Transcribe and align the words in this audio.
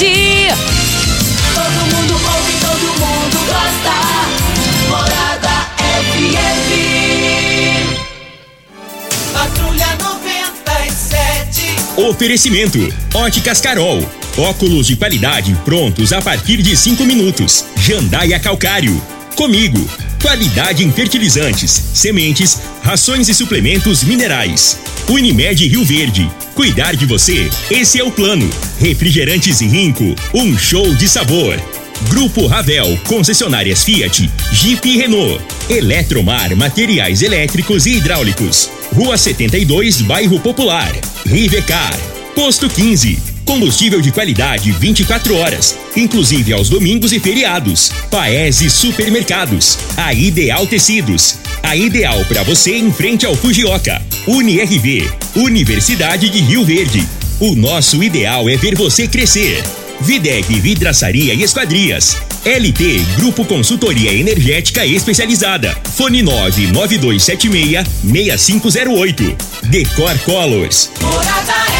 Todo 0.00 0.08
mundo 1.94 2.14
ouve, 2.14 2.52
todo 2.58 2.86
mundo 2.98 3.38
gosta. 3.44 3.96
Morada 4.88 5.56
FM. 6.14 6.70
Patrulha 9.30 9.88
97. 10.00 11.76
Oferecimento: 11.98 12.78
Óticas 13.12 13.60
Carol. 13.60 14.02
Óculos 14.38 14.86
de 14.86 14.96
qualidade 14.96 15.54
prontos 15.66 16.14
a 16.14 16.22
partir 16.22 16.62
de 16.62 16.74
5 16.74 17.04
minutos. 17.04 17.66
Jandaia 17.76 18.40
Calcário. 18.40 18.98
Comigo. 19.36 19.86
Qualidade 20.22 20.82
em 20.82 20.90
fertilizantes, 20.90 21.70
sementes, 21.92 22.58
rações 22.82 23.28
e 23.28 23.34
suplementos 23.34 24.02
minerais. 24.02 24.78
Unimed 25.10 25.68
Rio 25.68 25.84
Verde. 25.84 26.30
Cuidar 26.60 26.94
de 26.94 27.06
você, 27.06 27.48
esse 27.70 27.98
é 27.98 28.04
o 28.04 28.10
plano. 28.10 28.46
Refrigerantes 28.78 29.62
Rinco, 29.62 30.14
um 30.34 30.58
show 30.58 30.94
de 30.94 31.08
sabor. 31.08 31.58
Grupo 32.10 32.46
Ravel, 32.46 32.98
concessionárias 33.08 33.82
Fiat, 33.82 34.30
Jeep 34.52 34.86
e 34.86 34.98
Renault. 34.98 35.42
Eletromar, 35.70 36.54
materiais 36.54 37.22
elétricos 37.22 37.86
e 37.86 37.94
hidráulicos. 37.94 38.70
Rua 38.94 39.16
72, 39.16 40.02
Bairro 40.02 40.38
Popular. 40.38 40.92
Rivecar. 41.24 41.98
Posto 42.34 42.68
15. 42.68 43.29
Combustível 43.50 44.00
de 44.00 44.12
qualidade 44.12 44.70
24 44.70 45.36
horas, 45.36 45.76
inclusive 45.96 46.52
aos 46.52 46.68
domingos 46.68 47.12
e 47.12 47.18
feriados. 47.18 47.90
Paese 48.08 48.70
Supermercados. 48.70 49.76
A 49.96 50.14
Ideal 50.14 50.68
Tecidos. 50.68 51.34
A 51.60 51.74
ideal 51.74 52.24
para 52.26 52.44
você 52.44 52.76
em 52.76 52.92
frente 52.92 53.26
ao 53.26 53.34
Fujioka. 53.34 54.00
UniRV. 54.28 55.10
Universidade 55.34 56.30
de 56.30 56.40
Rio 56.40 56.64
Verde. 56.64 57.04
O 57.40 57.56
nosso 57.56 58.00
ideal 58.04 58.48
é 58.48 58.56
ver 58.56 58.76
você 58.76 59.08
crescer. 59.08 59.64
Videg 60.00 60.60
Vidraçaria 60.60 61.34
e 61.34 61.42
Esquadrias. 61.42 62.18
LT 62.44 63.04
Grupo 63.16 63.44
Consultoria 63.44 64.12
Energética 64.12 64.86
Especializada. 64.86 65.76
Fone 65.96 66.22
99276 66.22 67.84
6508. 68.04 69.36
Decor 69.64 70.16
Colors. 70.20 70.88
Morada 71.02 71.79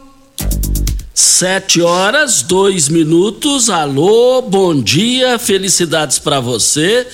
Sete 1.13 1.81
horas, 1.81 2.41
dois 2.41 2.87
minutos. 2.87 3.69
Alô, 3.69 4.41
bom 4.41 4.81
dia, 4.81 5.37
felicidades 5.37 6.17
para 6.17 6.39
você. 6.39 7.05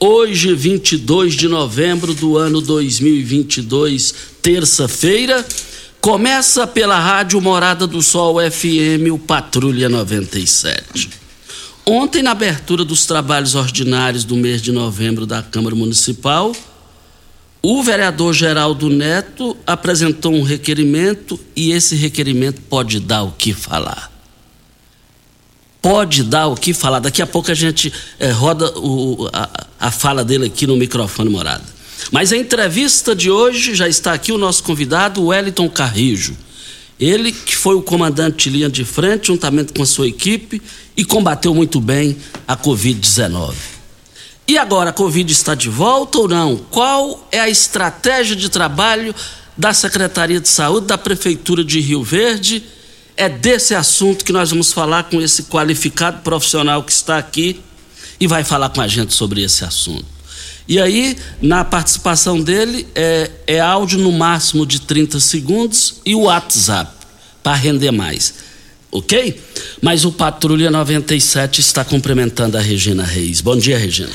Hoje, 0.00 0.52
22 0.52 1.34
de 1.34 1.46
novembro 1.46 2.12
do 2.12 2.36
ano 2.36 2.60
2022, 2.60 4.14
terça-feira. 4.42 5.46
Começa 6.00 6.66
pela 6.66 6.98
Rádio 6.98 7.40
Morada 7.40 7.86
do 7.86 8.02
Sol 8.02 8.38
FM, 8.50 9.12
o 9.12 9.18
Patrulha 9.18 9.88
97. 9.88 11.08
Ontem, 11.86 12.24
na 12.24 12.32
abertura 12.32 12.84
dos 12.84 13.06
trabalhos 13.06 13.54
ordinários 13.54 14.24
do 14.24 14.34
mês 14.34 14.60
de 14.60 14.72
novembro 14.72 15.24
da 15.24 15.40
Câmara 15.40 15.76
Municipal, 15.76 16.52
o 17.68 17.82
vereador 17.82 18.32
Geraldo 18.32 18.88
Neto 18.88 19.56
apresentou 19.66 20.32
um 20.32 20.44
requerimento 20.44 21.36
e 21.56 21.72
esse 21.72 21.96
requerimento 21.96 22.60
pode 22.60 23.00
dar 23.00 23.24
o 23.24 23.32
que 23.32 23.52
falar. 23.52 24.12
Pode 25.82 26.22
dar 26.22 26.46
o 26.46 26.54
que 26.54 26.72
falar. 26.72 27.00
Daqui 27.00 27.20
a 27.20 27.26
pouco 27.26 27.50
a 27.50 27.54
gente 27.54 27.92
eh, 28.20 28.30
roda 28.30 28.72
o, 28.78 29.28
a, 29.32 29.66
a 29.80 29.90
fala 29.90 30.24
dele 30.24 30.46
aqui 30.46 30.64
no 30.64 30.76
microfone 30.76 31.28
morada. 31.28 31.64
Mas 32.12 32.32
a 32.32 32.36
entrevista 32.36 33.16
de 33.16 33.32
hoje 33.32 33.74
já 33.74 33.88
está 33.88 34.12
aqui 34.12 34.30
o 34.30 34.38
nosso 34.38 34.62
convidado, 34.62 35.24
Wellington 35.24 35.68
Carrijo. 35.68 36.36
Ele 37.00 37.32
que 37.32 37.56
foi 37.56 37.74
o 37.74 37.82
comandante 37.82 38.48
de 38.48 38.58
linha 38.58 38.68
de 38.68 38.84
frente, 38.84 39.26
juntamente 39.26 39.72
com 39.72 39.82
a 39.82 39.86
sua 39.86 40.06
equipe, 40.06 40.62
e 40.96 41.04
combateu 41.04 41.52
muito 41.52 41.80
bem 41.80 42.16
a 42.46 42.56
Covid-19. 42.56 43.75
E 44.48 44.56
agora, 44.56 44.90
a 44.90 44.92
Covid 44.92 45.32
está 45.32 45.56
de 45.56 45.68
volta 45.68 46.18
ou 46.18 46.28
não? 46.28 46.56
Qual 46.56 47.26
é 47.32 47.40
a 47.40 47.48
estratégia 47.48 48.36
de 48.36 48.48
trabalho 48.48 49.12
da 49.56 49.74
Secretaria 49.74 50.40
de 50.40 50.48
Saúde 50.48 50.86
da 50.86 50.96
Prefeitura 50.96 51.64
de 51.64 51.80
Rio 51.80 52.04
Verde? 52.04 52.62
É 53.16 53.28
desse 53.28 53.74
assunto 53.74 54.24
que 54.24 54.32
nós 54.32 54.50
vamos 54.50 54.72
falar 54.72 55.04
com 55.04 55.20
esse 55.20 55.44
qualificado 55.44 56.22
profissional 56.22 56.84
que 56.84 56.92
está 56.92 57.18
aqui 57.18 57.60
e 58.20 58.28
vai 58.28 58.44
falar 58.44 58.68
com 58.68 58.80
a 58.80 58.86
gente 58.86 59.12
sobre 59.14 59.42
esse 59.42 59.64
assunto. 59.64 60.06
E 60.68 60.80
aí, 60.80 61.16
na 61.42 61.64
participação 61.64 62.40
dele, 62.40 62.86
é, 62.94 63.30
é 63.48 63.60
áudio 63.60 63.98
no 63.98 64.12
máximo 64.12 64.64
de 64.64 64.80
30 64.80 65.18
segundos 65.18 65.96
e 66.04 66.14
o 66.14 66.22
WhatsApp, 66.22 66.92
para 67.42 67.56
render 67.56 67.90
mais 67.90 68.45
ok? 68.98 69.40
Mas 69.80 70.04
o 70.04 70.12
Patrulha 70.12 70.70
97 70.70 71.60
está 71.60 71.84
cumprimentando 71.84 72.56
a 72.56 72.60
Regina 72.60 73.04
Reis. 73.04 73.40
Bom 73.40 73.56
dia, 73.56 73.78
Regina. 73.78 74.10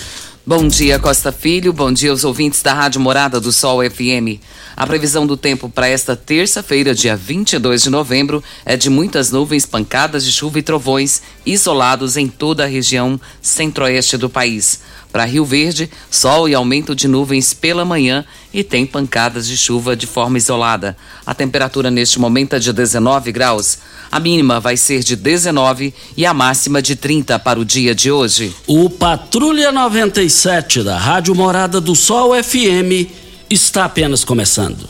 Bom 0.46 0.68
dia, 0.68 0.98
Costa 0.98 1.32
Filho. 1.32 1.72
Bom 1.72 1.92
dia 1.92 2.10
aos 2.10 2.24
ouvintes 2.24 2.62
da 2.62 2.74
Rádio 2.74 3.00
Morada 3.00 3.40
do 3.40 3.52
Sol 3.52 3.80
FM. 3.88 4.42
A 4.76 4.88
previsão 4.88 5.28
do 5.28 5.36
tempo 5.36 5.70
para 5.70 5.88
esta 5.88 6.16
terça-feira, 6.16 6.96
dia 6.96 7.16
22 7.16 7.84
de 7.84 7.90
novembro, 7.90 8.44
é 8.66 8.78
de 8.78 8.90
muitas 8.90 9.32
nuvens, 9.32 9.66
pancadas 9.66 10.24
de 10.24 10.32
chuva 10.32 10.60
e 10.60 10.64
trovões 10.64 11.22
isolados 11.46 12.18
em 12.18 12.28
toda 12.28 12.64
a 12.64 12.68
região 12.68 13.20
centro-oeste 13.42 14.18
do 14.18 14.30
país. 14.30 14.80
Para 15.12 15.26
Rio 15.26 15.44
Verde, 15.44 15.90
sol 16.10 16.48
e 16.48 16.56
aumento 16.56 16.96
de 16.96 17.06
nuvens 17.08 17.54
pela 17.54 17.84
manhã 17.84 18.24
e 18.54 18.64
tem 18.64 18.86
pancadas 18.86 19.46
de 19.46 19.58
chuva 19.58 19.94
de 19.94 20.08
forma 20.08 20.38
isolada. 20.38 20.96
A 21.26 21.34
temperatura 21.34 21.92
neste 21.92 22.18
momento 22.18 22.56
é 22.56 22.60
de 22.60 22.72
19 22.72 23.32
graus. 23.32 23.80
A 24.10 24.20
mínima 24.22 24.62
vai 24.62 24.78
ser 24.78 25.04
de 25.04 25.18
19 25.18 25.94
e 26.16 26.26
a 26.26 26.34
máxima 26.34 26.82
de 26.82 26.96
30 26.96 27.38
para 27.40 27.60
o 27.60 27.66
dia 27.66 27.94
de 27.94 28.10
hoje. 28.10 28.56
O 28.66 28.90
Patrulha 28.90 29.72
97 29.72 30.82
da 30.82 30.98
Rádio 30.98 31.36
Morada 31.36 31.82
do 31.82 31.94
Sol 31.94 32.32
FM 32.42 33.31
está 33.54 33.84
apenas 33.84 34.24
começando. 34.24 34.88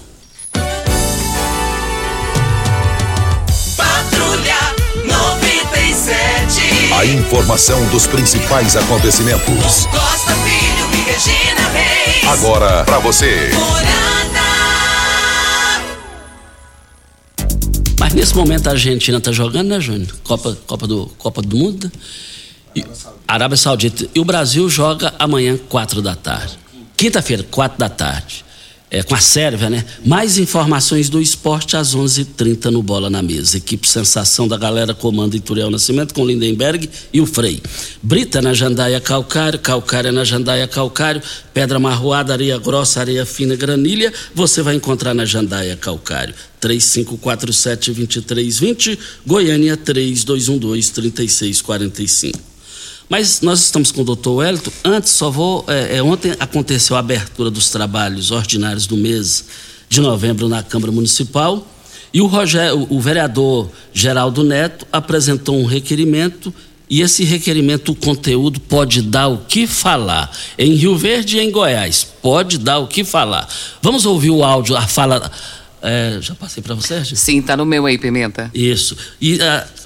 Patrulha 3.75 4.55
97. 5.03 6.93
A 6.93 7.05
informação 7.05 7.83
dos 7.89 8.05
principais 8.05 8.75
acontecimentos. 8.75 9.87
Costa 9.87 10.35
Filho 10.35 10.91
e 10.93 10.97
Regina 11.09 11.69
Reis. 11.69 12.27
Agora 12.27 12.83
para 12.83 12.99
você. 12.99 13.49
Mas 17.99 18.13
nesse 18.13 18.35
momento 18.35 18.67
a 18.67 18.71
Argentina 18.71 19.17
está 19.17 19.31
jogando, 19.31 19.69
né, 19.69 19.79
Júnior? 19.79 20.15
Copa, 20.23 20.55
Copa, 20.67 20.85
do, 20.85 21.07
Copa 21.17 21.41
do 21.41 21.57
Mundo. 21.57 21.91
E, 22.75 22.85
Arábia 23.27 23.57
Saudita. 23.57 24.07
E 24.13 24.19
o 24.19 24.25
Brasil 24.25 24.69
joga 24.69 25.13
amanhã, 25.17 25.57
quatro 25.57 25.99
da 26.01 26.15
tarde. 26.15 26.59
Quinta-feira, 26.95 27.43
quatro 27.49 27.79
da 27.79 27.89
tarde. 27.89 28.45
É, 28.93 29.01
com 29.01 29.15
a 29.15 29.21
Sérvia, 29.21 29.69
né? 29.69 29.85
Mais 30.05 30.37
informações 30.37 31.07
do 31.07 31.21
esporte 31.21 31.77
às 31.77 31.95
11:30 31.95 32.19
h 32.19 32.25
30 32.35 32.71
no 32.71 32.83
Bola 32.83 33.09
na 33.09 33.23
Mesa. 33.23 33.55
Equipe 33.55 33.87
Sensação 33.87 34.49
da 34.49 34.57
Galera 34.57 34.93
comanda 34.93 35.37
Ituriel 35.37 35.71
Nascimento 35.71 36.13
com 36.13 36.25
Lindenberg 36.25 36.89
e 37.13 37.21
o 37.21 37.25
Frei. 37.25 37.61
Brita 38.03 38.41
na 38.41 38.53
Jandaia 38.53 38.99
Calcário, 38.99 39.59
Calcária 39.59 40.11
na 40.11 40.25
Jandaia 40.25 40.67
Calcário, 40.67 41.21
Pedra 41.53 41.79
Marroada, 41.79 42.33
Areia 42.33 42.57
Grossa, 42.57 42.99
Areia 42.99 43.25
Fina, 43.25 43.55
Granilha, 43.55 44.11
você 44.35 44.61
vai 44.61 44.75
encontrar 44.75 45.13
na 45.13 45.23
Jandaia 45.23 45.77
Calcário. 45.77 46.35
3547-2320, 46.61 48.99
Goiânia 49.25 49.77
3212-3645. 49.77 52.50
Mas 53.11 53.41
nós 53.41 53.59
estamos 53.59 53.91
com 53.91 54.03
o 54.03 54.05
doutor 54.05 54.35
Wellington. 54.35 54.71
Antes, 54.85 55.11
só 55.11 55.29
vou. 55.29 55.65
É, 55.67 55.97
é, 55.97 56.01
ontem 56.01 56.33
aconteceu 56.39 56.95
a 56.95 56.99
abertura 56.99 57.51
dos 57.51 57.69
trabalhos 57.69 58.31
ordinários 58.31 58.87
do 58.87 58.95
mês 58.95 59.43
de 59.89 59.99
novembro 59.99 60.47
na 60.47 60.63
Câmara 60.63 60.93
Municipal 60.93 61.67
e 62.13 62.21
o, 62.21 62.25
Rogério, 62.25 62.87
o 62.89 63.01
vereador 63.01 63.69
Geraldo 63.93 64.45
Neto 64.45 64.87
apresentou 64.93 65.59
um 65.59 65.65
requerimento 65.65 66.53
e 66.89 67.01
esse 67.01 67.25
requerimento, 67.25 67.91
o 67.91 67.95
conteúdo 67.95 68.61
pode 68.61 69.01
dar 69.01 69.27
o 69.27 69.39
que 69.39 69.67
falar. 69.67 70.31
Em 70.57 70.75
Rio 70.75 70.97
Verde 70.97 71.35
e 71.35 71.41
em 71.41 71.51
Goiás, 71.51 72.07
pode 72.21 72.57
dar 72.57 72.79
o 72.79 72.87
que 72.87 73.03
falar. 73.03 73.45
Vamos 73.81 74.05
ouvir 74.05 74.29
o 74.29 74.41
áudio, 74.41 74.77
a 74.77 74.87
fala. 74.87 75.29
É, 75.81 76.17
já 76.21 76.33
passei 76.33 76.63
para 76.63 76.75
você, 76.75 77.03
gente? 77.03 77.17
Sim, 77.17 77.41
tá 77.41 77.57
no 77.57 77.65
meu 77.65 77.85
aí, 77.85 77.97
Pimenta. 77.97 78.49
Isso. 78.53 78.95
E 79.19 79.35
uh, 79.35 79.39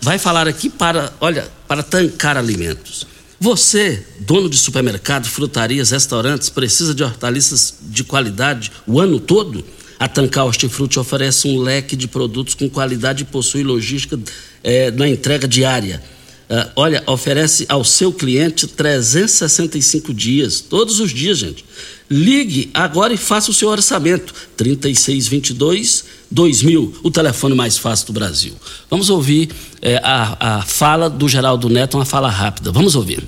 vai 0.04 0.20
falar 0.20 0.48
aqui 0.48 0.70
para, 0.70 1.12
olha, 1.20 1.48
para 1.68 1.82
tancar 1.82 2.38
alimentos. 2.38 3.15
Você, 3.46 4.04
dono 4.22 4.50
de 4.50 4.58
supermercado, 4.58 5.28
frutarias, 5.28 5.92
restaurantes, 5.92 6.50
precisa 6.50 6.96
de 6.96 7.04
hortaliças 7.04 7.76
de 7.80 8.04
qualidade 8.04 8.72
o 8.88 9.00
ano 9.00 9.20
todo? 9.20 9.64
A 10.00 10.08
Tancar 10.08 10.48
Hortifruti 10.48 10.98
oferece 10.98 11.48
um 11.48 11.60
leque 11.60 11.96
de 11.96 12.08
produtos 12.08 12.56
com 12.56 12.68
qualidade 12.68 13.22
e 13.22 13.26
possui 13.28 13.62
logística 13.62 14.20
eh, 14.64 14.90
na 14.90 15.08
entrega 15.08 15.48
diária. 15.48 16.02
Uh, 16.50 16.72
olha, 16.76 17.04
oferece 17.06 17.68
ao 17.70 17.84
seu 17.84 18.12
cliente 18.12 18.66
365 18.66 20.12
dias, 20.12 20.60
todos 20.60 21.00
os 21.00 21.12
dias, 21.12 21.38
gente. 21.38 21.64
Ligue 22.10 22.70
agora 22.74 23.14
e 23.14 23.18
faça 23.18 23.50
o 23.50 23.54
seu 23.54 23.70
orçamento. 23.70 24.34
3622 24.56 26.06
2000, 26.30 27.00
o 27.04 27.10
telefone 27.10 27.56
mais 27.56 27.78
fácil 27.78 28.08
do 28.08 28.14
Brasil. 28.14 28.56
Vamos 28.90 29.10
ouvir 29.10 29.52
eh, 29.82 30.00
a, 30.04 30.58
a 30.58 30.62
fala 30.62 31.10
do 31.10 31.28
Geraldo 31.28 31.70
Neto, 31.70 31.98
uma 31.98 32.06
fala 32.06 32.30
rápida. 32.30 32.72
Vamos 32.72 32.96
ouvir. 32.96 33.28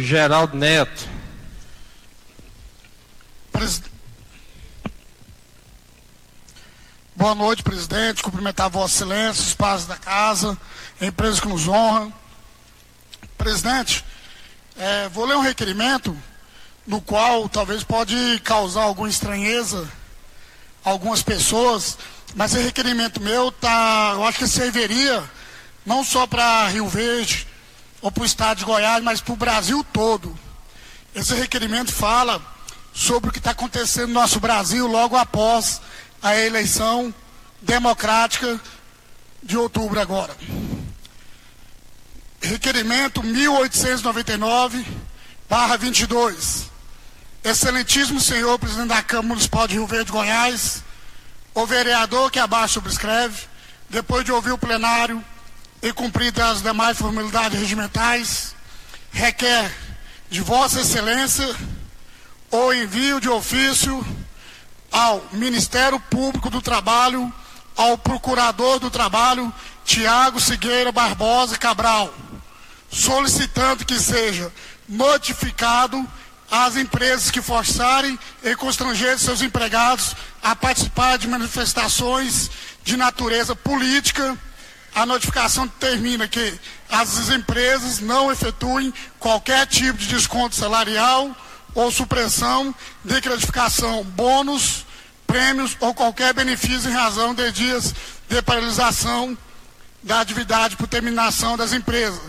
Geraldo 0.00 0.56
Neto. 0.56 1.08
Pres... 3.52 3.82
Boa 7.14 7.34
noite, 7.34 7.62
presidente. 7.62 8.22
Cumprimentar 8.22 8.68
Vossa 8.68 9.04
Excelência, 9.04 9.44
os 9.44 9.54
pais 9.54 9.86
da 9.86 9.96
casa, 9.96 10.58
a 11.00 11.06
empresa 11.06 11.40
que 11.40 11.48
nos 11.48 11.68
honra. 11.68 12.12
Presidente, 13.38 14.04
é, 14.76 15.08
vou 15.08 15.24
ler 15.24 15.36
um 15.36 15.42
requerimento 15.42 16.16
no 16.86 17.00
qual 17.00 17.48
talvez 17.48 17.84
pode 17.84 18.40
causar 18.44 18.82
alguma 18.82 19.08
estranheza 19.08 19.88
a 20.84 20.90
algumas 20.90 21.22
pessoas, 21.22 21.96
mas 22.34 22.54
esse 22.54 22.64
requerimento 22.64 23.20
meu 23.20 23.52
tá, 23.52 24.12
eu 24.14 24.24
acho 24.24 24.38
que 24.38 24.48
serviria 24.48 25.22
não 25.84 26.04
só 26.04 26.26
para 26.26 26.68
Rio 26.68 26.88
Verde 26.88 27.46
ou 28.00 28.10
para 28.10 28.22
o 28.22 28.26
estado 28.26 28.58
de 28.58 28.64
Goiás, 28.64 29.02
mas 29.02 29.20
para 29.20 29.32
o 29.32 29.36
Brasil 29.36 29.84
todo. 29.92 30.36
Esse 31.14 31.34
requerimento 31.34 31.92
fala 31.92 32.40
sobre 32.92 33.30
o 33.30 33.32
que 33.32 33.38
está 33.38 33.52
acontecendo 33.52 34.08
no 34.08 34.14
nosso 34.14 34.40
Brasil 34.40 34.86
logo 34.86 35.16
após 35.16 35.80
a 36.22 36.36
eleição 36.36 37.14
democrática 37.60 38.60
de 39.42 39.56
outubro 39.56 40.00
agora. 40.00 40.36
Requerimento 42.40 43.22
1899, 43.22 44.84
barra 45.48 45.76
22. 45.76 46.71
Excelentíssimo 47.44 48.20
senhor 48.20 48.56
presidente 48.56 48.88
da 48.88 49.02
Câmara 49.02 49.28
Municipal 49.28 49.66
de 49.66 49.74
Rio 49.74 49.86
Verde, 49.86 50.12
Goiás, 50.12 50.84
o 51.52 51.66
vereador 51.66 52.30
que 52.30 52.38
abaixo 52.38 52.74
subscreve, 52.74 53.36
depois 53.90 54.24
de 54.24 54.30
ouvir 54.30 54.52
o 54.52 54.58
plenário 54.58 55.22
e 55.82 55.92
cumprir 55.92 56.32
as 56.40 56.62
demais 56.62 56.96
formalidades 56.96 57.58
regimentais, 57.58 58.54
requer 59.10 59.74
de 60.30 60.40
Vossa 60.40 60.82
Excelência 60.82 61.52
o 62.50 62.72
envio 62.72 63.20
de 63.20 63.28
ofício 63.28 64.06
ao 64.92 65.24
Ministério 65.32 65.98
Público 65.98 66.48
do 66.48 66.62
Trabalho, 66.62 67.32
ao 67.76 67.98
Procurador 67.98 68.78
do 68.78 68.88
Trabalho, 68.88 69.52
Tiago 69.84 70.40
Sigueira 70.40 70.92
Barbosa 70.92 71.58
Cabral 71.58 72.14
solicitando 72.92 73.86
que 73.86 73.98
seja 73.98 74.52
notificado 74.86 76.06
às 76.52 76.76
empresas 76.76 77.30
que 77.30 77.40
forçarem 77.40 78.18
e 78.44 78.54
constrangerem 78.54 79.16
seus 79.16 79.40
empregados 79.40 80.14
a 80.42 80.54
participar 80.54 81.16
de 81.16 81.26
manifestações 81.26 82.50
de 82.84 82.94
natureza 82.94 83.56
política. 83.56 84.36
A 84.94 85.06
notificação 85.06 85.66
determina 85.66 86.28
que 86.28 86.52
as 86.90 87.30
empresas 87.30 88.00
não 88.00 88.30
efetuem 88.30 88.92
qualquer 89.18 89.66
tipo 89.66 89.98
de 89.98 90.06
desconto 90.08 90.54
salarial 90.54 91.34
ou 91.74 91.90
supressão 91.90 92.74
de 93.02 93.18
gratificação, 93.18 94.04
bônus, 94.04 94.84
prêmios 95.26 95.74
ou 95.80 95.94
qualquer 95.94 96.34
benefício 96.34 96.90
em 96.90 96.92
razão 96.92 97.34
de 97.34 97.50
dias 97.50 97.94
de 98.28 98.42
paralisação 98.42 99.36
da 100.02 100.20
atividade 100.20 100.76
por 100.76 100.86
terminação 100.86 101.56
das 101.56 101.72
empresas 101.72 102.20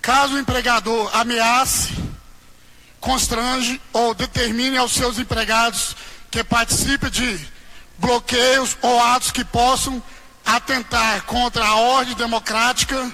Caso 0.00 0.36
o 0.36 0.38
empregador 0.38 1.10
ameace, 1.14 1.92
constrange 3.00 3.80
ou 3.92 4.14
determine 4.14 4.76
aos 4.76 4.92
seus 4.92 5.18
empregados 5.18 5.96
que 6.30 6.42
participem 6.44 7.10
de 7.10 7.40
bloqueios 7.98 8.76
ou 8.82 9.02
atos 9.02 9.30
que 9.30 9.44
possam 9.44 10.02
atentar 10.44 11.22
contra 11.22 11.64
a 11.64 11.76
ordem 11.76 12.14
democrática, 12.14 13.10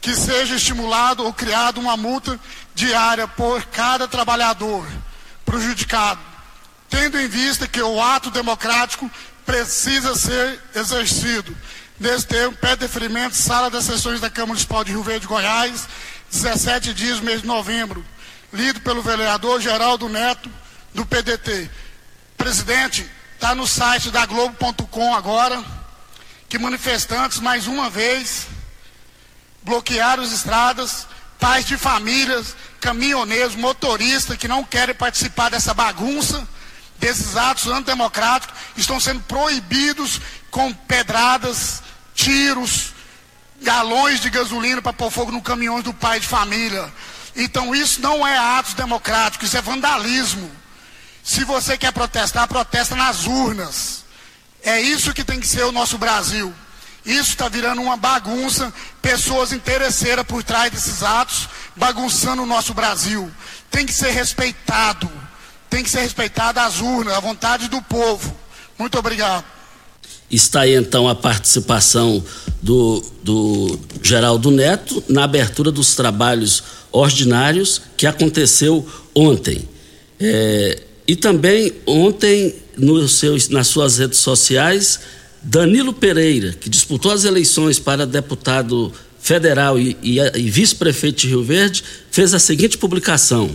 que 0.00 0.14
seja 0.14 0.56
estimulado 0.56 1.24
ou 1.24 1.32
criado 1.32 1.80
uma 1.80 1.96
multa 1.96 2.38
diária 2.74 3.28
por 3.28 3.64
cada 3.66 4.08
trabalhador 4.08 4.86
prejudicado, 5.44 6.20
tendo 6.88 7.20
em 7.20 7.28
vista 7.28 7.68
que 7.68 7.80
o 7.80 8.02
ato 8.02 8.30
democrático 8.30 9.10
precisa 9.44 10.14
ser 10.14 10.60
exercido. 10.74 11.56
Nesse 12.00 12.26
tempo, 12.26 12.56
pé 12.56 12.74
deferimento, 12.74 13.36
sala 13.36 13.70
das 13.70 13.84
sessões 13.84 14.20
da 14.20 14.28
Câmara 14.28 14.48
Municipal 14.48 14.82
de 14.82 14.90
Rio 14.90 15.02
Verde, 15.02 15.26
Goiás, 15.26 15.86
17 16.32 16.94
dias, 16.94 17.20
mês 17.20 17.42
de 17.42 17.46
novembro, 17.46 18.04
lido 18.52 18.80
pelo 18.80 19.02
vereador 19.02 19.60
Geraldo 19.60 20.08
Neto, 20.08 20.50
do 20.92 21.06
PDT. 21.06 21.70
Presidente, 22.36 23.08
está 23.34 23.54
no 23.54 23.66
site 23.66 24.10
da 24.10 24.26
Globo.com 24.26 25.14
agora, 25.14 25.62
que 26.48 26.58
manifestantes, 26.58 27.40
mais 27.40 27.66
uma 27.66 27.88
vez, 27.88 28.46
bloquearam 29.62 30.22
as 30.22 30.32
estradas, 30.32 31.06
pais 31.40 31.64
de 31.64 31.76
famílias, 31.78 32.54
caminhoneiros, 32.80 33.54
motoristas 33.54 34.36
que 34.36 34.48
não 34.48 34.62
querem 34.62 34.94
participar 34.94 35.48
dessa 35.48 35.72
bagunça, 35.72 36.46
desses 36.98 37.36
atos 37.36 37.66
antidemocráticos, 37.66 38.54
estão 38.76 39.00
sendo 39.00 39.20
proibidos 39.22 40.20
com 40.50 40.72
pedradas, 40.72 41.82
tiros, 42.14 42.92
galões 43.62 44.20
de 44.20 44.28
gasolina 44.28 44.82
para 44.82 44.92
pôr 44.92 45.10
fogo 45.10 45.32
no 45.32 45.40
caminhão 45.40 45.80
do 45.80 45.94
pai 45.94 46.20
de 46.20 46.26
família. 46.26 46.92
Então 47.34 47.74
isso 47.74 48.00
não 48.00 48.26
é 48.26 48.36
atos 48.36 48.74
democráticos, 48.74 49.48
isso 49.48 49.56
é 49.56 49.62
vandalismo. 49.62 50.50
Se 51.22 51.44
você 51.44 51.78
quer 51.78 51.92
protestar, 51.92 52.46
protesta 52.48 52.94
nas 52.96 53.26
urnas. 53.26 54.04
É 54.62 54.80
isso 54.80 55.14
que 55.14 55.24
tem 55.24 55.40
que 55.40 55.46
ser 55.46 55.64
o 55.64 55.72
nosso 55.72 55.98
Brasil. 55.98 56.52
Isso 57.04 57.30
está 57.30 57.48
virando 57.48 57.82
uma 57.82 57.96
bagunça, 57.96 58.72
pessoas 59.00 59.52
interesseiras 59.52 60.24
por 60.24 60.44
trás 60.44 60.70
desses 60.70 61.02
atos, 61.02 61.48
bagunçando 61.74 62.42
o 62.42 62.46
nosso 62.46 62.72
Brasil. 62.72 63.30
Tem 63.70 63.84
que 63.84 63.92
ser 63.92 64.10
respeitado. 64.10 65.10
Tem 65.68 65.82
que 65.82 65.90
ser 65.90 66.00
respeitada 66.00 66.62
as 66.62 66.80
urnas, 66.80 67.14
a 67.14 67.20
vontade 67.20 67.68
do 67.68 67.80
povo. 67.82 68.36
Muito 68.78 68.98
obrigado. 68.98 69.44
Está 70.32 70.62
aí 70.62 70.74
então 70.74 71.06
a 71.06 71.14
participação 71.14 72.24
do, 72.62 73.04
do 73.22 73.78
Geraldo 74.02 74.50
Neto 74.50 75.04
na 75.06 75.24
abertura 75.24 75.70
dos 75.70 75.94
trabalhos 75.94 76.64
ordinários 76.90 77.82
que 77.96 78.06
aconteceu 78.06 78.86
ontem. 79.14 79.68
É, 80.18 80.82
e 81.06 81.14
também 81.14 81.72
ontem, 81.86 82.54
no 82.78 83.06
seus, 83.06 83.50
nas 83.50 83.66
suas 83.66 83.98
redes 83.98 84.20
sociais, 84.20 85.00
Danilo 85.42 85.92
Pereira, 85.92 86.52
que 86.52 86.70
disputou 86.70 87.12
as 87.12 87.24
eleições 87.24 87.78
para 87.78 88.06
deputado 88.06 88.92
federal 89.20 89.78
e, 89.78 89.96
e, 90.02 90.18
e 90.18 90.50
vice-prefeito 90.50 91.22
de 91.22 91.28
Rio 91.28 91.42
Verde, 91.42 91.84
fez 92.10 92.32
a 92.32 92.38
seguinte 92.38 92.78
publicação. 92.78 93.50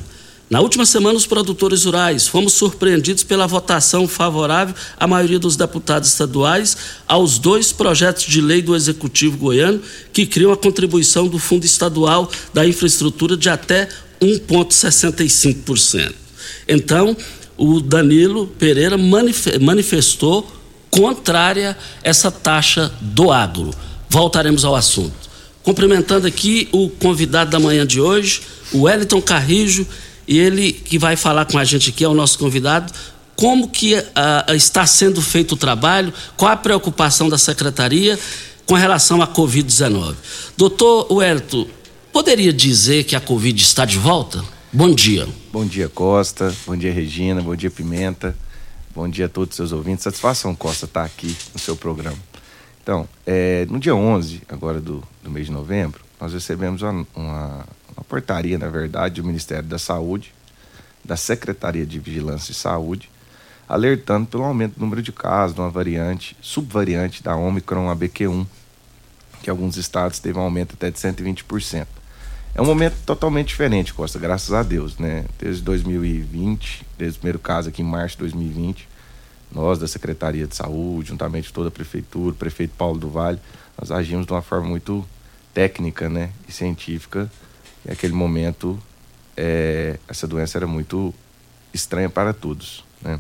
Na 0.50 0.62
última 0.62 0.86
semana, 0.86 1.18
os 1.18 1.26
produtores 1.26 1.84
rurais 1.84 2.26
fomos 2.26 2.54
surpreendidos 2.54 3.22
pela 3.22 3.46
votação 3.46 4.08
favorável 4.08 4.74
à 4.98 5.06
maioria 5.06 5.38
dos 5.38 5.58
deputados 5.58 6.08
estaduais 6.08 6.78
aos 7.06 7.38
dois 7.38 7.74
projetos 7.74 8.24
de 8.24 8.40
lei 8.40 8.62
do 8.62 8.74
Executivo 8.74 9.36
goiano 9.38 9.82
que 10.14 10.26
criam 10.26 10.54
a 10.54 10.58
contribuição 10.58 11.28
do 11.28 11.38
Fundo 11.38 11.66
Estadual 11.66 12.32
da 12.54 12.66
Infraestrutura 12.66 13.36
de 13.36 13.50
até 13.50 13.90
1,65%. 14.22 16.14
Então, 16.66 17.16
o 17.58 17.82
Danilo 17.82 18.48
Pereira 18.48 18.98
manifestou 18.98 20.50
contrária 20.90 21.78
essa 22.02 22.32
taxa 22.32 22.90
do 23.02 23.32
agro. 23.32 23.72
Voltaremos 24.10 24.64
ao 24.64 24.76
assunto. 24.76 25.28
Cumprimentando 25.62 26.26
aqui 26.26 26.70
o 26.72 26.88
convidado 26.88 27.52
da 27.52 27.60
manhã 27.60 27.86
de 27.86 28.00
hoje, 28.00 28.42
o 28.72 28.84
Wellington 28.84 29.22
Carrijo 29.22 29.86
e 30.28 30.38
ele 30.38 30.74
que 30.74 31.00
vai 31.00 31.16
falar 31.16 31.46
com 31.46 31.58
a 31.58 31.64
gente 31.64 31.90
aqui 31.90 32.04
é 32.04 32.08
o 32.08 32.14
nosso 32.14 32.38
convidado. 32.38 32.92
Como 33.36 33.70
que 33.70 33.96
uh, 33.96 34.54
está 34.56 34.86
sendo 34.86 35.22
feito 35.22 35.54
o 35.54 35.58
trabalho? 35.58 36.12
Qual 36.36 36.52
a 36.52 36.58
preocupação 36.58 37.30
da 37.30 37.38
secretaria 37.38 38.20
com 38.66 38.74
relação 38.74 39.22
à 39.22 39.28
Covid-19? 39.28 40.16
Doutor 40.58 41.12
Wellington, 41.14 41.68
poderia 42.12 42.52
dizer 42.52 43.04
que 43.04 43.16
a 43.16 43.22
Covid 43.22 43.62
está 43.62 43.86
de 43.86 43.98
volta? 43.98 44.44
Bom 44.74 44.94
dia. 44.94 45.28
Bom 45.54 45.66
dia, 45.66 45.88
Costa. 45.88 46.54
Bom 46.66 46.76
dia, 46.76 46.92
Regina. 46.92 47.42
Bom 47.42 47.56
dia, 47.56 47.72
Pimenta. 47.72 48.36
Bom 48.94 49.08
dia 49.08 49.28
a 49.28 49.30
todos 49.30 49.52
os 49.52 49.56
seus 49.56 49.72
ouvintes. 49.72 50.04
Satisfação, 50.04 50.56
Costa, 50.56 50.86
estar 50.86 51.06
aqui 51.06 51.36
no 51.54 51.60
seu 51.60 51.76
programa. 51.76 52.18
Então, 52.82 53.08
é, 53.26 53.66
no 53.70 53.80
dia 53.80 53.96
11, 53.96 54.42
agora 54.50 54.82
do, 54.82 55.04
do 55.24 55.30
mês 55.30 55.46
de 55.46 55.52
novembro, 55.52 56.02
nós 56.20 56.34
recebemos 56.34 56.82
uma, 56.82 57.06
uma, 57.16 57.66
uma 57.98 58.04
portaria, 58.04 58.58
na 58.58 58.70
verdade, 58.70 59.22
do 59.22 59.28
Ministério 59.28 59.68
da 59.68 59.80
Saúde, 59.80 60.34
da 61.04 61.18
Secretaria 61.18 61.86
de 61.86 62.00
Vigilância 62.00 62.52
e 62.52 62.56
Saúde, 62.56 63.10
alertando 63.68 64.28
pelo 64.28 64.44
aumento 64.44 64.76
do 64.76 64.82
número 64.82 65.02
de 65.02 65.12
casos 65.12 65.56
de 65.56 65.62
uma 65.62 65.70
variante, 65.70 66.38
subvariante 66.42 67.24
da 67.24 67.36
Omicron 67.36 67.94
ABQ1, 67.94 68.46
que 69.42 69.50
alguns 69.50 69.78
estados 69.78 70.20
teve 70.20 70.38
um 70.38 70.42
aumento 70.42 70.74
até 70.74 70.90
de 70.90 70.98
120%. 70.98 71.88
É 72.56 72.62
um 72.62 72.66
momento 72.66 72.96
totalmente 73.06 73.50
diferente, 73.50 73.94
Costa, 73.94 74.18
graças 74.18 74.52
a 74.54 74.64
Deus, 74.64 74.98
né? 74.98 75.26
Desde 75.38 75.62
2020, 75.62 76.86
desde 76.98 77.18
o 77.18 77.20
primeiro 77.20 77.40
caso 77.40 77.70
aqui 77.70 77.82
em 77.82 77.86
março 77.86 78.16
de 78.16 78.22
2020, 78.22 78.88
nós 79.52 79.80
da 79.80 79.88
Secretaria 79.88 80.48
de 80.48 80.56
Saúde, 80.56 81.10
juntamente 81.10 81.54
toda 81.54 81.70
a 81.70 81.72
prefeitura, 81.72 82.34
o 82.34 82.38
prefeito 82.38 82.74
Paulo 82.76 83.00
do 83.00 83.10
Vale, 83.10 83.40
nós 83.80 83.92
agimos 83.92 84.26
de 84.26 84.32
uma 84.32 84.42
forma 84.42 84.68
muito 84.68 85.06
técnica, 85.54 86.10
né, 86.10 86.32
e 86.48 86.52
científica. 86.52 87.32
E 87.88 87.92
naquele 87.92 88.14
momento 88.14 88.78
é, 89.36 89.98
essa 90.08 90.28
doença 90.28 90.58
era 90.58 90.68
muito 90.68 91.14
estranha 91.74 92.10
para 92.10 92.34
todos, 92.34 92.84
né? 93.02 93.20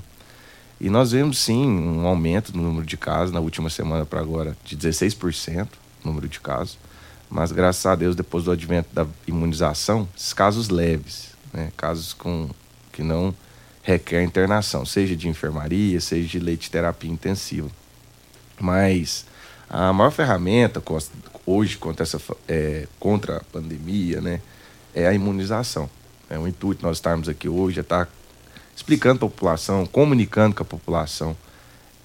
E 0.80 0.90
nós 0.90 1.12
vemos 1.12 1.40
sim 1.40 1.68
um 1.68 2.06
aumento 2.06 2.56
no 2.56 2.62
número 2.62 2.86
de 2.86 2.98
casos 2.98 3.34
na 3.34 3.40
última 3.40 3.68
semana 3.68 4.06
para 4.06 4.20
agora 4.20 4.56
de 4.64 4.78
16% 4.78 5.68
o 6.04 6.08
número 6.08 6.28
de 6.28 6.40
casos, 6.40 6.78
mas 7.30 7.52
graças 7.52 7.84
a 7.86 7.96
Deus 7.96 8.16
depois 8.16 8.44
do 8.44 8.52
advento 8.52 8.94
da 8.94 9.08
imunização, 9.26 10.08
esses 10.16 10.34
casos 10.34 10.70
leves, 10.70 11.32
né, 11.52 11.72
casos 11.76 12.14
com 12.14 12.50
que 12.92 13.02
não 13.02 13.34
requer 13.82 14.22
internação, 14.22 14.86
seja 14.86 15.16
de 15.16 15.28
enfermaria, 15.28 16.00
seja 16.00 16.28
de 16.28 16.40
leite 16.40 16.70
terapia 16.70 17.10
intensiva. 17.10 17.70
Mas 18.60 19.26
a 19.70 19.92
maior 19.92 20.12
ferramenta 20.12 20.82
hoje 21.46 21.78
contra, 21.78 22.04
essa, 22.04 22.20
é, 22.48 22.88
contra 23.00 23.38
a 23.38 23.44
pandemia 23.46 24.22
né, 24.22 24.42
é 24.98 25.08
a 25.08 25.14
imunização. 25.14 25.88
É 26.28 26.40
o 26.40 26.48
intuito 26.48 26.84
nós 26.84 26.98
estarmos 26.98 27.30
aqui 27.30 27.48
hoje 27.48 27.78
é 27.78 27.82
estar 27.82 28.10
explicando 28.76 29.18
a 29.26 29.30
população, 29.30 29.86
comunicando 29.86 30.56
com 30.56 30.64
a 30.64 30.66
população, 30.66 31.38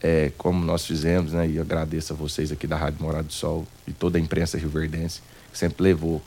é, 0.02 0.30
como 0.36 0.62
nós 0.62 0.84
fizemos, 0.84 1.32
né, 1.32 1.48
e 1.48 1.58
agradeço 1.58 2.12
a 2.12 2.16
vocês 2.16 2.52
aqui 2.52 2.66
da 2.66 2.76
Rádio 2.76 3.02
Morado 3.02 3.28
do 3.28 3.32
Sol 3.32 3.66
e 3.86 3.92
toda 3.92 4.18
a 4.18 4.20
imprensa 4.20 4.58
rioverdense, 4.58 5.22
que 5.50 5.58
sempre 5.58 5.82
levou 5.82 6.20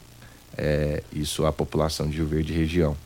é, 0.57 1.03
isso 1.13 1.45
à 1.45 1.53
população 1.53 2.10
de 2.10 2.17
Rio 2.17 2.27
Verde 2.27 2.51
região 2.51 2.98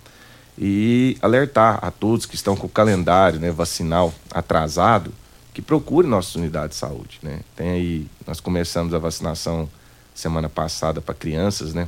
e 0.57 1.17
alertar 1.21 1.79
a 1.81 1.91
todos 1.91 2.25
que 2.25 2.35
estão 2.35 2.55
com 2.55 2.67
o 2.67 2.69
calendário 2.69 3.39
né, 3.39 3.51
vacinal 3.51 4.13
atrasado 4.31 5.13
que 5.53 5.61
procurem 5.61 6.09
nossas 6.09 6.35
unidades 6.35 6.75
de 6.77 6.79
saúde. 6.79 7.19
Né? 7.21 7.41
Tem 7.55 7.69
aí, 7.69 8.07
nós 8.25 8.39
começamos 8.39 8.93
a 8.93 8.99
vacinação 8.99 9.69
semana 10.13 10.49
passada 10.49 11.01
para 11.01 11.15
crianças, 11.15 11.73
né? 11.73 11.87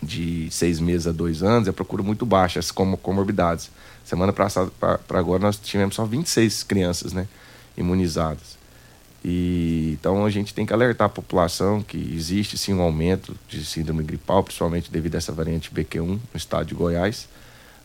De 0.00 0.48
seis 0.50 0.78
meses 0.78 1.06
a 1.06 1.12
dois 1.12 1.42
anos, 1.42 1.68
é 1.68 1.72
procura 1.72 2.02
muito 2.02 2.24
baixa, 2.24 2.60
as 2.60 2.70
comorbidades. 2.70 3.70
Semana 4.04 4.32
passada 4.32 4.70
para 4.78 5.18
agora 5.18 5.42
nós 5.42 5.58
tivemos 5.58 5.96
só 5.96 6.04
26 6.04 6.62
crianças, 6.62 7.12
né? 7.12 7.26
Imunizadas. 7.76 8.56
E, 9.24 9.96
então 9.98 10.24
a 10.24 10.30
gente 10.30 10.54
tem 10.54 10.64
que 10.64 10.72
alertar 10.72 11.06
a 11.06 11.10
população 11.10 11.82
que 11.82 11.98
existe 12.14 12.56
sim 12.56 12.72
um 12.72 12.80
aumento 12.80 13.36
de 13.48 13.64
síndrome 13.64 14.04
gripal, 14.04 14.44
principalmente 14.44 14.90
devido 14.90 15.16
a 15.16 15.18
essa 15.18 15.32
variante 15.32 15.70
BQ1 15.72 16.06
no 16.06 16.20
estado 16.34 16.66
de 16.66 16.74
Goiás 16.74 17.28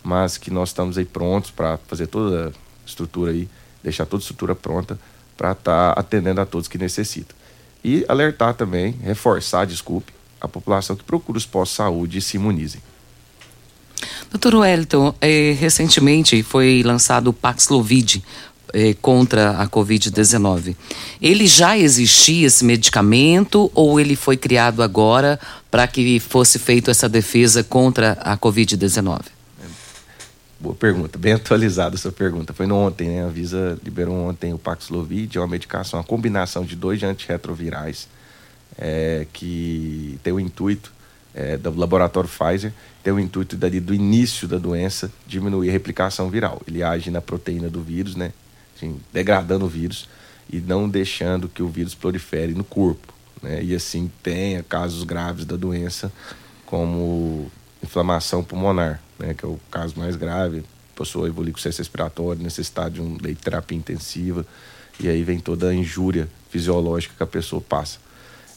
mas 0.03 0.37
que 0.37 0.51
nós 0.51 0.69
estamos 0.69 0.97
aí 0.97 1.05
prontos 1.05 1.49
para 1.49 1.77
fazer 1.87 2.07
toda 2.07 2.49
a 2.49 2.51
estrutura 2.85 3.31
aí, 3.31 3.47
deixar 3.81 4.05
toda 4.05 4.21
a 4.21 4.23
estrutura 4.23 4.53
pronta 4.53 4.99
para 5.37 5.53
estar 5.53 5.93
tá 5.95 5.99
atendendo 5.99 6.41
a 6.41 6.45
todos 6.45 6.67
que 6.67 6.77
necessitam. 6.77 7.35
E 7.83 8.05
alertar 8.07 8.53
também, 8.53 8.91
reforçar, 9.01 9.65
desculpe, 9.65 10.13
a 10.43 10.47
população 10.47 10.93
que 10.93 11.03
procura 11.05 11.37
os 11.37 11.45
postos 11.45 11.71
de 11.71 11.77
saúde 11.77 12.17
e 12.17 12.21
se 12.21 12.35
imunizem. 12.35 12.81
Doutor 14.29 14.55
Wellington, 14.55 15.15
eh, 15.21 15.55
recentemente 15.57 16.43
foi 16.43 16.83
lançado 16.83 17.29
o 17.29 17.33
Paxlovid 17.33 18.21
eh, 18.73 18.93
contra 19.01 19.51
a 19.51 19.67
Covid-19. 19.67 20.75
Ele 21.21 21.47
já 21.47 21.77
existia 21.77 22.47
esse 22.47 22.65
medicamento 22.65 23.71
ou 23.73 23.99
ele 23.99 24.17
foi 24.17 24.35
criado 24.35 24.83
agora 24.83 25.39
para 25.71 25.87
que 25.87 26.19
fosse 26.19 26.59
feita 26.59 26.91
essa 26.91 27.07
defesa 27.07 27.63
contra 27.63 28.13
a 28.21 28.37
Covid-19? 28.37 29.21
Boa 30.59 30.75
pergunta, 30.75 31.17
bem 31.17 31.33
atualizada 31.33 31.95
essa 31.95 32.11
pergunta. 32.11 32.53
Foi 32.53 32.65
no 32.65 32.75
ontem, 32.75 33.09
né? 33.09 33.25
A 33.25 33.29
Visa 33.29 33.77
liberou 33.83 34.15
ontem 34.15 34.53
o 34.53 34.57
Paxlovid, 34.57 35.37
é 35.37 35.41
uma 35.41 35.47
medicação, 35.47 35.99
uma 35.99 36.05
combinação 36.05 36.65
de 36.65 36.75
dois 36.75 37.01
antirretrovirais 37.03 38.07
é, 38.77 39.25
que 39.31 40.19
tem 40.23 40.33
o 40.33 40.39
intuito 40.39 40.91
é, 41.33 41.57
do 41.57 41.75
laboratório 41.75 42.29
Pfizer, 42.29 42.73
tem 43.03 43.11
o 43.11 43.19
intuito 43.19 43.55
dali 43.55 43.79
do 43.79 43.93
início 43.93 44.47
da 44.47 44.57
doença 44.57 45.11
diminuir 45.27 45.69
a 45.69 45.71
replicação 45.71 46.29
viral. 46.29 46.61
Ele 46.67 46.83
age 46.83 47.11
na 47.11 47.21
proteína 47.21 47.69
do 47.69 47.81
vírus, 47.81 48.15
né? 48.15 48.31
Assim, 48.75 48.99
degradando 49.11 49.65
o 49.65 49.67
vírus 49.67 50.07
e 50.49 50.59
não 50.59 50.87
deixando 50.87 51.47
que 51.47 51.63
o 51.63 51.67
vírus 51.67 51.95
prolifere 51.95 52.53
no 52.53 52.63
corpo, 52.63 53.13
né? 53.41 53.63
E 53.63 53.75
assim 53.75 54.11
tenha 54.21 54.63
casos 54.63 55.03
graves 55.03 55.45
da 55.45 55.55
doença, 55.55 56.11
como 56.65 57.51
inflamação 57.83 58.43
pulmonar, 58.43 59.01
né, 59.19 59.33
que 59.33 59.45
é 59.45 59.47
o 59.47 59.59
caso 59.69 59.99
mais 59.99 60.15
grave, 60.15 60.63
com 60.95 61.05
ciência 61.05 61.81
respiratória, 61.81 62.41
necessidade 62.41 62.95
de 62.95 63.01
um 63.01 63.17
leite 63.21 63.37
de 63.37 63.43
terapia 63.43 63.77
intensiva, 63.77 64.45
e 64.99 65.07
aí 65.07 65.23
vem 65.23 65.39
toda 65.39 65.69
a 65.69 65.73
injúria 65.73 66.29
fisiológica 66.49 67.13
que 67.17 67.23
a 67.23 67.27
pessoa 67.27 67.61
passa. 67.61 67.99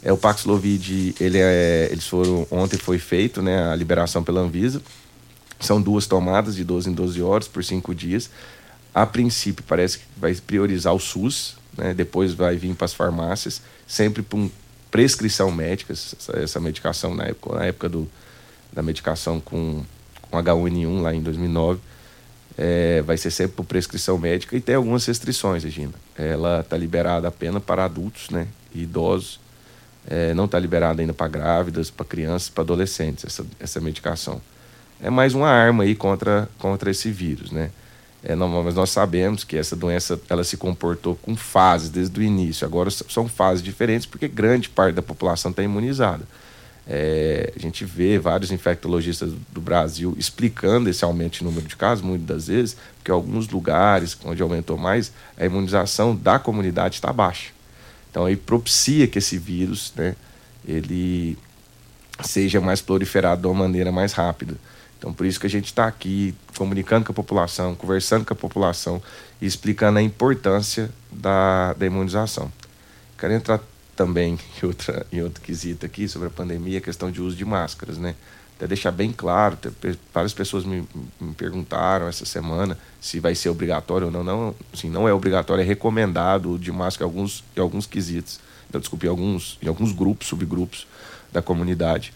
É 0.07 0.13
o 0.13 0.17
Paxlovid, 0.17 1.17
ele 1.19 1.39
é, 1.39 1.89
eles 1.91 2.07
foram 2.07 2.47
ontem 2.49 2.79
foi 2.79 2.97
feito, 2.97 3.43
né, 3.43 3.73
a 3.73 3.75
liberação 3.75 4.23
pela 4.23 4.41
Anvisa. 4.41 4.81
São 5.59 5.83
duas 5.83 6.07
tomadas 6.07 6.55
de 6.55 6.63
12 6.63 6.91
em 6.91 6.93
12 6.93 7.21
horas 7.21 7.49
por 7.49 7.65
cinco 7.65 7.93
dias. 7.93 8.31
A 8.95 9.05
princípio 9.05 9.65
parece 9.67 9.99
que 9.99 10.05
vai 10.17 10.33
priorizar 10.37 10.95
o 10.95 11.01
SUS, 11.01 11.57
né, 11.77 11.93
depois 11.93 12.33
vai 12.33 12.55
vir 12.55 12.73
para 12.77 12.85
as 12.85 12.95
farmácias, 12.95 13.61
sempre 13.85 14.23
por 14.23 14.49
prescrição 14.93 15.51
médica 15.51 15.93
essa, 15.93 16.39
essa 16.39 16.61
medicação 16.61 17.13
na 17.13 17.25
época, 17.25 17.57
na 17.57 17.65
época 17.65 17.89
do, 17.89 18.09
da 18.73 18.85
medicação 18.85 19.41
com 19.41 19.85
com 20.31 20.39
H1N1 20.39 21.01
lá 21.01 21.15
em 21.15 21.21
2009, 21.21 21.81
é, 22.57 23.03
vai 23.03 23.17
ser 23.17 23.31
sempre 23.31 23.57
por 23.57 23.65
prescrição 23.65 24.17
médica 24.19 24.57
e 24.57 24.61
tem 24.61 24.75
algumas 24.77 25.05
restrições, 25.05 25.65
Regina. 25.65 25.95
Ela 26.17 26.61
está 26.61 26.77
liberada 26.77 27.29
apenas 27.29 27.63
para 27.63 27.85
adultos 27.85 28.31
né, 28.31 28.47
e 28.75 28.83
idosos, 28.83 29.41
é, 30.09 30.33
não 30.35 30.45
está 30.45 30.59
liberada 30.59 31.01
ainda 31.01 31.13
para 31.13 31.29
grávidas, 31.29 31.91
para 31.91 32.07
crianças, 32.07 32.49
para 32.49 32.63
adolescentes, 32.63 33.25
essa, 33.25 33.45
essa 33.59 33.81
medicação. 33.81 34.41
É 35.01 35.11
mais 35.11 35.35
uma 35.35 35.49
arma 35.49 35.85
aí 35.85 35.95
contra, 35.95 36.49
contra 36.59 36.91
esse 36.91 37.11
vírus, 37.11 37.51
né? 37.51 37.71
É, 38.23 38.35
não, 38.35 38.49
mas 38.63 38.75
nós 38.75 38.91
sabemos 38.91 39.45
que 39.45 39.57
essa 39.57 39.77
doença 39.77 40.21
ela 40.29 40.43
se 40.43 40.57
comportou 40.57 41.15
com 41.17 41.37
fases 41.37 41.91
desde 41.91 42.19
o 42.19 42.23
início. 42.23 42.67
Agora 42.67 42.91
são 42.91 43.29
fases 43.29 43.63
diferentes 43.63 44.07
porque 44.07 44.27
grande 44.27 44.69
parte 44.69 44.95
da 44.95 45.03
população 45.03 45.51
está 45.51 45.63
imunizada. 45.63 46.25
É, 46.89 47.53
a 47.55 47.59
gente 47.59 47.85
vê 47.85 48.19
vários 48.19 48.51
infectologistas 48.51 49.33
do 49.53 49.61
Brasil 49.61 50.15
explicando 50.17 50.89
esse 50.89 51.05
aumento 51.05 51.39
de 51.39 51.45
número 51.45 51.67
de 51.67 51.77
casos, 51.77 52.05
muitas 52.05 52.27
das 52.27 52.47
vezes, 52.47 52.77
porque 52.97 53.11
alguns 53.11 53.49
lugares 53.49 54.17
onde 54.25 54.43
aumentou 54.43 54.79
mais, 54.79 55.13
a 55.37 55.45
imunização 55.45 56.15
da 56.15 56.39
comunidade 56.39 56.97
está 56.97 57.13
baixa. 57.13 57.56
Então 58.17 58.25
aí 58.25 58.35
propicia 58.35 59.07
que 59.07 59.19
esse 59.19 59.37
vírus, 59.37 59.93
né, 59.95 60.17
ele 60.67 61.37
seja 62.25 62.63
mais 62.63 62.81
proliferado 62.81 63.43
de 63.43 63.47
uma 63.47 63.65
maneira 63.65 63.93
mais 63.93 64.15
rápida. 64.15 64.55
Então 64.97 65.13
por 65.13 65.27
isso 65.27 65.39
que 65.39 65.47
a 65.47 65.51
gente 65.51 65.67
está 65.67 65.87
aqui 65.87 66.35
comunicando 66.57 67.05
com 67.05 67.13
a 67.13 67.15
população, 67.15 67.75
conversando 67.75 68.25
com 68.25 68.33
a 68.33 68.37
população 68.37 69.03
e 69.39 69.45
explicando 69.45 69.99
a 69.99 70.03
importância 70.03 70.89
da, 71.13 71.75
da 71.75 71.85
imunização. 71.85 72.51
Quero 73.19 73.35
entrar 73.35 73.61
também 73.95 74.39
em, 74.63 74.67
outra, 74.67 75.07
em 75.13 75.21
outro 75.21 75.43
quesito 75.43 75.85
aqui 75.85 76.09
sobre 76.09 76.29
a 76.29 76.31
pandemia, 76.31 76.79
a 76.79 76.81
questão 76.81 77.11
de 77.11 77.21
uso 77.21 77.37
de 77.37 77.45
máscaras, 77.45 77.99
né? 77.99 78.15
Até 78.57 78.67
deixar 78.67 78.91
bem 78.91 79.13
claro, 79.13 79.59
várias 80.15 80.33
pessoas 80.33 80.65
me, 80.65 80.89
me 81.21 81.35
perguntaram 81.35 82.09
essa 82.09 82.25
semana 82.25 82.79
se 83.01 83.21
vai 83.21 83.35
ser 83.35 83.51
obrigatório 83.51 84.07
ou 84.07 84.13
não. 84.13 84.25
Não, 84.25 84.55
assim, 84.73 84.89
não 84.89 85.07
é 85.07 85.13
obrigatório, 85.13 85.61
é 85.61 85.65
recomendado 85.65 86.59
de 86.59 86.73
máscara 86.73 87.07
em 87.07 87.13
alguns, 87.13 87.45
em 87.55 87.61
alguns 87.61 87.87
quesitos. 87.87 88.41
Então, 88.69 88.81
desculpe, 88.81 89.07
em 89.07 89.11
alguns, 89.11 89.59
em 89.63 89.69
alguns 89.69 89.93
grupos, 89.93 90.29
subgrupos 90.29 90.87
da 91.31 91.43
comunidade. 91.43 92.15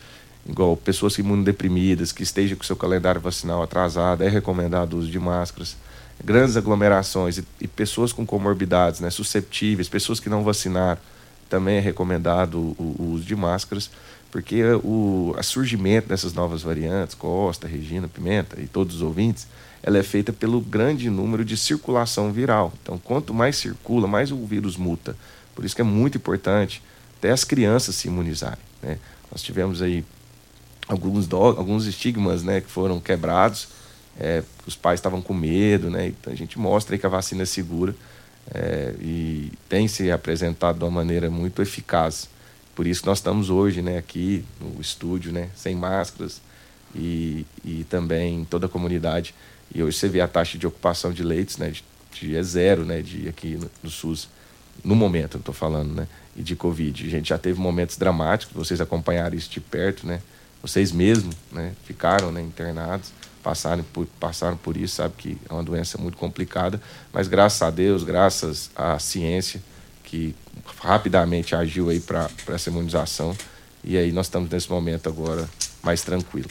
Igual 0.49 0.77
pessoas 0.77 1.19
imunodeprimidas, 1.19 2.11
que 2.11 2.23
estejam 2.23 2.57
com 2.57 2.65
seu 2.65 2.77
calendário 2.77 3.21
vacinal 3.21 3.63
atrasado, 3.63 4.25
é 4.25 4.29
recomendado 4.29 4.95
o 4.95 4.99
uso 4.99 5.11
de 5.11 5.19
máscaras 5.19 5.77
grandes 6.25 6.57
aglomerações 6.57 7.39
e, 7.39 7.45
e, 7.61 7.69
pessoas 7.69 8.13
com 8.13 8.27
comorbidades, 8.27 9.01
né, 9.01 9.11
susceptíveis, 9.11 9.89
pessoas 9.89 10.21
que 10.21 10.29
não 10.29 10.45
vacinaram, 10.45 11.01
também 11.49 11.79
é 11.79 11.81
recomendado 11.81 12.59
o, 12.59 12.97
o 12.99 13.05
uso 13.13 13.25
de 13.25 13.35
máscaras, 13.35 13.91
porque 14.31 14.63
o 14.85 15.35
surgimento 15.43 16.09
dessas 16.09 16.33
novas 16.33 16.63
variantes, 16.63 17.15
Costa, 17.15 17.67
Regina, 17.67 18.09
Pimenta 18.09 18.61
e 18.61 18.67
todos 18.67 18.97
os 18.97 19.03
ouvintes, 19.03 19.47
ela 19.83 19.99
é 19.99 20.03
feita 20.03 20.33
pelo 20.33 20.61
grande 20.61 21.11
número 21.11 21.45
de 21.45 21.57
circulação 21.57 22.33
viral. 22.33 22.73
Então, 22.83 22.99
quanto 22.99 23.35
mais 23.35 23.57
circula, 23.57 24.07
mais 24.07 24.31
o 24.31 24.45
vírus 24.47 24.77
muta. 24.77 25.17
Por 25.55 25.65
isso 25.65 25.75
que 25.75 25.81
é 25.81 25.85
muito 25.85 26.19
importante 26.19 26.83
até 27.19 27.31
as 27.31 27.45
crianças 27.45 27.95
se 27.95 28.09
imunizarem. 28.09 28.59
Né? 28.83 28.99
Nós 29.31 29.43
tivemos 29.43 29.83
aí 29.83 30.05
alguns, 30.87 31.27
do, 31.27 31.37
alguns 31.37 31.87
estigmas 31.87 32.43
né, 32.43 32.61
que 32.61 32.71
foram 32.71 33.01
quebrados 33.01 33.69
é, 34.21 34.43
os 34.67 34.77
pais 34.77 35.01
estavam 35.01 35.23
com 35.23 35.33
medo, 35.33 35.91
né? 35.91 36.09
Então 36.09 36.31
a 36.33 36.37
gente 36.37 36.59
mostra 36.59 36.97
que 36.99 37.07
a 37.07 37.09
vacina 37.09 37.43
é 37.43 37.47
segura 37.47 37.95
é, 38.53 38.95
e 39.01 39.51
tem 39.69 39.89
se 39.89 40.11
apresentado 40.11 40.79
de 40.79 40.85
uma 40.85 40.91
maneira 40.91 41.31
muito 41.31 41.63
eficaz. 41.63 42.29
Por 42.81 42.87
isso 42.87 43.05
nós 43.05 43.19
estamos 43.19 43.51
hoje, 43.51 43.83
né, 43.83 43.99
aqui 43.99 44.43
no 44.59 44.81
estúdio, 44.81 45.31
né, 45.31 45.51
sem 45.55 45.77
máscaras 45.77 46.41
e, 46.95 47.45
e 47.63 47.85
também 47.91 48.43
toda 48.49 48.65
a 48.65 48.69
comunidade. 48.71 49.35
E 49.75 49.83
hoje 49.83 49.99
você 49.99 50.09
vê 50.09 50.23
a 50.23 50.27
taxa 50.27 50.57
de 50.57 50.67
ocupação 50.67 51.13
de 51.13 51.23
leitos, 51.23 51.59
né, 51.59 51.73
de, 51.73 51.85
de 52.11 52.35
é 52.35 52.43
zero, 52.43 52.87
né, 52.87 53.03
de 53.03 53.29
aqui 53.29 53.49
no, 53.57 53.71
no 53.83 53.91
SUS 53.91 54.31
no 54.83 54.97
momento, 54.97 55.37
eu 55.37 55.41
estou 55.41 55.53
falando, 55.53 55.93
né, 55.93 56.09
e 56.35 56.43
de 56.43 56.57
Covid. 56.57 57.07
A 57.07 57.11
gente 57.11 57.29
já 57.29 57.37
teve 57.37 57.61
momentos 57.61 57.99
dramáticos, 57.99 58.57
vocês 58.57 58.81
acompanharam 58.81 59.37
isso 59.37 59.51
de 59.51 59.61
perto, 59.61 60.07
né, 60.07 60.23
vocês 60.63 60.91
mesmos, 60.91 61.37
né, 61.53 61.75
ficaram, 61.85 62.33
né, 62.33 62.41
internados 62.41 63.13
passaram 63.43 63.85
por, 63.93 64.07
passaram 64.19 64.57
por 64.57 64.77
isso, 64.77 64.97
sabe 64.97 65.15
que 65.19 65.39
é 65.49 65.53
uma 65.53 65.63
doença 65.63 65.99
muito 65.99 66.17
complicada, 66.17 66.81
mas 67.13 67.29
graças 67.29 67.61
a 67.61 67.71
Deus, 67.71 68.05
graças 68.05 68.71
à 68.75 68.99
ciência 68.99 69.63
que 70.11 70.35
rapidamente 70.83 71.55
agiu 71.55 71.89
aí 71.89 72.01
para 72.01 72.29
essa 72.49 72.69
imunização 72.69 73.37
e 73.85 73.97
aí 73.97 74.11
nós 74.11 74.27
estamos 74.27 74.51
nesse 74.51 74.69
momento 74.69 75.09
agora 75.09 75.49
mais 75.83 76.03
tranquilo. 76.03 76.49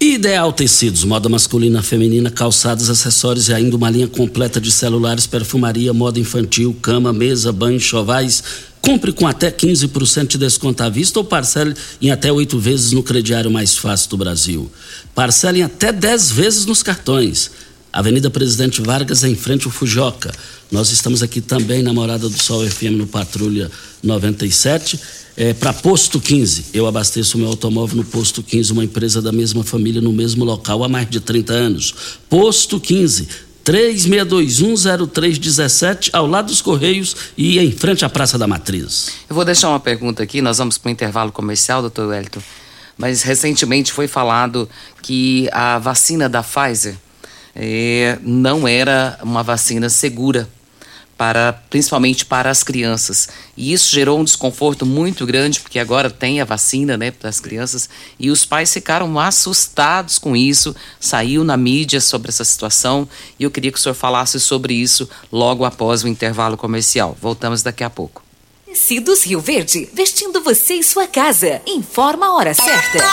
Ideal 0.00 0.50
Tecidos, 0.50 1.04
moda 1.04 1.28
masculina, 1.28 1.82
feminina, 1.82 2.30
calçados, 2.30 2.88
acessórios 2.88 3.48
e 3.48 3.54
ainda 3.54 3.76
uma 3.76 3.90
linha 3.90 4.08
completa 4.08 4.58
de 4.58 4.72
celulares, 4.72 5.26
perfumaria, 5.26 5.92
moda 5.92 6.18
infantil, 6.18 6.74
cama, 6.80 7.12
mesa, 7.12 7.52
banho, 7.52 7.78
chovais. 7.78 8.42
Compre 8.80 9.12
com 9.12 9.26
até 9.26 9.50
15% 9.50 10.26
de 10.26 10.38
desconto 10.38 10.82
à 10.82 10.88
vista 10.88 11.18
ou 11.18 11.24
parcele 11.24 11.74
em 12.00 12.10
até 12.10 12.32
oito 12.32 12.58
vezes 12.58 12.92
no 12.92 13.02
crediário 13.02 13.50
mais 13.50 13.76
fácil 13.76 14.08
do 14.08 14.16
Brasil. 14.16 14.72
Parcele 15.14 15.58
em 15.58 15.64
até 15.64 15.92
10 15.92 16.30
vezes 16.30 16.64
nos 16.64 16.82
cartões. 16.82 17.50
Avenida 17.92 18.30
Presidente 18.30 18.80
Vargas, 18.80 19.24
em 19.24 19.34
frente 19.34 19.66
ao 19.66 19.72
Fujoca. 19.72 20.32
Nós 20.70 20.92
estamos 20.92 21.22
aqui 21.22 21.40
também 21.40 21.82
na 21.82 21.92
Morada 21.92 22.28
do 22.28 22.40
Sol 22.40 22.64
FM 22.64 22.96
no 22.96 23.06
Patrulha 23.06 23.68
97 24.02 25.00
é, 25.36 25.52
para 25.54 25.72
Posto 25.72 26.20
15. 26.20 26.66
Eu 26.72 26.86
abasteço 26.86 27.36
meu 27.36 27.48
automóvel 27.48 27.96
no 27.96 28.04
Posto 28.04 28.40
15, 28.42 28.72
uma 28.72 28.84
empresa 28.84 29.20
da 29.20 29.32
mesma 29.32 29.64
família 29.64 30.00
no 30.00 30.12
mesmo 30.12 30.44
local 30.44 30.84
há 30.84 30.88
mais 30.88 31.10
de 31.10 31.18
30 31.18 31.52
anos. 31.52 31.92
Posto 32.28 32.78
15. 32.78 33.50
36210317, 33.64 36.10
ao 36.12 36.26
lado 36.26 36.46
dos 36.46 36.62
Correios 36.62 37.14
e 37.36 37.58
em 37.58 37.70
frente 37.70 38.06
à 38.06 38.08
Praça 38.08 38.38
da 38.38 38.46
Matriz. 38.46 39.10
Eu 39.28 39.36
vou 39.36 39.44
deixar 39.44 39.68
uma 39.68 39.78
pergunta 39.78 40.22
aqui, 40.22 40.40
nós 40.40 40.56
vamos 40.58 40.78
para 40.78 40.88
o 40.88 40.92
intervalo 40.92 41.30
comercial, 41.30 41.82
doutor 41.82 42.08
Wellington. 42.08 42.40
Mas 42.96 43.20
recentemente 43.22 43.92
foi 43.92 44.08
falado 44.08 44.66
que 45.02 45.46
a 45.52 45.78
vacina 45.78 46.26
da 46.28 46.42
Pfizer 46.42 46.96
eh, 47.54 48.18
não 48.22 48.66
era 48.66 49.18
uma 49.22 49.42
vacina 49.42 49.88
segura 49.88 50.48
para 51.20 51.52
principalmente 51.52 52.24
para 52.24 52.48
as 52.48 52.62
crianças. 52.62 53.28
E 53.54 53.74
isso 53.74 53.90
gerou 53.90 54.18
um 54.18 54.24
desconforto 54.24 54.86
muito 54.86 55.26
grande, 55.26 55.60
porque 55.60 55.78
agora 55.78 56.08
tem 56.08 56.40
a 56.40 56.46
vacina, 56.46 56.96
né, 56.96 57.10
para 57.10 57.28
as 57.28 57.38
crianças, 57.38 57.90
e 58.18 58.30
os 58.30 58.46
pais 58.46 58.72
ficaram 58.72 59.20
assustados 59.20 60.16
com 60.16 60.34
isso, 60.34 60.74
saiu 60.98 61.44
na 61.44 61.58
mídia 61.58 62.00
sobre 62.00 62.30
essa 62.30 62.42
situação, 62.42 63.06
e 63.38 63.44
eu 63.44 63.50
queria 63.50 63.70
que 63.70 63.78
o 63.78 63.82
senhor 63.82 63.94
falasse 63.94 64.40
sobre 64.40 64.72
isso 64.72 65.06
logo 65.30 65.66
após 65.66 66.02
o 66.02 66.08
intervalo 66.08 66.56
comercial. 66.56 67.14
Voltamos 67.20 67.62
daqui 67.62 67.84
a 67.84 67.90
pouco. 67.90 68.22
Tecidos 68.64 69.22
Rio 69.26 69.40
Verde, 69.40 69.90
vestindo 69.92 70.40
você 70.40 70.76
e 70.76 70.82
sua 70.82 71.06
casa. 71.06 71.60
Informa 71.66 72.28
a 72.28 72.34
hora 72.34 72.54
certa. 72.54 73.04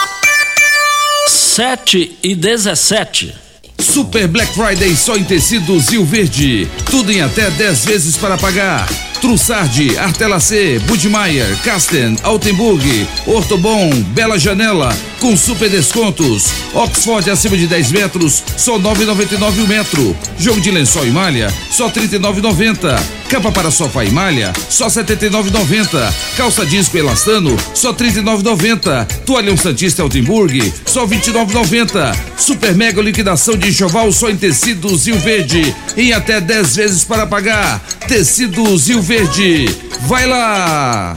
7 1.26 2.20
e 2.22 2.34
17. 2.34 3.47
Super 3.88 4.28
Black 4.28 4.52
Friday 4.52 4.94
só 4.94 5.16
em 5.16 5.24
tecidos 5.24 5.88
Rio 5.88 6.04
Verde. 6.04 6.68
Tudo 6.90 7.10
em 7.10 7.22
até 7.22 7.50
10 7.50 7.84
vezes 7.86 8.16
para 8.18 8.36
pagar. 8.36 8.86
Trussardi, 9.20 9.98
Artelacê, 9.98 10.78
Budmeier, 10.80 11.56
Casten, 11.64 12.16
Altenburg, 12.22 13.06
Ortobon, 13.26 13.90
Bela 14.14 14.38
Janela, 14.38 14.96
com 15.20 15.36
super 15.36 15.68
descontos. 15.68 16.46
Oxford 16.72 17.28
acima 17.28 17.56
de 17.56 17.66
10 17.66 17.92
metros, 17.92 18.42
só 18.56 18.78
9,99 18.78 19.64
o 19.64 19.66
metro. 19.66 20.16
Jogo 20.38 20.60
de 20.60 20.70
lençol 20.70 21.06
e 21.06 21.10
malha, 21.10 21.52
só 21.70 21.90
39,90. 21.90 22.98
Capa 23.28 23.52
para 23.52 23.70
sofá 23.70 24.04
e 24.04 24.10
malha, 24.10 24.52
só 24.70 24.86
79,90. 24.86 26.12
Calça 26.36 26.64
disco 26.64 26.96
elastano, 26.96 27.56
só 27.74 27.92
39,90. 27.92 29.06
Toalhão 29.26 29.56
Santista 29.56 30.02
Altenburg, 30.02 30.72
só 30.86 31.06
29,90. 31.06 32.16
Super 32.36 32.74
mega 32.74 33.02
liquidação 33.02 33.56
de 33.56 33.70
enxoval 33.78 34.10
só 34.10 34.28
em 34.28 34.36
tecidos 34.36 35.06
Rio 35.06 35.20
Verde, 35.20 35.74
em 35.96 36.12
até 36.12 36.40
10 36.40 36.74
vezes 36.74 37.04
para 37.04 37.28
pagar. 37.28 37.80
Tecidos 38.08 38.88
Rio 38.88 39.00
Verde, 39.00 39.66
vai 40.00 40.26
lá! 40.26 41.14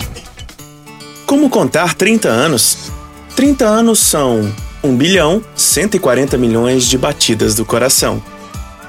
Como 1.25 1.49
contar 1.49 1.95
30 1.95 2.29
anos? 2.29 2.91
30 3.35 3.65
anos 3.65 3.97
são 3.97 4.53
1 4.83 4.95
bilhão 4.95 5.43
140 5.55 6.37
milhões 6.37 6.85
de 6.85 6.99
batidas 6.99 7.55
do 7.55 7.65
coração, 7.65 8.21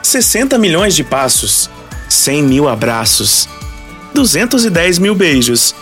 60 0.02 0.58
milhões 0.58 0.94
de 0.94 1.02
passos, 1.02 1.70
100 2.10 2.42
mil 2.42 2.68
abraços, 2.68 3.48
210 4.12 4.98
mil 4.98 5.14
beijos, 5.14 5.74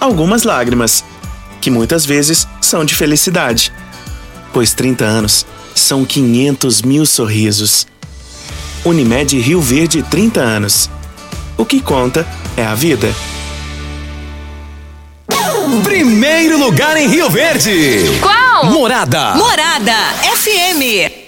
algumas 0.00 0.42
lágrimas, 0.42 1.04
que 1.60 1.70
muitas 1.70 2.04
vezes 2.04 2.48
são 2.60 2.84
de 2.84 2.96
felicidade, 2.96 3.72
pois 4.52 4.74
30 4.74 5.04
anos 5.04 5.46
são 5.74 6.04
500 6.04 6.82
mil 6.82 7.06
sorrisos. 7.06 7.86
Unimed 8.84 9.38
Rio 9.38 9.60
Verde 9.60 10.02
30 10.02 10.40
anos. 10.40 10.90
O 11.56 11.64
que 11.64 11.80
conta 11.80 12.26
é 12.56 12.64
a 12.64 12.74
vida. 12.74 13.12
Primeiro 15.82 16.58
lugar 16.58 16.96
em 16.96 17.08
Rio 17.08 17.28
Verde. 17.28 18.18
Qual? 18.20 18.66
Morada. 18.66 19.34
Morada 19.34 19.94
FM. 20.36 21.27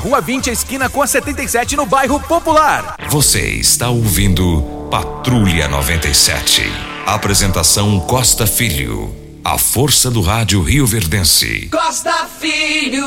Rua 0.00 0.18
20, 0.22 0.48
esquina 0.50 0.88
com 0.88 1.02
a 1.02 1.06
77, 1.06 1.76
no 1.76 1.84
bairro 1.84 2.18
Popular. 2.20 2.96
Você 3.10 3.40
está 3.50 3.90
ouvindo 3.90 4.88
Patrulha 4.90 5.68
97. 5.68 6.62
Apresentação 7.04 8.00
Costa 8.00 8.46
Filho. 8.46 9.14
A 9.44 9.58
força 9.58 10.10
do 10.10 10.22
rádio 10.22 10.62
Rio 10.62 10.86
Verdense. 10.86 11.68
Costa 11.70 12.26
Filho. 12.40 13.04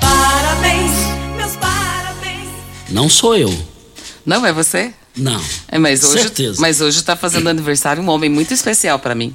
Parabéns, 0.00 0.90
meus 1.36 1.54
parabéns. 1.54 2.48
Não 2.90 3.08
sou 3.08 3.36
eu. 3.36 3.56
Não 4.26 4.44
é 4.44 4.52
você? 4.52 4.92
Não. 5.16 5.40
É, 5.68 5.78
mas 5.78 6.02
hoje, 6.02 6.22
Certeza. 6.22 6.60
mas 6.60 6.80
hoje 6.80 7.02
tá 7.04 7.14
fazendo 7.14 7.48
aniversário 7.48 8.02
um 8.02 8.08
homem 8.08 8.28
muito 8.28 8.52
especial 8.52 8.98
para 8.98 9.14
mim. 9.14 9.34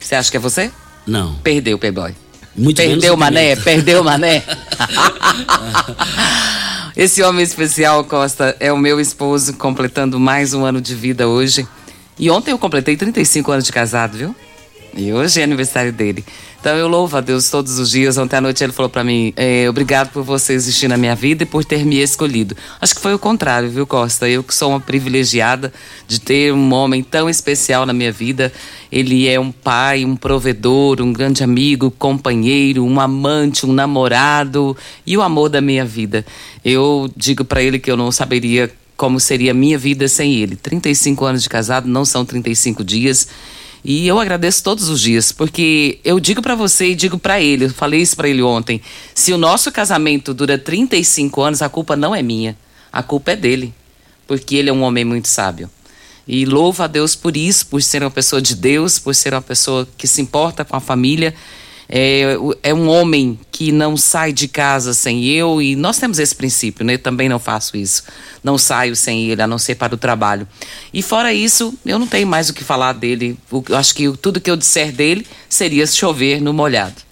Você 0.00 0.16
acha 0.16 0.32
que 0.32 0.36
é 0.36 0.40
você? 0.40 0.70
Não. 1.06 1.36
Perdeu, 1.36 1.78
Playboy. 1.78 2.12
Muito 2.56 2.76
Perdeu 2.76 3.14
o 3.14 3.16
mané? 3.16 3.54
Perdeu 3.56 4.00
o 4.00 4.04
mané? 4.04 4.42
Esse 6.96 7.22
homem 7.22 7.42
especial, 7.42 8.02
Costa, 8.04 8.56
é 8.58 8.72
o 8.72 8.78
meu 8.78 8.98
esposo, 8.98 9.52
completando 9.54 10.18
mais 10.18 10.54
um 10.54 10.64
ano 10.64 10.80
de 10.80 10.94
vida 10.94 11.28
hoje. 11.28 11.68
E 12.18 12.30
ontem 12.30 12.52
eu 12.52 12.58
completei 12.58 12.96
35 12.96 13.52
anos 13.52 13.64
de 13.66 13.72
casado, 13.72 14.16
viu? 14.16 14.34
E 14.96 15.12
hoje 15.12 15.40
é 15.40 15.44
aniversário 15.44 15.92
dele. 15.92 16.24
Então 16.66 16.76
eu 16.76 16.88
louvo 16.88 17.16
a 17.16 17.20
Deus 17.20 17.48
todos 17.48 17.78
os 17.78 17.92
dias. 17.92 18.18
Ontem 18.18 18.38
à 18.38 18.40
noite 18.40 18.64
ele 18.64 18.72
falou 18.72 18.90
pra 18.90 19.04
mim: 19.04 19.32
é, 19.36 19.70
obrigado 19.70 20.10
por 20.10 20.24
você 20.24 20.52
existir 20.52 20.88
na 20.88 20.96
minha 20.96 21.14
vida 21.14 21.44
e 21.44 21.46
por 21.46 21.64
ter 21.64 21.86
me 21.86 22.02
escolhido. 22.02 22.56
Acho 22.80 22.92
que 22.92 23.00
foi 23.00 23.14
o 23.14 23.20
contrário, 23.20 23.70
viu, 23.70 23.86
Costa? 23.86 24.28
Eu 24.28 24.42
que 24.42 24.52
sou 24.52 24.70
uma 24.70 24.80
privilegiada 24.80 25.72
de 26.08 26.20
ter 26.20 26.52
um 26.52 26.72
homem 26.72 27.04
tão 27.04 27.30
especial 27.30 27.86
na 27.86 27.92
minha 27.92 28.10
vida. 28.10 28.52
Ele 28.90 29.28
é 29.28 29.38
um 29.38 29.52
pai, 29.52 30.04
um 30.04 30.16
provedor, 30.16 31.00
um 31.00 31.12
grande 31.12 31.44
amigo, 31.44 31.88
companheiro, 31.88 32.84
um 32.84 32.98
amante, 32.98 33.64
um 33.64 33.72
namorado 33.72 34.76
e 35.06 35.16
o 35.16 35.22
amor 35.22 35.48
da 35.48 35.60
minha 35.60 35.84
vida. 35.84 36.26
Eu 36.64 37.08
digo 37.16 37.44
pra 37.44 37.62
ele 37.62 37.78
que 37.78 37.92
eu 37.92 37.96
não 37.96 38.10
saberia 38.10 38.72
como 38.96 39.20
seria 39.20 39.52
a 39.52 39.54
minha 39.54 39.78
vida 39.78 40.08
sem 40.08 40.34
ele. 40.34 40.56
35 40.56 41.24
anos 41.26 41.44
de 41.44 41.48
casado 41.48 41.86
não 41.86 42.04
são 42.04 42.24
35 42.24 42.82
dias. 42.82 43.28
E 43.88 44.04
eu 44.08 44.18
agradeço 44.18 44.64
todos 44.64 44.88
os 44.88 45.00
dias, 45.00 45.30
porque 45.30 46.00
eu 46.02 46.18
digo 46.18 46.42
para 46.42 46.56
você 46.56 46.90
e 46.90 46.94
digo 46.96 47.20
para 47.20 47.40
ele, 47.40 47.68
falei 47.68 48.00
isso 48.00 48.16
para 48.16 48.28
ele 48.28 48.42
ontem, 48.42 48.82
se 49.14 49.32
o 49.32 49.38
nosso 49.38 49.70
casamento 49.70 50.34
dura 50.34 50.58
35 50.58 51.40
anos, 51.40 51.62
a 51.62 51.68
culpa 51.68 51.94
não 51.94 52.12
é 52.12 52.20
minha, 52.20 52.56
a 52.92 53.00
culpa 53.00 53.30
é 53.30 53.36
dele, 53.36 53.72
porque 54.26 54.56
ele 54.56 54.70
é 54.70 54.72
um 54.72 54.82
homem 54.82 55.04
muito 55.04 55.28
sábio. 55.28 55.70
E 56.26 56.44
louvo 56.44 56.82
a 56.82 56.88
Deus 56.88 57.14
por 57.14 57.36
isso, 57.36 57.64
por 57.68 57.80
ser 57.80 58.02
uma 58.02 58.10
pessoa 58.10 58.42
de 58.42 58.56
Deus, 58.56 58.98
por 58.98 59.14
ser 59.14 59.32
uma 59.32 59.40
pessoa 59.40 59.86
que 59.96 60.08
se 60.08 60.20
importa 60.20 60.64
com 60.64 60.74
a 60.74 60.80
família 60.80 61.32
é, 61.88 62.36
é 62.62 62.74
um 62.74 62.88
homem 62.88 63.38
que 63.50 63.70
não 63.70 63.96
sai 63.96 64.32
de 64.32 64.48
casa 64.48 64.92
sem 64.92 65.24
eu, 65.24 65.62
e 65.62 65.76
nós 65.76 65.98
temos 65.98 66.18
esse 66.18 66.34
princípio, 66.34 66.84
né? 66.84 66.94
Eu 66.94 66.98
também 66.98 67.28
não 67.28 67.38
faço 67.38 67.76
isso. 67.76 68.02
Não 68.42 68.58
saio 68.58 68.96
sem 68.96 69.30
ele, 69.30 69.40
a 69.40 69.46
não 69.46 69.58
ser 69.58 69.76
para 69.76 69.94
o 69.94 69.98
trabalho. 69.98 70.46
E 70.92 71.02
fora 71.02 71.32
isso, 71.32 71.74
eu 71.84 71.98
não 71.98 72.06
tenho 72.06 72.26
mais 72.26 72.48
o 72.48 72.54
que 72.54 72.64
falar 72.64 72.92
dele. 72.92 73.38
Eu 73.68 73.76
acho 73.76 73.94
que 73.94 74.10
tudo 74.16 74.40
que 74.40 74.50
eu 74.50 74.56
disser 74.56 74.92
dele 74.92 75.26
seria 75.48 75.86
chover 75.86 76.40
no 76.40 76.52
molhado. 76.52 77.06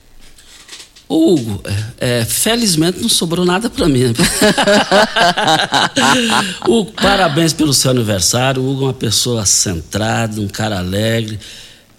Hugo, 1.08 1.62
é, 1.98 2.20
é, 2.20 2.24
felizmente 2.24 2.98
não 2.98 3.08
sobrou 3.08 3.44
nada 3.44 3.70
para 3.70 3.88
mim. 3.88 4.12
Hugo, 6.66 6.92
parabéns 6.92 7.52
pelo 7.52 7.74
seu 7.74 7.90
aniversário. 7.90 8.62
O 8.62 8.72
Hugo 8.72 8.82
é 8.82 8.86
uma 8.86 8.94
pessoa 8.94 9.44
centrada, 9.44 10.40
um 10.40 10.48
cara 10.48 10.78
alegre 10.78 11.38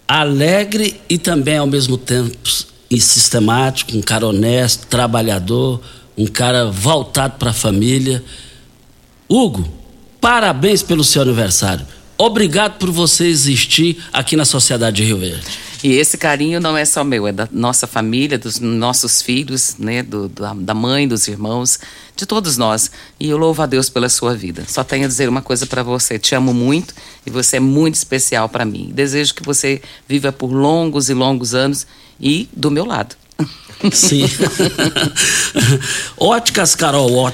alegre 0.06 1.00
e 1.08 1.18
também 1.18 1.56
ao 1.56 1.66
mesmo 1.66 1.96
tempo 1.98 2.36
sistemático, 2.90 3.96
um 3.96 4.00
cara 4.00 4.26
honesto, 4.26 4.86
trabalhador, 4.86 5.80
um 6.16 6.26
cara 6.26 6.66
voltado 6.70 7.34
para 7.38 7.50
a 7.50 7.54
família. 7.54 8.22
Hugo, 9.28 9.68
parabéns 10.20 10.82
pelo 10.82 11.04
seu 11.04 11.22
aniversário. 11.22 11.84
Obrigado 12.16 12.78
por 12.78 12.90
você 12.90 13.26
existir 13.26 14.02
aqui 14.12 14.36
na 14.36 14.44
Sociedade 14.44 14.96
de 14.96 15.04
Rio 15.04 15.18
Verde. 15.18 15.65
E 15.82 15.94
esse 15.94 16.16
carinho 16.16 16.60
não 16.60 16.76
é 16.76 16.84
só 16.84 17.04
meu, 17.04 17.26
é 17.26 17.32
da 17.32 17.48
nossa 17.52 17.86
família, 17.86 18.38
dos 18.38 18.58
nossos 18.58 19.20
filhos, 19.20 19.76
né, 19.78 20.02
do, 20.02 20.28
da 20.28 20.74
mãe, 20.74 21.06
dos 21.06 21.28
irmãos, 21.28 21.78
de 22.16 22.24
todos 22.24 22.56
nós. 22.56 22.90
E 23.20 23.28
eu 23.28 23.36
louvo 23.36 23.62
a 23.62 23.66
Deus 23.66 23.88
pela 23.88 24.08
sua 24.08 24.34
vida. 24.34 24.64
Só 24.66 24.82
tenho 24.82 25.04
a 25.04 25.08
dizer 25.08 25.28
uma 25.28 25.42
coisa 25.42 25.66
para 25.66 25.82
você: 25.82 26.18
te 26.18 26.34
amo 26.34 26.54
muito 26.54 26.94
e 27.26 27.30
você 27.30 27.58
é 27.58 27.60
muito 27.60 27.94
especial 27.94 28.48
para 28.48 28.64
mim. 28.64 28.90
Desejo 28.94 29.34
que 29.34 29.42
você 29.42 29.82
viva 30.08 30.32
por 30.32 30.50
longos 30.52 31.10
e 31.10 31.14
longos 31.14 31.54
anos 31.54 31.86
e 32.18 32.48
do 32.52 32.70
meu 32.70 32.84
lado. 32.84 33.16
Sim. 33.92 34.24
Óticas 36.16 36.74
Carol, 36.74 37.32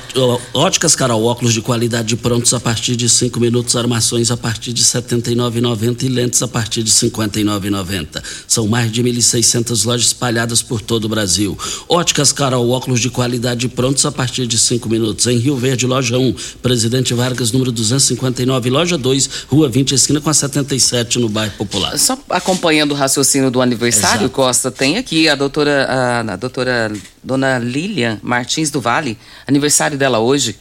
Óticas 0.53 0.97
Carol, 0.97 1.25
óculos 1.25 1.55
de 1.55 1.61
qualidade 1.61 2.17
prontos 2.17 2.53
a 2.53 2.61
partir 2.61 2.97
de 2.97 3.09
5 3.09 3.39
minutos, 3.39 3.77
armações 3.77 4.31
a 4.31 4.37
partir 4.37 4.73
de 4.73 4.83
R$ 4.83 4.89
79,90 4.89 6.03
e 6.03 6.09
lentes 6.09 6.43
a 6.43 6.49
partir 6.49 6.83
de 6.83 6.91
R$ 6.91 7.11
59,90. 7.11 8.23
São 8.47 8.67
mais 8.67 8.91
de 8.91 9.03
1.600 9.03 9.87
lojas 9.87 10.07
espalhadas 10.09 10.63
por 10.63 10.81
todo 10.81 11.05
o 11.05 11.09
Brasil. 11.09 11.57
Óticas 11.89 12.33
Carol, 12.33 12.69
óculos 12.71 13.01
de 13.01 13.09
qualidade 13.09 13.69
prontos 13.69 14.05
a 14.05 14.13
partir 14.13 14.47
de 14.47 14.59
5 14.59 14.89
minutos. 14.89 15.27
Em 15.27 15.39
Rio 15.39 15.57
Verde, 15.57 15.87
loja 15.87 16.19
1, 16.19 16.35
Presidente 16.61 17.15
Vargas, 17.15 17.53
número 17.53 17.71
259, 17.71 18.71
loja 18.71 18.99
2, 18.99 19.31
Rua 19.49 19.69
20, 19.69 19.95
esquina 19.95 20.21
com 20.21 20.29
a 20.29 20.35
77, 20.35 21.19
no 21.19 21.29
bairro 21.29 21.53
Popular. 21.57 21.97
Só 21.99 22.19
acompanhando 22.31 22.93
o 22.93 22.95
raciocínio 22.95 23.51
do 23.51 23.61
aniversário, 23.61 24.25
Exato. 24.25 24.31
Costa, 24.31 24.71
tem 24.71 24.97
aqui 24.97 25.29
a 25.29 25.35
doutora. 25.35 25.87
A 25.89 26.32
a 26.33 26.37
doutora 26.37 26.93
Dona 27.23 27.59
Lilian 27.59 28.19
Martins 28.23 28.71
do 28.71 28.81
Vale, 28.81 29.19
aniversário 29.47 29.99
dela 29.99 30.19
hoje. 30.19 30.57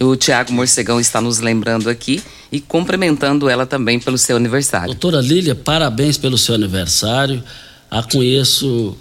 O 0.00 0.14
Tiago 0.14 0.52
Morcegão 0.52 1.00
está 1.00 1.20
nos 1.20 1.38
lembrando 1.38 1.88
aqui 1.88 2.22
e 2.52 2.60
cumprimentando 2.60 3.48
ela 3.48 3.64
também 3.64 3.98
pelo 3.98 4.18
seu 4.18 4.36
aniversário. 4.36 4.88
Doutora 4.88 5.20
Lília, 5.22 5.54
parabéns 5.54 6.18
pelo 6.18 6.36
seu 6.36 6.54
aniversário. 6.54 7.42
A 7.90 8.02
conheço 8.02 8.94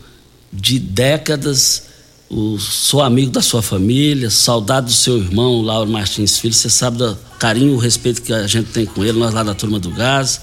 de 0.53 0.79
décadas, 0.79 1.83
o, 2.29 2.57
sou 2.57 3.01
amigo 3.01 3.29
da 3.31 3.41
sua 3.41 3.61
família, 3.61 4.29
saudade 4.29 4.88
do 4.88 4.93
seu 4.93 5.17
irmão, 5.17 5.61
Lauro 5.61 5.89
Martins 5.89 6.39
Filho. 6.39 6.53
Você 6.53 6.69
sabe 6.69 6.97
do 6.97 7.17
carinho 7.38 7.73
e 7.73 7.75
o 7.75 7.77
respeito 7.77 8.21
que 8.21 8.31
a 8.31 8.47
gente 8.47 8.71
tem 8.71 8.85
com 8.85 9.03
ele, 9.03 9.19
nós 9.19 9.33
lá 9.33 9.43
da 9.43 9.53
turma 9.53 9.79
do 9.79 9.91
gás. 9.91 10.39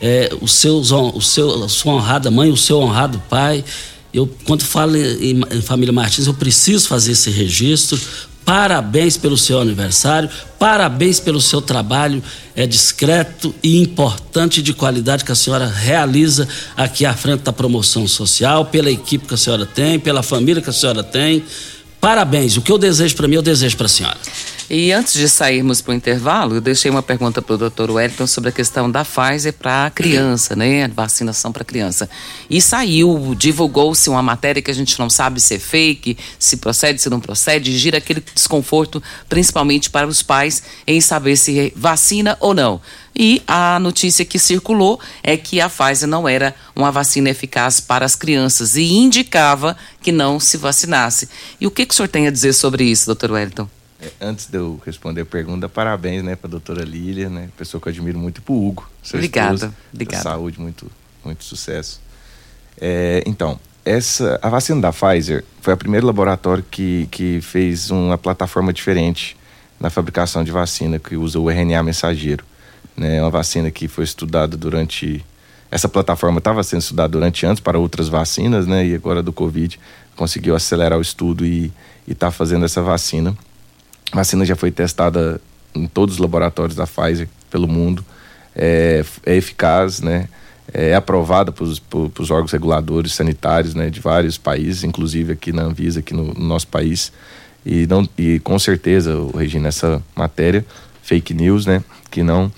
É, 0.00 0.30
o, 0.40 0.48
seu, 0.48 0.78
o 0.78 1.20
seu, 1.22 1.62
a 1.62 1.68
sua 1.68 1.94
honrada 1.94 2.28
mãe, 2.28 2.50
o 2.50 2.56
seu 2.56 2.80
honrado 2.80 3.22
pai 3.30 3.64
eu, 4.12 4.28
quando 4.44 4.62
falo 4.62 4.96
em, 4.96 5.40
em 5.50 5.62
família 5.62 5.92
Martins, 5.92 6.26
eu 6.26 6.34
preciso 6.34 6.88
fazer 6.88 7.12
esse 7.12 7.30
registro. 7.30 7.98
Parabéns 8.44 9.16
pelo 9.16 9.38
seu 9.38 9.60
aniversário, 9.60 10.28
parabéns 10.58 11.20
pelo 11.20 11.40
seu 11.40 11.62
trabalho 11.62 12.20
é 12.56 12.66
discreto 12.66 13.54
e 13.62 13.80
importante 13.80 14.60
de 14.60 14.74
qualidade 14.74 15.24
que 15.24 15.30
a 15.30 15.34
senhora 15.34 15.66
realiza 15.66 16.48
aqui 16.76 17.06
à 17.06 17.14
frente 17.14 17.42
da 17.42 17.52
promoção 17.52 18.06
social, 18.08 18.64
pela 18.66 18.90
equipe 18.90 19.26
que 19.26 19.34
a 19.34 19.36
senhora 19.36 19.64
tem, 19.64 19.98
pela 19.98 20.24
família 20.24 20.60
que 20.60 20.68
a 20.68 20.72
senhora 20.72 21.04
tem. 21.04 21.44
Parabéns. 22.00 22.56
O 22.56 22.62
que 22.62 22.72
eu 22.72 22.78
desejo 22.78 23.14
para 23.14 23.28
mim, 23.28 23.36
eu 23.36 23.42
desejo 23.42 23.76
para 23.76 23.86
a 23.86 23.88
senhora. 23.88 24.18
E 24.74 24.90
antes 24.90 25.12
de 25.12 25.28
sairmos 25.28 25.82
para 25.82 25.92
o 25.92 25.94
intervalo, 25.94 26.54
eu 26.54 26.60
deixei 26.62 26.90
uma 26.90 27.02
pergunta 27.02 27.42
para 27.42 27.56
o 27.56 27.58
doutor 27.58 27.90
Wellington 27.90 28.26
sobre 28.26 28.48
a 28.48 28.52
questão 28.52 28.90
da 28.90 29.04
Pfizer 29.04 29.52
para 29.52 29.84
a 29.84 29.90
criança, 29.90 30.56
né? 30.56 30.88
Vacinação 30.88 31.52
para 31.52 31.62
criança. 31.62 32.08
E 32.48 32.58
saiu, 32.58 33.34
divulgou-se 33.36 34.08
uma 34.08 34.22
matéria 34.22 34.62
que 34.62 34.70
a 34.70 34.74
gente 34.74 34.98
não 34.98 35.10
sabe 35.10 35.42
se 35.42 35.56
é 35.56 35.58
fake, 35.58 36.16
se 36.38 36.56
procede, 36.56 37.02
se 37.02 37.10
não 37.10 37.20
procede, 37.20 37.76
gira 37.76 37.98
aquele 37.98 38.24
desconforto, 38.34 39.02
principalmente 39.28 39.90
para 39.90 40.08
os 40.08 40.22
pais, 40.22 40.62
em 40.86 41.02
saber 41.02 41.36
se 41.36 41.70
vacina 41.76 42.38
ou 42.40 42.54
não. 42.54 42.80
E 43.14 43.42
a 43.46 43.78
notícia 43.78 44.24
que 44.24 44.38
circulou 44.38 44.98
é 45.22 45.36
que 45.36 45.60
a 45.60 45.68
Pfizer 45.68 46.08
não 46.08 46.26
era 46.26 46.54
uma 46.74 46.90
vacina 46.90 47.28
eficaz 47.28 47.78
para 47.78 48.06
as 48.06 48.14
crianças 48.14 48.74
e 48.74 48.90
indicava 48.90 49.76
que 50.00 50.10
não 50.10 50.40
se 50.40 50.56
vacinasse. 50.56 51.28
E 51.60 51.66
o 51.66 51.70
que, 51.70 51.84
que 51.84 51.92
o 51.92 51.94
senhor 51.94 52.08
tem 52.08 52.26
a 52.26 52.30
dizer 52.30 52.54
sobre 52.54 52.84
isso, 52.84 53.04
doutor 53.04 53.32
Wellington? 53.32 53.68
É, 54.02 54.10
antes 54.20 54.46
de 54.46 54.58
eu 54.58 54.80
responder 54.84 55.20
a 55.20 55.24
pergunta, 55.24 55.68
parabéns, 55.68 56.24
né, 56.24 56.34
para 56.34 56.48
a 56.48 56.50
doutora 56.50 56.82
Lília, 56.82 57.30
né, 57.30 57.48
pessoa 57.56 57.80
que 57.80 57.88
eu 57.88 57.92
admiro 57.92 58.18
muito, 58.18 58.38
e 58.38 58.40
para 58.40 58.52
o 58.52 58.68
Hugo. 58.68 58.90
Obrigada, 59.14 59.72
obrigada. 59.92 60.22
Saúde, 60.22 60.60
muito, 60.60 60.90
muito 61.24 61.44
sucesso. 61.44 62.00
É, 62.80 63.22
então, 63.26 63.60
essa, 63.84 64.40
a 64.42 64.48
vacina 64.48 64.80
da 64.80 64.92
Pfizer 64.92 65.44
foi 65.60 65.74
o 65.74 65.76
primeiro 65.76 66.04
laboratório 66.06 66.64
que, 66.68 67.06
que 67.10 67.40
fez 67.40 67.90
uma 67.90 68.18
plataforma 68.18 68.72
diferente 68.72 69.36
na 69.78 69.88
fabricação 69.88 70.42
de 70.42 70.50
vacina, 70.50 70.98
que 70.98 71.16
usa 71.16 71.38
o 71.38 71.48
RNA 71.48 71.82
mensageiro. 71.84 72.44
Né, 72.96 73.16
é 73.18 73.22
uma 73.22 73.30
vacina 73.30 73.70
que 73.70 73.86
foi 73.86 74.04
estudada 74.04 74.56
durante. 74.56 75.24
Essa 75.70 75.88
plataforma 75.88 76.38
estava 76.38 76.62
sendo 76.62 76.80
estudada 76.80 77.08
durante 77.08 77.46
anos 77.46 77.58
para 77.58 77.78
outras 77.78 78.06
vacinas, 78.06 78.66
né? 78.66 78.86
E 78.86 78.94
agora 78.94 79.22
do 79.22 79.32
Covid 79.32 79.80
conseguiu 80.14 80.54
acelerar 80.54 80.98
o 80.98 81.02
estudo 81.02 81.46
e 81.46 81.72
está 82.06 82.30
fazendo 82.30 82.66
essa 82.66 82.82
vacina. 82.82 83.34
A 84.12 84.16
vacina 84.16 84.44
já 84.44 84.54
foi 84.54 84.70
testada 84.70 85.40
em 85.74 85.86
todos 85.86 86.16
os 86.16 86.20
laboratórios 86.20 86.76
da 86.76 86.86
Pfizer 86.86 87.28
pelo 87.50 87.66
mundo. 87.66 88.04
É, 88.54 89.02
é 89.24 89.34
eficaz, 89.34 90.00
né? 90.00 90.28
É 90.72 90.94
aprovada 90.94 91.50
pelos, 91.50 91.78
pelos 91.78 92.30
órgãos 92.30 92.52
reguladores 92.52 93.14
sanitários 93.14 93.74
né, 93.74 93.90
de 93.90 94.00
vários 94.00 94.38
países, 94.38 94.84
inclusive 94.84 95.32
aqui 95.32 95.52
na 95.52 95.62
Anvisa, 95.62 96.00
aqui 96.00 96.14
no, 96.14 96.32
no 96.32 96.44
nosso 96.44 96.68
país. 96.68 97.12
E, 97.64 97.86
não, 97.86 98.08
e 98.16 98.38
com 98.40 98.58
certeza, 98.58 99.14
Regina, 99.36 99.68
essa 99.68 100.02
matéria, 100.14 100.64
fake 101.02 101.34
news, 101.34 101.66
né? 101.66 101.82
Que 102.10 102.22
não, 102.22 102.52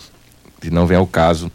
que 0.61 0.71
não 0.71 0.87
vem 0.87 0.99
ao 0.99 1.07
caso 1.07 1.51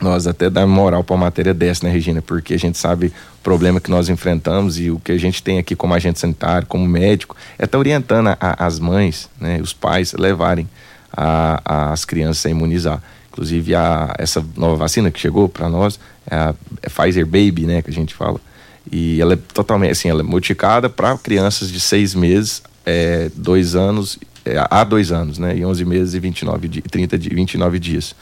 nós 0.00 0.26
até 0.26 0.48
dar 0.48 0.66
moral 0.66 1.02
para 1.02 1.14
uma 1.14 1.26
matéria 1.26 1.52
dessa, 1.52 1.86
né, 1.86 1.92
Regina? 1.92 2.22
Porque 2.22 2.54
a 2.54 2.58
gente 2.58 2.78
sabe 2.78 3.08
o 3.08 3.42
problema 3.42 3.80
que 3.80 3.90
nós 3.90 4.08
enfrentamos 4.08 4.78
e 4.78 4.90
o 4.90 4.98
que 4.98 5.12
a 5.12 5.18
gente 5.18 5.42
tem 5.42 5.58
aqui 5.58 5.74
como 5.74 5.94
agente 5.94 6.18
sanitário, 6.18 6.66
como 6.66 6.86
médico, 6.86 7.36
é 7.58 7.64
estar 7.64 7.68
tá 7.68 7.78
orientando 7.78 8.28
a, 8.28 8.36
a, 8.40 8.66
as 8.66 8.78
mães, 8.78 9.28
né, 9.40 9.60
os 9.60 9.72
pais, 9.72 10.14
a 10.14 10.20
levarem 10.20 10.68
a, 11.12 11.92
as 11.92 12.04
crianças 12.04 12.46
a 12.46 12.50
imunizar. 12.50 13.02
Inclusive, 13.30 13.74
a, 13.74 14.14
essa 14.18 14.44
nova 14.56 14.76
vacina 14.76 15.10
que 15.10 15.18
chegou 15.18 15.48
para 15.48 15.68
nós 15.68 15.98
é 16.30 16.36
a 16.36 16.54
é 16.82 16.88
Pfizer 16.88 17.26
Baby, 17.26 17.66
né, 17.66 17.82
que 17.82 17.90
a 17.90 17.94
gente 17.94 18.14
fala. 18.14 18.40
E 18.90 19.20
ela 19.20 19.34
é 19.34 19.38
totalmente, 19.52 19.90
assim, 19.90 20.08
ela 20.08 20.20
é 20.20 20.24
modificada 20.24 20.88
para 20.88 21.16
crianças 21.18 21.70
de 21.70 21.80
seis 21.80 22.14
meses, 22.14 22.62
é, 22.86 23.30
dois 23.34 23.74
anos, 23.74 24.18
é, 24.44 24.64
há 24.70 24.82
dois 24.82 25.12
anos, 25.12 25.38
né, 25.38 25.56
e 25.56 25.64
11 25.64 25.84
meses 25.84 26.14
e 26.14 26.20
29, 26.20 26.82
30, 26.82 27.18
29 27.18 27.78
dias 27.78 28.14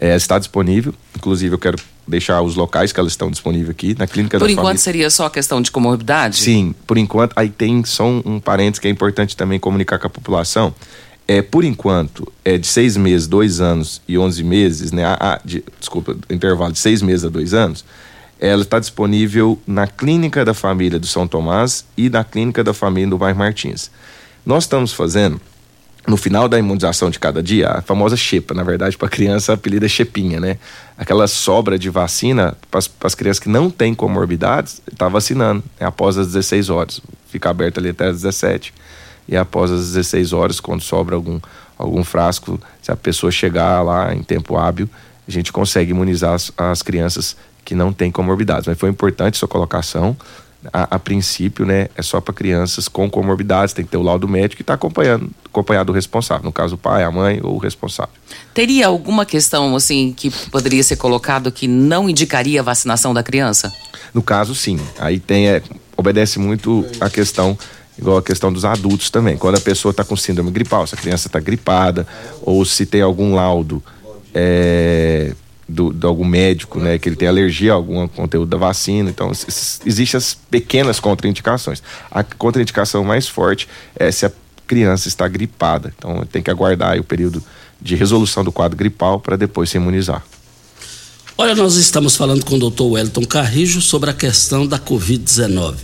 é, 0.00 0.14
está 0.14 0.38
disponível. 0.38 0.94
Inclusive, 1.16 1.54
eu 1.54 1.58
quero 1.58 1.78
deixar 2.06 2.40
os 2.42 2.54
locais 2.54 2.92
que 2.92 3.00
elas 3.00 3.12
estão 3.12 3.30
disponíveis 3.30 3.70
aqui 3.70 3.96
na 3.98 4.06
clínica 4.06 4.38
por 4.38 4.46
da 4.46 4.52
enquanto 4.52 4.64
família. 4.66 4.80
seria 4.80 5.10
só 5.10 5.28
questão 5.28 5.60
de 5.60 5.70
comorbidade? 5.70 6.36
Sim, 6.36 6.74
por 6.86 6.98
enquanto. 6.98 7.32
Aí 7.36 7.50
tem 7.50 7.84
só 7.84 8.06
um, 8.06 8.22
um 8.24 8.40
parênteses 8.40 8.78
que 8.78 8.88
é 8.88 8.90
importante 8.90 9.36
também 9.36 9.58
comunicar 9.58 9.98
com 9.98 10.06
a 10.06 10.10
população. 10.10 10.74
É, 11.28 11.42
por 11.42 11.64
enquanto, 11.64 12.32
é 12.44 12.56
de 12.56 12.66
seis 12.66 12.96
meses, 12.96 13.26
dois 13.26 13.60
anos 13.60 14.00
e 14.06 14.16
onze 14.16 14.44
meses, 14.44 14.92
né? 14.92 15.04
A, 15.04 15.14
a, 15.20 15.40
de, 15.44 15.64
desculpa, 15.80 16.16
intervalo 16.30 16.72
de 16.72 16.78
seis 16.78 17.02
meses 17.02 17.24
a 17.24 17.28
dois 17.28 17.52
anos, 17.52 17.84
ela 18.38 18.62
está 18.62 18.78
disponível 18.78 19.58
na 19.66 19.88
Clínica 19.88 20.44
da 20.44 20.54
Família 20.54 20.98
do 21.00 21.06
São 21.06 21.26
Tomás 21.26 21.84
e 21.96 22.08
na 22.08 22.22
Clínica 22.22 22.62
da 22.62 22.72
Família 22.72 23.10
do 23.10 23.18
Bairro 23.18 23.38
Martins. 23.38 23.90
Nós 24.44 24.64
estamos 24.64 24.92
fazendo 24.92 25.40
no 26.06 26.16
final 26.16 26.48
da 26.48 26.58
imunização 26.58 27.10
de 27.10 27.18
cada 27.18 27.42
dia, 27.42 27.68
a 27.68 27.82
famosa 27.82 28.16
xepa, 28.16 28.54
na 28.54 28.62
verdade, 28.62 28.96
para 28.96 29.08
criança 29.08 29.52
apelida 29.52 29.86
é 29.86 29.88
xepinha, 29.88 30.38
né? 30.38 30.56
Aquela 30.96 31.26
sobra 31.26 31.78
de 31.78 31.90
vacina 31.90 32.56
para 32.70 32.80
as 33.02 33.14
crianças 33.14 33.40
que 33.40 33.48
não 33.48 33.68
têm 33.68 33.94
comorbidades, 33.94 34.80
está 34.90 35.08
vacinando 35.08 35.64
né? 35.80 35.86
após 35.86 36.16
as 36.16 36.28
16 36.28 36.70
horas. 36.70 37.00
Fica 37.28 37.50
aberto 37.50 37.78
ali 37.78 37.88
até 37.88 38.06
as 38.06 38.22
17. 38.22 38.72
E 39.28 39.36
após 39.36 39.70
as 39.70 39.92
16 39.92 40.32
horas, 40.32 40.60
quando 40.60 40.80
sobra 40.80 41.16
algum, 41.16 41.40
algum 41.76 42.04
frasco, 42.04 42.60
se 42.80 42.92
a 42.92 42.96
pessoa 42.96 43.32
chegar 43.32 43.82
lá 43.82 44.14
em 44.14 44.22
tempo 44.22 44.56
hábil, 44.56 44.88
a 45.26 45.30
gente 45.30 45.52
consegue 45.52 45.90
imunizar 45.90 46.34
as, 46.34 46.52
as 46.56 46.82
crianças 46.82 47.36
que 47.64 47.74
não 47.74 47.92
têm 47.92 48.12
comorbidades. 48.12 48.68
Mas 48.68 48.78
foi 48.78 48.88
importante 48.88 49.36
sua 49.36 49.48
colocação 49.48 50.16
a, 50.72 50.96
a 50.96 50.98
princípio, 50.98 51.64
né, 51.64 51.88
é 51.96 52.02
só 52.02 52.20
para 52.20 52.34
crianças 52.34 52.88
com 52.88 53.08
comorbidades, 53.10 53.74
tem 53.74 53.84
que 53.84 53.90
ter 53.90 53.96
o 53.96 54.02
laudo 54.02 54.28
médico 54.28 54.60
e 54.60 54.62
está 54.62 54.74
acompanhando, 54.74 55.30
acompanhado 55.44 55.92
o 55.92 55.94
responsável, 55.94 56.44
no 56.44 56.52
caso 56.52 56.74
o 56.74 56.78
pai, 56.78 57.04
a 57.04 57.10
mãe 57.10 57.40
ou 57.42 57.54
o 57.54 57.58
responsável. 57.58 58.12
Teria 58.52 58.86
alguma 58.86 59.24
questão 59.24 59.74
assim 59.76 60.12
que 60.16 60.30
poderia 60.50 60.82
ser 60.82 60.96
colocado 60.96 61.50
que 61.50 61.66
não 61.66 62.08
indicaria 62.08 62.60
a 62.60 62.62
vacinação 62.62 63.12
da 63.14 63.22
criança? 63.22 63.72
No 64.12 64.22
caso, 64.22 64.54
sim. 64.54 64.78
Aí 64.98 65.18
tem 65.18 65.48
é, 65.48 65.62
obedece 65.96 66.38
muito 66.38 66.84
a 67.00 67.10
questão 67.10 67.58
igual 67.98 68.18
a 68.18 68.22
questão 68.22 68.52
dos 68.52 68.64
adultos 68.64 69.10
também. 69.10 69.36
Quando 69.36 69.56
a 69.56 69.60
pessoa 69.60 69.90
está 69.90 70.04
com 70.04 70.16
síndrome 70.16 70.50
gripal, 70.50 70.86
se 70.86 70.94
a 70.94 70.98
criança 70.98 71.28
está 71.28 71.40
gripada 71.40 72.06
ou 72.42 72.64
se 72.64 72.84
tem 72.84 73.00
algum 73.00 73.34
laudo 73.34 73.82
é, 74.34 75.32
do, 75.68 75.92
de 75.92 76.06
algum 76.06 76.24
médico, 76.24 76.78
né, 76.78 76.98
que 76.98 77.08
ele 77.08 77.16
tem 77.16 77.28
alergia 77.28 77.72
a 77.72 77.74
algum 77.74 78.06
conteúdo 78.06 78.48
da 78.48 78.56
vacina. 78.56 79.10
Então, 79.10 79.30
existem 79.84 80.18
as 80.18 80.34
pequenas 80.34 81.00
contraindicações. 81.00 81.82
A 82.10 82.22
contraindicação 82.22 83.02
mais 83.04 83.26
forte 83.26 83.68
é 83.96 84.10
se 84.12 84.26
a 84.26 84.32
criança 84.66 85.08
está 85.08 85.26
gripada. 85.26 85.92
Então, 85.96 86.24
tem 86.30 86.42
que 86.42 86.50
aguardar 86.50 86.98
o 86.98 87.04
período 87.04 87.42
de 87.80 87.94
resolução 87.94 88.44
do 88.44 88.52
quadro 88.52 88.76
gripal 88.76 89.20
para 89.20 89.36
depois 89.36 89.70
se 89.70 89.76
imunizar. 89.76 90.24
Olha, 91.38 91.54
nós 91.54 91.74
estamos 91.74 92.16
falando 92.16 92.44
com 92.44 92.56
o 92.56 92.58
doutor 92.58 92.92
Wellington 92.92 93.26
Carrijo 93.26 93.82
sobre 93.82 94.08
a 94.08 94.14
questão 94.14 94.66
da 94.66 94.78
Covid-19. 94.78 95.74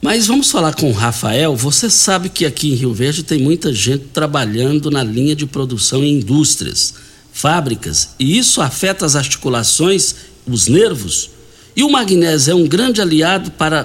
Mas 0.00 0.26
vamos 0.26 0.50
falar 0.50 0.74
com 0.74 0.90
o 0.90 0.92
Rafael. 0.92 1.56
Você 1.56 1.88
sabe 1.88 2.28
que 2.28 2.44
aqui 2.44 2.72
em 2.72 2.74
Rio 2.74 2.92
Verde 2.92 3.22
tem 3.22 3.40
muita 3.40 3.72
gente 3.72 4.04
trabalhando 4.12 4.90
na 4.90 5.02
linha 5.02 5.34
de 5.34 5.46
produção 5.46 6.04
em 6.04 6.18
indústrias 6.18 6.94
fábricas, 7.32 8.14
e 8.18 8.38
isso 8.38 8.60
afeta 8.60 9.06
as 9.06 9.16
articulações, 9.16 10.14
os 10.46 10.68
nervos. 10.68 11.30
E 11.74 11.82
o 11.82 11.90
magnésio 11.90 12.52
é 12.52 12.54
um 12.54 12.68
grande 12.68 13.00
aliado 13.00 13.50
para, 13.52 13.84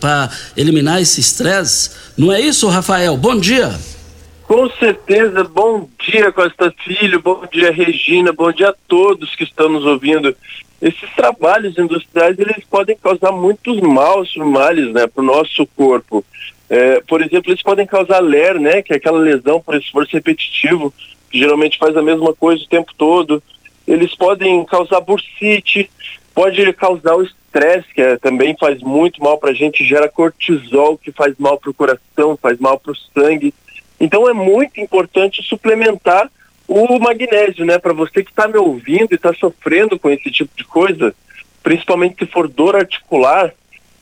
para 0.00 0.30
eliminar 0.56 1.00
esse 1.00 1.20
estresse. 1.20 1.90
Não 2.16 2.32
é 2.32 2.40
isso, 2.40 2.66
Rafael? 2.68 3.16
Bom 3.16 3.38
dia. 3.38 3.78
Com 4.48 4.70
certeza, 4.70 5.44
bom 5.44 5.86
dia, 6.00 6.32
Costa 6.32 6.72
Filho, 6.82 7.20
bom 7.20 7.44
dia, 7.52 7.70
Regina, 7.70 8.32
bom 8.32 8.50
dia 8.50 8.70
a 8.70 8.74
todos 8.88 9.36
que 9.36 9.44
estão 9.44 9.68
nos 9.68 9.84
ouvindo. 9.84 10.34
Esses 10.80 11.10
trabalhos 11.14 11.76
industriais, 11.76 12.38
eles 12.38 12.64
podem 12.70 12.96
causar 12.96 13.30
muitos 13.30 13.78
maus 13.80 14.34
males, 14.36 14.90
né, 14.94 15.06
para 15.06 15.22
o 15.22 15.26
nosso 15.26 15.66
corpo. 15.76 16.24
É, 16.70 17.02
por 17.06 17.20
exemplo, 17.20 17.50
eles 17.50 17.62
podem 17.62 17.86
causar 17.86 18.20
LER, 18.20 18.58
né, 18.58 18.80
que 18.80 18.94
é 18.94 18.96
aquela 18.96 19.18
lesão 19.18 19.60
por 19.60 19.74
esforço 19.74 20.12
repetitivo, 20.14 20.94
que 21.30 21.38
geralmente 21.38 21.78
faz 21.78 21.96
a 21.96 22.02
mesma 22.02 22.34
coisa 22.34 22.62
o 22.62 22.68
tempo 22.68 22.92
todo. 22.96 23.42
Eles 23.86 24.14
podem 24.14 24.64
causar 24.64 25.00
bursite, 25.00 25.90
pode 26.34 26.72
causar 26.74 27.16
o 27.16 27.22
estresse, 27.22 27.88
que 27.94 28.02
é, 28.02 28.16
também 28.16 28.56
faz 28.58 28.80
muito 28.80 29.22
mal 29.22 29.38
para 29.38 29.50
a 29.50 29.54
gente, 29.54 29.84
gera 29.84 30.08
cortisol, 30.08 30.98
que 30.98 31.10
faz 31.10 31.34
mal 31.38 31.58
para 31.58 31.70
o 31.70 31.74
coração, 31.74 32.38
faz 32.40 32.58
mal 32.58 32.78
para 32.78 32.92
o 32.92 32.96
sangue. 32.96 33.54
Então 34.00 34.28
é 34.28 34.32
muito 34.32 34.80
importante 34.80 35.42
suplementar 35.42 36.30
o 36.66 36.98
magnésio, 36.98 37.64
né? 37.64 37.78
Para 37.78 37.94
você 37.94 38.22
que 38.22 38.30
está 38.30 38.46
me 38.46 38.58
ouvindo 38.58 39.12
e 39.12 39.14
está 39.14 39.32
sofrendo 39.32 39.98
com 39.98 40.10
esse 40.10 40.30
tipo 40.30 40.50
de 40.54 40.64
coisa, 40.64 41.14
principalmente 41.62 42.24
se 42.24 42.30
for 42.30 42.46
dor 42.46 42.76
articular, 42.76 43.52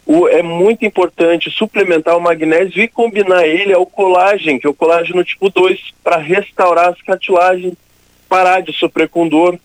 o, 0.06 0.28
é 0.28 0.40
muito 0.40 0.86
importante 0.86 1.50
suplementar 1.50 2.16
o 2.16 2.20
magnésio 2.20 2.80
e 2.80 2.86
combinar 2.86 3.44
ele 3.44 3.72
ao 3.72 3.84
colágeno, 3.84 4.60
que 4.60 4.66
é 4.66 4.70
o 4.70 4.74
colágeno 4.74 5.24
tipo 5.24 5.50
2, 5.50 5.92
para 6.02 6.16
restaurar 6.16 6.90
as 6.90 7.02
cartilagens, 7.02 7.74
parar 8.28 8.60
de 8.60 8.72
sofrer 8.72 9.08
com 9.08 9.28
dor, 9.28 9.58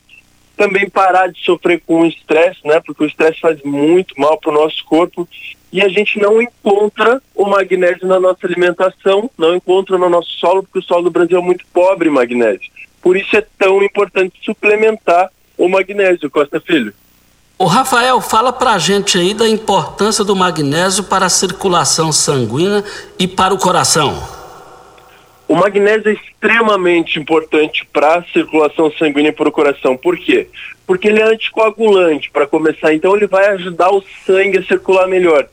também 0.57 0.89
parar 0.89 1.27
de 1.27 1.39
sofrer 1.43 1.81
com 1.85 2.05
estresse, 2.05 2.59
né? 2.65 2.81
Porque 2.83 3.03
o 3.03 3.07
estresse 3.07 3.39
faz 3.39 3.61
muito 3.63 4.19
mal 4.19 4.39
para 4.39 4.49
o 4.49 4.53
nosso 4.53 4.83
corpo 4.85 5.27
e 5.71 5.79
a 5.81 5.87
gente 5.87 6.19
não 6.19 6.41
encontra 6.41 7.21
o 7.35 7.45
magnésio 7.45 8.07
na 8.07 8.19
nossa 8.19 8.45
alimentação, 8.45 9.29
não 9.37 9.55
encontra 9.55 9.97
no 9.97 10.09
nosso 10.09 10.31
solo, 10.31 10.63
porque 10.63 10.79
o 10.79 10.83
solo 10.83 11.03
do 11.03 11.11
Brasil 11.11 11.37
é 11.37 11.41
muito 11.41 11.65
pobre 11.71 12.09
em 12.09 12.11
magnésio. 12.11 12.69
Por 13.01 13.15
isso 13.15 13.35
é 13.37 13.45
tão 13.57 13.81
importante 13.83 14.39
suplementar 14.43 15.31
o 15.57 15.69
magnésio, 15.69 16.29
Costa 16.29 16.59
Filho. 16.59 16.93
O 17.61 17.65
Rafael, 17.65 18.19
fala 18.19 18.51
pra 18.51 18.79
gente 18.79 19.19
aí 19.19 19.35
da 19.35 19.47
importância 19.47 20.23
do 20.23 20.35
magnésio 20.35 21.03
para 21.03 21.27
a 21.27 21.29
circulação 21.29 22.11
sanguínea 22.11 22.83
e 23.19 23.27
para 23.27 23.53
o 23.53 23.57
coração. 23.59 24.19
O 25.47 25.53
magnésio 25.53 26.09
é 26.09 26.13
extremamente 26.13 27.19
importante 27.19 27.87
para 27.93 28.15
a 28.15 28.23
circulação 28.33 28.91
sanguínea 28.93 29.29
e 29.29 29.31
para 29.31 29.47
o 29.47 29.51
coração. 29.51 29.95
Por 29.95 30.17
quê? 30.17 30.47
Porque 30.87 31.07
ele 31.07 31.21
é 31.21 31.23
anticoagulante, 31.23 32.31
para 32.31 32.47
começar. 32.47 32.95
Então, 32.95 33.15
ele 33.15 33.27
vai 33.27 33.49
ajudar 33.49 33.91
o 33.91 34.03
sangue 34.25 34.57
a 34.57 34.63
circular 34.63 35.07
melhor. 35.07 35.47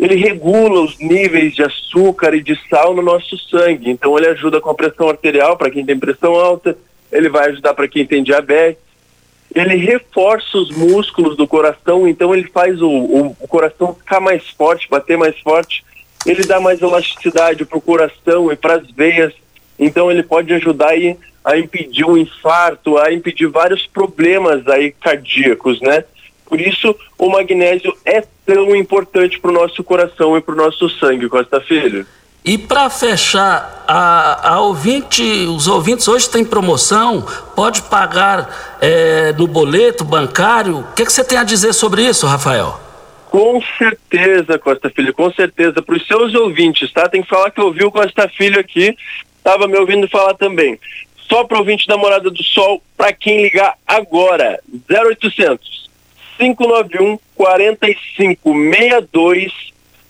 Ele 0.00 0.16
regula 0.16 0.80
os 0.80 0.98
níveis 0.98 1.54
de 1.54 1.62
açúcar 1.62 2.34
e 2.34 2.42
de 2.42 2.58
sal 2.68 2.92
no 2.92 3.02
nosso 3.02 3.38
sangue. 3.38 3.88
Então, 3.88 4.18
ele 4.18 4.26
ajuda 4.26 4.60
com 4.60 4.70
a 4.70 4.74
pressão 4.74 5.08
arterial 5.08 5.56
para 5.56 5.70
quem 5.70 5.86
tem 5.86 5.96
pressão 5.96 6.34
alta. 6.34 6.76
Ele 7.12 7.28
vai 7.28 7.50
ajudar 7.50 7.72
para 7.72 7.86
quem 7.86 8.04
tem 8.04 8.20
diabetes 8.20 8.91
ele 9.54 9.76
reforça 9.76 10.56
os 10.56 10.70
músculos 10.70 11.36
do 11.36 11.46
coração, 11.46 12.08
então 12.08 12.34
ele 12.34 12.48
faz 12.48 12.80
o, 12.80 12.88
o, 12.88 13.36
o 13.40 13.48
coração 13.48 13.94
ficar 13.94 14.20
mais 14.20 14.48
forte, 14.50 14.88
bater 14.88 15.16
mais 15.16 15.38
forte. 15.40 15.84
Ele 16.24 16.44
dá 16.44 16.60
mais 16.60 16.80
elasticidade 16.80 17.64
para 17.64 17.78
o 17.78 17.80
coração 17.80 18.50
e 18.50 18.56
para 18.56 18.76
as 18.76 18.90
veias, 18.90 19.32
então 19.78 20.10
ele 20.10 20.22
pode 20.22 20.52
ajudar 20.54 20.90
aí 20.90 21.16
a 21.44 21.58
impedir 21.58 22.04
um 22.04 22.16
infarto, 22.16 22.96
a 22.98 23.12
impedir 23.12 23.48
vários 23.48 23.86
problemas 23.86 24.66
aí 24.68 24.92
cardíacos, 24.92 25.80
né? 25.80 26.04
Por 26.46 26.60
isso 26.60 26.94
o 27.18 27.28
magnésio 27.28 27.96
é 28.04 28.22
tão 28.46 28.74
importante 28.76 29.40
para 29.40 29.50
o 29.50 29.54
nosso 29.54 29.82
coração 29.82 30.36
e 30.36 30.40
para 30.40 30.54
o 30.54 30.58
nosso 30.58 30.88
sangue, 30.88 31.28
Costa 31.28 31.60
Filho. 31.60 32.06
E 32.44 32.58
para 32.58 32.90
fechar, 32.90 33.84
a, 33.86 34.54
a, 34.54 34.60
ouvinte, 34.60 35.22
os 35.22 35.68
ouvintes 35.68 36.08
hoje 36.08 36.28
têm 36.28 36.44
promoção, 36.44 37.24
pode 37.54 37.82
pagar 37.82 38.76
é, 38.80 39.32
no 39.34 39.46
boleto 39.46 40.04
bancário. 40.04 40.80
O 40.80 40.92
que, 40.92 41.04
que 41.04 41.12
você 41.12 41.22
tem 41.22 41.38
a 41.38 41.44
dizer 41.44 41.72
sobre 41.72 42.02
isso, 42.02 42.26
Rafael? 42.26 42.80
Com 43.30 43.62
certeza, 43.78 44.58
Costa 44.58 44.90
Filho, 44.90 45.14
com 45.14 45.32
certeza. 45.32 45.80
Para 45.80 45.94
os 45.94 46.04
seus 46.04 46.34
ouvintes, 46.34 46.92
tá? 46.92 47.08
Tem 47.08 47.22
que 47.22 47.28
falar 47.28 47.52
que 47.52 47.60
eu 47.60 47.66
ouvi 47.66 47.84
o 47.84 47.92
Costa 47.92 48.28
Filho 48.28 48.58
aqui, 48.58 48.96
estava 49.38 49.68
me 49.68 49.78
ouvindo 49.78 50.08
falar 50.08 50.34
também. 50.34 50.80
Só 51.28 51.44
para 51.44 51.58
ouvinte 51.58 51.86
da 51.86 51.96
Morada 51.96 52.28
do 52.28 52.42
Sol, 52.42 52.82
para 52.96 53.12
quem 53.12 53.40
ligar 53.40 53.76
agora, 53.86 54.58
0800 54.90 55.88
591 56.38 57.20
4562, 57.36 59.52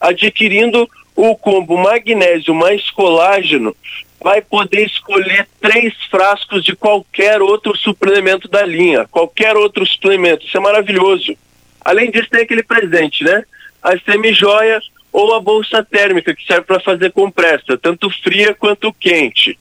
adquirindo 0.01 0.89
o 1.15 1.37
combo 1.37 1.77
magnésio 1.77 2.55
mais 2.55 2.91
colágeno 2.91 3.77
vai 4.21 4.41
poder 4.41 4.87
escolher 4.87 5.47
três 5.61 5.93
frascos 6.11 6.65
de 6.65 6.75
qualquer 6.77 7.43
outro 7.43 7.77
suplemento 7.77 8.49
da 8.49 8.65
linha, 8.65 9.07
qualquer 9.11 9.57
outro 9.57 9.85
suplemento. 9.85 10.47
Isso 10.47 10.57
é 10.57 10.61
maravilhoso. 10.61 11.37
Além 11.85 12.11
disso, 12.11 12.31
tem 12.31 12.43
aquele 12.43 12.63
presente, 12.63 13.25
né? 13.25 13.45
A 13.83 13.99
semi-joia 13.99 14.81
ou 15.13 15.35
a 15.35 15.41
bolsa 15.41 15.85
térmica, 15.85 16.35
que 16.35 16.47
serve 16.47 16.63
para 16.63 16.81
fazer 16.81 17.13
compressa, 17.13 17.77
tanto 17.77 18.09
fria 18.23 18.55
quanto 18.55 18.91
quente. 18.93 19.59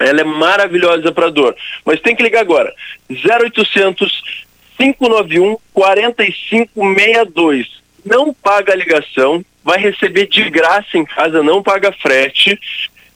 Ela 0.00 0.22
é 0.22 0.24
maravilhosa 0.24 1.12
para 1.12 1.30
dor. 1.30 1.54
Mas 1.84 2.00
tem 2.00 2.16
que 2.16 2.22
ligar 2.22 2.40
agora. 2.40 2.74
0800 3.08 4.42
591 4.78 5.58
4562. 5.72 7.82
Não 8.04 8.34
paga 8.34 8.72
a 8.72 8.76
ligação, 8.76 9.44
vai 9.64 9.78
receber 9.78 10.26
de 10.26 10.50
graça 10.50 10.96
em 10.96 11.04
casa, 11.04 11.42
não 11.42 11.62
paga 11.62 11.92
frete. 11.92 12.58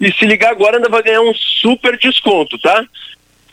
E 0.00 0.12
se 0.12 0.24
ligar 0.26 0.50
agora 0.50 0.76
ainda 0.76 0.88
vai 0.88 1.02
ganhar 1.02 1.22
um 1.22 1.34
super 1.34 1.98
desconto, 1.98 2.56
tá? 2.58 2.84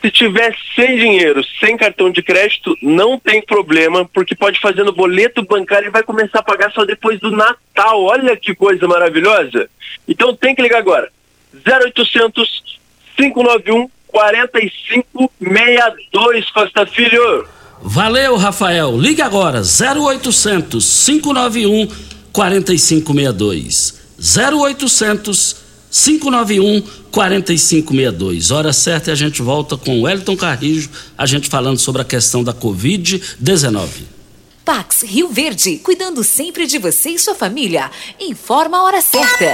Se 0.00 0.10
tiver 0.10 0.54
sem 0.76 0.96
dinheiro, 0.96 1.42
sem 1.58 1.76
cartão 1.78 2.10
de 2.10 2.22
crédito, 2.22 2.76
não 2.82 3.18
tem 3.18 3.40
problema, 3.40 4.04
porque 4.04 4.34
pode 4.34 4.60
fazer 4.60 4.84
no 4.84 4.92
boleto 4.92 5.42
bancário 5.42 5.88
e 5.88 5.90
vai 5.90 6.02
começar 6.02 6.40
a 6.40 6.42
pagar 6.42 6.70
só 6.72 6.84
depois 6.84 7.18
do 7.20 7.30
Natal. 7.30 8.02
Olha 8.02 8.36
que 8.36 8.54
coisa 8.54 8.86
maravilhosa. 8.86 9.70
Então 10.06 10.36
tem 10.36 10.54
que 10.54 10.60
ligar 10.60 10.76
agora. 10.78 11.10
0800 11.66 12.78
591 13.16 13.88
4562 14.08 16.50
Costa 16.50 16.84
Filho. 16.86 17.48
Valeu, 17.80 18.36
Rafael. 18.36 18.94
Ligue 18.96 19.22
agora. 19.22 19.62
0800 19.62 21.06
591 21.06 22.13
4562. 22.34 23.94
0800 24.18 25.56
591 25.90 26.82
4562. 27.12 28.50
Hora 28.50 28.72
certa 28.72 29.10
e 29.10 29.12
a 29.12 29.14
gente 29.14 29.40
volta 29.40 29.76
com 29.76 30.00
o 30.00 30.02
Wellington 30.02 30.36
Carrijo, 30.36 30.90
a 31.16 31.24
gente 31.24 31.48
falando 31.48 31.78
sobre 31.78 32.02
a 32.02 32.04
questão 32.04 32.42
da 32.42 32.52
Covid-19. 32.52 33.88
Pax 34.64 35.02
Rio 35.02 35.28
Verde, 35.28 35.78
cuidando 35.78 36.24
sempre 36.24 36.66
de 36.66 36.78
você 36.78 37.10
e 37.10 37.18
sua 37.18 37.34
família. 37.34 37.90
Informa 38.18 38.78
a 38.78 38.82
hora 38.82 39.00
certa. 39.00 39.52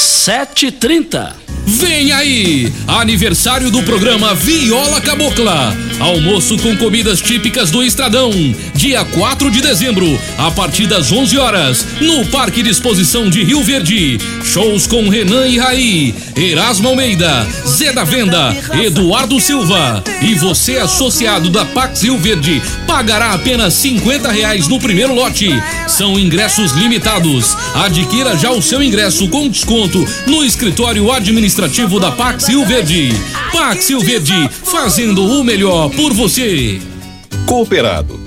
7h30. 0.00 1.47
Vem 1.66 2.12
aí! 2.12 2.72
Aniversário 2.86 3.70
do 3.70 3.82
programa 3.82 4.34
Viola 4.34 5.00
Cabocla. 5.00 5.76
Almoço 6.00 6.56
com 6.58 6.76
comidas 6.76 7.20
típicas 7.20 7.70
do 7.70 7.82
Estradão. 7.82 8.30
Dia 8.74 9.04
4 9.04 9.50
de 9.50 9.60
dezembro, 9.60 10.06
a 10.38 10.50
partir 10.50 10.86
das 10.86 11.10
11 11.12 11.36
horas, 11.36 11.86
no 12.00 12.24
Parque 12.26 12.62
de 12.62 12.70
Exposição 12.70 13.28
de 13.28 13.42
Rio 13.42 13.62
Verde. 13.62 14.18
Shows 14.44 14.86
com 14.86 15.08
Renan 15.08 15.46
e 15.46 15.58
Raí, 15.58 16.14
Erasmo 16.36 16.88
Almeida, 16.88 17.46
Zé 17.66 17.92
da 17.92 18.04
Venda, 18.04 18.56
Eduardo 18.82 19.38
Silva. 19.40 20.02
E 20.22 20.34
você, 20.34 20.78
associado 20.78 21.50
da 21.50 21.64
Pax 21.64 22.02
Rio 22.02 22.16
Verde, 22.16 22.62
pagará 22.86 23.32
apenas 23.32 23.74
50 23.74 24.30
reais 24.30 24.68
no 24.68 24.78
primeiro 24.78 25.14
lote. 25.14 25.50
São 25.86 26.18
ingressos 26.18 26.72
limitados. 26.72 27.56
Adquira 27.74 28.36
já 28.38 28.50
o 28.52 28.62
seu 28.62 28.82
ingresso 28.82 29.28
com 29.28 29.48
desconto 29.48 30.04
no 30.26 30.44
escritório 30.44 31.12
administrativo 31.12 31.47
da 31.98 32.12
Pax 32.12 32.48
Rio 32.48 32.64
Verde. 32.66 33.08
Pax 33.52 33.88
Rio 33.88 34.00
Verde, 34.00 34.50
fazendo 34.64 35.24
o 35.24 35.42
melhor 35.42 35.88
por 35.90 36.12
você. 36.12 36.78
Cooperado 37.46 38.17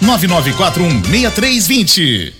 99416320. 0.00 2.39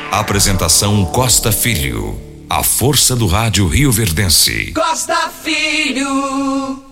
Apresentação 0.11 1.05
Costa 1.05 1.53
Filho. 1.53 2.19
A 2.49 2.61
força 2.63 3.15
do 3.15 3.27
rádio 3.27 3.65
Rio 3.65 3.93
Verdense. 3.93 4.73
Costa 4.73 5.31
Filho. 5.41 6.83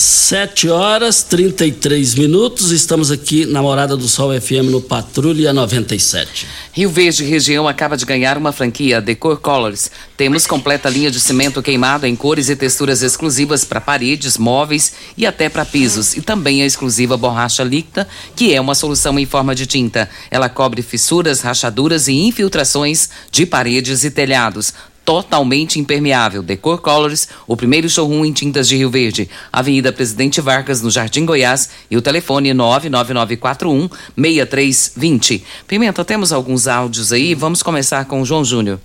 7 0.00 0.68
horas 0.68 1.24
33 1.24 2.14
minutos. 2.14 2.70
Estamos 2.70 3.10
aqui 3.10 3.44
na 3.44 3.60
Morada 3.60 3.96
do 3.96 4.06
Sol 4.06 4.30
FM 4.40 4.70
no 4.70 4.80
Patrulha 4.80 5.52
97. 5.52 6.46
Rio 6.72 6.88
Verde 6.88 7.24
Região 7.24 7.66
acaba 7.66 7.96
de 7.96 8.04
ganhar 8.04 8.38
uma 8.38 8.52
franquia 8.52 9.00
Decor 9.00 9.40
Colors. 9.40 9.90
Temos 10.16 10.46
completa 10.46 10.88
linha 10.88 11.10
de 11.10 11.18
cimento 11.18 11.60
queimado 11.60 12.06
em 12.06 12.14
cores 12.14 12.48
e 12.48 12.54
texturas 12.54 13.02
exclusivas 13.02 13.64
para 13.64 13.80
paredes, 13.80 14.38
móveis 14.38 14.92
e 15.16 15.26
até 15.26 15.48
para 15.48 15.64
pisos. 15.64 16.16
E 16.16 16.22
também 16.22 16.62
a 16.62 16.66
exclusiva 16.66 17.16
borracha 17.16 17.64
líquida, 17.64 18.06
que 18.36 18.54
é 18.54 18.60
uma 18.60 18.76
solução 18.76 19.18
em 19.18 19.26
forma 19.26 19.52
de 19.52 19.66
tinta. 19.66 20.08
Ela 20.30 20.48
cobre 20.48 20.80
fissuras, 20.80 21.40
rachaduras 21.40 22.06
e 22.06 22.12
infiltrações 22.12 23.10
de 23.32 23.44
paredes 23.44 24.04
e 24.04 24.12
telhados 24.12 24.72
totalmente 25.08 25.80
impermeável. 25.80 26.42
Decor 26.42 26.82
Colors, 26.82 27.28
o 27.46 27.56
primeiro 27.56 27.88
showroom 27.88 28.26
em 28.26 28.32
tintas 28.32 28.68
de 28.68 28.76
Rio 28.76 28.90
Verde. 28.90 29.26
Avenida 29.50 29.90
Presidente 29.90 30.38
Vargas, 30.38 30.82
no 30.82 30.90
Jardim 30.90 31.24
Goiás. 31.24 31.70
E 31.90 31.96
o 31.96 32.02
telefone 32.02 32.52
99941 32.52 33.88
6320. 34.14 35.42
Pimenta, 35.66 36.04
temos 36.04 36.30
alguns 36.30 36.68
áudios 36.68 37.10
aí. 37.10 37.34
Vamos 37.34 37.62
começar 37.62 38.04
com 38.04 38.20
o 38.20 38.24
João 38.26 38.44
Júnior. 38.44 38.78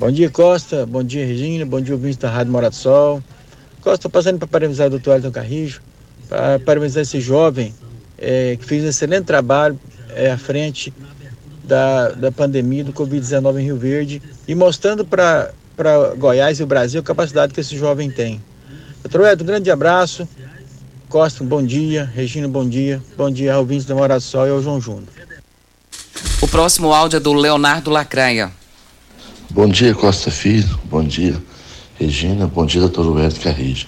Bom 0.00 0.10
dia, 0.10 0.30
Costa. 0.30 0.86
Bom 0.86 1.04
dia, 1.04 1.26
Regina. 1.26 1.66
Bom 1.66 1.82
dia, 1.82 1.92
ouvintes 1.92 2.16
da 2.16 2.30
Rádio 2.30 2.50
Morado 2.50 2.74
do 2.74 2.78
Sol. 2.78 3.22
Costa, 3.82 4.08
passando 4.08 4.38
para 4.38 4.48
parabenizar 4.48 4.86
o 4.86 4.90
doutor 4.90 5.16
Elton 5.16 5.30
Carrijo, 5.30 5.82
para 6.26 6.58
parabenizar 6.58 7.02
esse 7.02 7.20
jovem 7.20 7.74
é, 8.16 8.56
que 8.56 8.64
fez 8.64 8.82
um 8.82 8.88
excelente 8.88 9.26
trabalho 9.26 9.78
é, 10.14 10.30
à 10.30 10.38
frente 10.38 10.90
da, 11.64 12.10
da 12.10 12.30
pandemia 12.30 12.84
do 12.84 12.92
Covid-19 12.92 13.60
em 13.60 13.64
Rio 13.64 13.76
Verde 13.76 14.22
e 14.46 14.54
mostrando 14.54 15.04
para 15.04 15.52
Goiás 16.16 16.60
e 16.60 16.62
o 16.62 16.66
Brasil 16.66 17.00
a 17.00 17.02
capacidade 17.02 17.52
que 17.52 17.60
esse 17.60 17.76
jovem 17.76 18.10
tem. 18.10 18.40
Doutor 19.02 19.26
Ed, 19.28 19.42
um 19.42 19.46
grande 19.46 19.70
abraço. 19.70 20.28
Costa, 21.08 21.44
um 21.44 21.46
bom 21.46 21.62
dia. 21.62 22.10
Regina, 22.14 22.48
bom 22.48 22.68
dia. 22.68 23.02
Bom 23.16 23.30
dia, 23.30 23.56
ouvintes 23.58 23.86
da 23.86 23.94
Morada 23.94 24.20
Sol 24.20 24.46
e 24.46 24.50
ao 24.50 24.62
João 24.62 24.80
Júnior. 24.80 25.08
O 26.40 26.48
próximo 26.48 26.92
áudio 26.92 27.18
é 27.18 27.20
do 27.20 27.32
Leonardo 27.32 27.90
Lacraia. 27.90 28.50
Bom 29.50 29.68
dia, 29.68 29.94
Costa 29.94 30.30
Filho. 30.30 30.78
Bom 30.84 31.04
dia, 31.04 31.40
Regina. 31.98 32.46
Bom 32.46 32.66
dia, 32.66 32.80
doutor 32.80 33.20
Ed 33.20 33.38
Carrijo. 33.40 33.86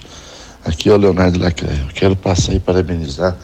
Aqui 0.63 0.89
é 0.89 0.93
o 0.93 0.97
Leonardo 0.97 1.39
Lacraia. 1.39 1.85
Eu 1.87 1.93
quero 1.93 2.15
passar 2.15 2.53
e 2.53 2.59
parabenizar 2.59 3.37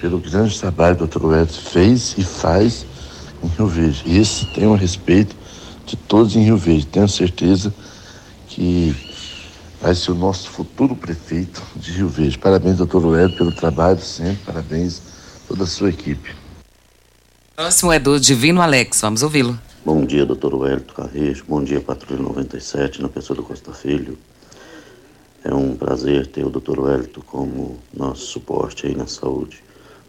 pelo 0.00 0.18
grande 0.18 0.58
trabalho 0.58 0.96
que 0.96 1.02
o 1.04 1.06
doutor 1.06 1.42
Ed 1.42 1.52
fez 1.52 2.14
e 2.16 2.22
faz 2.22 2.86
em 3.42 3.48
Rio 3.48 3.66
Verde. 3.66 4.02
E 4.06 4.18
esse 4.18 4.46
tem 4.46 4.66
o 4.66 4.74
respeito 4.74 5.34
de 5.86 5.96
todos 5.96 6.36
em 6.36 6.44
Rio 6.44 6.56
Verde. 6.56 6.86
Tenho 6.86 7.08
certeza 7.08 7.72
que 8.48 8.94
vai 9.80 9.94
ser 9.94 10.10
o 10.10 10.14
nosso 10.14 10.50
futuro 10.50 10.94
prefeito 10.96 11.62
de 11.76 11.92
Rio 11.92 12.08
Verde. 12.08 12.38
Parabéns, 12.38 12.76
doutor 12.76 13.02
Luedo, 13.02 13.36
pelo 13.36 13.52
trabalho 13.52 14.00
sempre. 14.00 14.38
Parabéns 14.44 15.02
toda 15.46 15.64
a 15.64 15.66
sua 15.66 15.90
equipe. 15.90 16.34
Próximo 17.56 17.92
é 17.92 17.98
do 17.98 18.20
Divino 18.20 18.60
Alex. 18.60 19.00
Vamos 19.00 19.22
ouvi-lo. 19.22 19.58
Bom 19.84 20.04
dia, 20.04 20.26
doutor 20.26 20.54
Wellington 20.54 20.94
Carrejo. 20.94 21.44
Bom 21.48 21.64
dia, 21.64 21.80
Patrulha 21.80 22.22
97, 22.22 23.00
na 23.00 23.08
pessoa 23.08 23.36
do 23.36 23.42
Costa 23.42 23.72
Filho. 23.72 24.18
É 25.44 25.54
um 25.54 25.74
prazer 25.74 26.26
ter 26.26 26.44
o 26.44 26.50
doutor 26.50 26.78
Wellington 26.78 27.22
como 27.26 27.78
nosso 27.94 28.26
suporte 28.26 28.86
aí 28.86 28.94
na 28.94 29.06
saúde. 29.06 29.62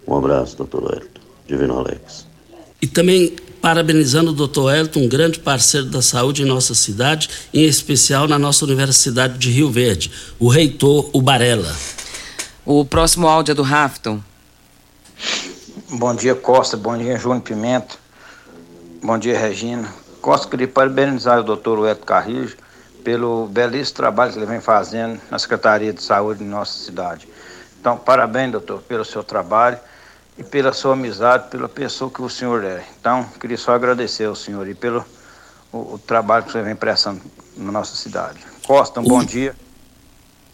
Um 0.07 0.15
abraço, 0.17 0.57
doutor 0.57 0.83
Wellington. 0.83 1.21
Divino 1.47 1.79
Alex. 1.79 2.28
E 2.81 2.87
também 2.87 3.35
parabenizando 3.61 4.31
o 4.31 4.33
doutor 4.33 4.73
Elton, 4.73 5.01
um 5.01 5.09
grande 5.09 5.39
parceiro 5.39 5.87
da 5.87 6.01
saúde 6.01 6.43
em 6.43 6.45
nossa 6.45 6.73
cidade, 6.73 7.29
em 7.53 7.65
especial 7.65 8.27
na 8.27 8.39
nossa 8.39 8.63
Universidade 8.63 9.37
de 9.37 9.51
Rio 9.51 9.69
Verde, 9.69 10.11
o 10.39 10.47
reitor 10.47 11.09
Ubarela. 11.13 11.75
O 12.65 12.85
próximo 12.85 13.27
áudio 13.27 13.51
é 13.51 13.55
do 13.55 13.63
Rafton. 13.63 14.21
Bom 15.89 16.15
dia, 16.15 16.35
Costa. 16.35 16.77
Bom 16.77 16.97
dia, 16.97 17.17
Júnior 17.17 17.41
Pimenta. 17.41 17.95
Bom 19.03 19.17
dia, 19.17 19.37
Regina. 19.37 19.93
Costa, 20.21 20.47
queria 20.47 20.67
parabenizar 20.67 21.39
o 21.39 21.43
doutor 21.43 21.87
Elton 21.87 22.05
Carrijo 22.05 22.55
pelo 23.03 23.47
belíssimo 23.47 23.95
trabalho 23.97 24.31
que 24.31 24.39
ele 24.39 24.45
vem 24.45 24.61
fazendo 24.61 25.19
na 25.31 25.39
Secretaria 25.39 25.91
de 25.91 26.03
Saúde 26.03 26.39
de 26.39 26.45
nossa 26.45 26.77
cidade. 26.83 27.27
Então, 27.79 27.97
parabéns, 27.97 28.51
doutor, 28.51 28.81
pelo 28.83 29.03
seu 29.03 29.23
trabalho 29.23 29.79
e 30.39 30.43
pela 30.43 30.71
sua 30.71 30.93
amizade, 30.93 31.49
pela 31.49 31.67
pessoa 31.67 32.09
que 32.09 32.21
o 32.21 32.29
senhor 32.29 32.63
é. 32.63 32.81
Então, 32.97 33.25
queria 33.39 33.57
só 33.57 33.73
agradecer 33.73 34.23
ao 34.23 34.35
senhor 34.35 34.69
e 34.69 34.73
pelo 34.73 35.03
o, 35.69 35.95
o 35.95 35.99
trabalho 35.99 36.45
que 36.45 36.51
você 36.53 36.61
vem 36.61 36.75
prestando 36.75 37.19
na 37.57 37.73
nossa 37.73 37.93
cidade. 37.97 38.39
Costa, 38.65 39.01
um 39.01 39.03
bom 39.03 39.21
dia. 39.21 39.53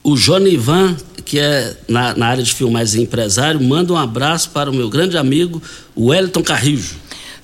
O 0.03 0.17
Jonivan, 0.17 0.97
que 1.23 1.39
é 1.39 1.77
na, 1.88 2.15
na 2.15 2.27
área 2.27 2.43
de 2.43 2.53
filmagem 2.53 3.03
empresário, 3.03 3.61
manda 3.61 3.93
um 3.93 3.97
abraço 3.97 4.49
para 4.49 4.71
o 4.71 4.73
meu 4.73 4.89
grande 4.89 5.19
amigo, 5.19 5.61
o 5.95 6.07
Wellington 6.07 6.41
Carrijo. 6.41 6.95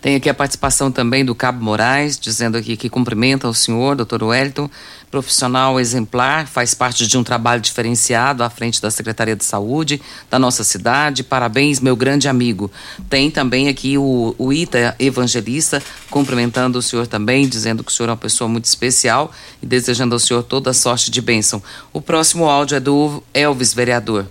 Tem 0.01 0.15
aqui 0.15 0.27
a 0.27 0.33
participação 0.33 0.91
também 0.91 1.23
do 1.23 1.35
Cabo 1.35 1.63
Moraes, 1.63 2.19
dizendo 2.19 2.57
aqui 2.57 2.75
que 2.75 2.89
cumprimenta 2.89 3.47
o 3.47 3.53
senhor, 3.53 3.95
doutor 3.95 4.23
Wellington, 4.23 4.67
profissional 5.11 5.77
exemplar, 5.77 6.47
faz 6.47 6.73
parte 6.73 7.05
de 7.05 7.17
um 7.17 7.23
trabalho 7.23 7.61
diferenciado 7.61 8.43
à 8.43 8.49
frente 8.49 8.81
da 8.81 8.89
Secretaria 8.89 9.35
de 9.35 9.43
Saúde 9.43 10.01
da 10.29 10.39
nossa 10.39 10.63
cidade. 10.63 11.21
Parabéns, 11.21 11.81
meu 11.81 11.95
grande 11.97 12.29
amigo. 12.29 12.71
Tem 13.09 13.29
também 13.29 13.67
aqui 13.67 13.97
o, 13.97 14.33
o 14.37 14.53
Ita 14.53 14.95
Evangelista, 14.97 15.83
cumprimentando 16.09 16.79
o 16.79 16.81
senhor 16.81 17.05
também, 17.05 17.47
dizendo 17.47 17.83
que 17.83 17.91
o 17.91 17.93
senhor 17.93 18.07
é 18.07 18.11
uma 18.11 18.17
pessoa 18.17 18.47
muito 18.47 18.65
especial 18.65 19.31
e 19.61 19.65
desejando 19.65 20.15
ao 20.15 20.19
senhor 20.19 20.43
toda 20.43 20.71
sorte 20.71 21.11
de 21.11 21.21
bênção. 21.21 21.61
O 21.91 22.01
próximo 22.01 22.47
áudio 22.47 22.77
é 22.77 22.79
do 22.79 23.21
Elvis, 23.33 23.73
vereador. 23.73 24.27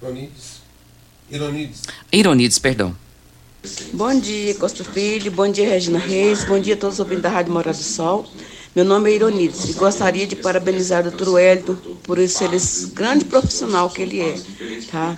Ironides. 0.00 0.62
Ironides. 1.28 1.82
Ironides, 2.12 2.58
perdão. 2.58 2.96
Bom 3.92 4.18
dia, 4.18 4.54
Costa 4.54 4.84
Filho. 4.84 5.30
Bom 5.30 5.50
dia, 5.50 5.68
Regina 5.68 5.98
Reis. 5.98 6.44
Bom 6.44 6.58
dia 6.58 6.74
a 6.74 6.76
todos 6.76 6.96
os 6.96 7.00
ouvintes 7.00 7.22
da 7.22 7.28
Rádio 7.28 7.52
Morada 7.52 7.76
do 7.76 7.82
Sol. 7.82 8.28
Meu 8.74 8.86
nome 8.86 9.10
é 9.10 9.16
Ironides 9.16 9.68
e 9.68 9.72
gostaria 9.74 10.26
de 10.26 10.34
parabenizar 10.34 11.06
o 11.06 11.10
Dr. 11.10 11.28
Wellington 11.28 11.76
por 12.02 12.18
ser 12.26 12.54
esse 12.54 12.86
grande 12.86 13.26
profissional 13.26 13.90
que 13.90 14.00
ele 14.00 14.20
é, 14.20 14.34
tá? 14.90 15.14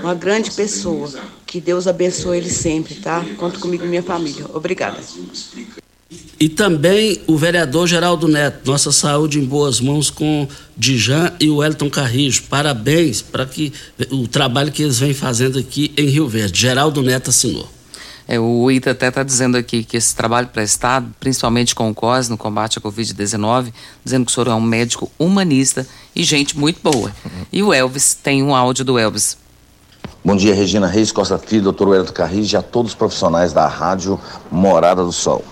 Uma 0.00 0.12
grande 0.12 0.50
pessoa. 0.50 1.08
Que 1.46 1.60
Deus 1.60 1.86
abençoe 1.86 2.38
ele 2.38 2.50
sempre, 2.50 2.96
tá? 2.96 3.24
Conta 3.36 3.60
comigo 3.60 3.84
e 3.84 3.88
minha 3.88 4.02
família. 4.02 4.46
Obrigada. 4.52 4.98
E 6.38 6.48
também 6.48 7.20
o 7.28 7.36
vereador 7.36 7.86
Geraldo 7.86 8.26
Neto, 8.26 8.66
nossa 8.66 8.90
saúde 8.90 9.38
em 9.38 9.44
boas 9.44 9.80
mãos 9.80 10.10
com 10.10 10.48
Dijan 10.76 11.32
e 11.38 11.48
o 11.48 11.58
Wellington 11.58 11.88
Carrijo. 11.88 12.42
Parabéns 12.48 13.22
para 13.22 13.46
que 13.46 13.72
o 14.10 14.26
trabalho 14.26 14.72
que 14.72 14.82
eles 14.82 14.98
vêm 14.98 15.14
fazendo 15.14 15.60
aqui 15.60 15.92
em 15.96 16.08
Rio 16.08 16.28
Verde. 16.28 16.60
Geraldo 16.60 17.02
Neto 17.02 17.30
assinou. 17.30 17.75
É, 18.28 18.40
o 18.40 18.68
ITA 18.70 18.90
até 18.90 19.08
está 19.08 19.22
dizendo 19.22 19.56
aqui 19.56 19.84
que 19.84 19.96
esse 19.96 20.14
trabalho 20.14 20.48
prestado, 20.48 21.08
principalmente 21.20 21.74
com 21.74 21.88
o 21.88 21.94
COS 21.94 22.28
no 22.28 22.36
combate 22.36 22.78
à 22.78 22.82
Covid-19, 22.82 23.72
dizendo 24.04 24.24
que 24.24 24.32
o 24.32 24.34
senhor 24.34 24.48
é 24.48 24.54
um 24.54 24.60
médico 24.60 25.10
humanista 25.16 25.86
e 26.14 26.24
gente 26.24 26.58
muito 26.58 26.80
boa. 26.82 27.12
E 27.52 27.62
o 27.62 27.72
Elvis, 27.72 28.14
tem 28.14 28.42
um 28.42 28.54
áudio 28.54 28.84
do 28.84 28.98
Elvis. 28.98 29.38
Bom 30.24 30.34
dia, 30.34 30.52
Regina 30.56 30.88
Reis, 30.88 31.12
Costa 31.12 31.38
Filho, 31.38 31.62
doutor 31.62 31.88
Wellington 31.88 32.12
Carris 32.12 32.52
e 32.52 32.56
a 32.56 32.62
todos 32.62 32.90
os 32.92 32.96
profissionais 32.96 33.52
da 33.52 33.68
Rádio 33.68 34.18
Morada 34.50 35.04
do 35.04 35.12
Sol. 35.12 35.44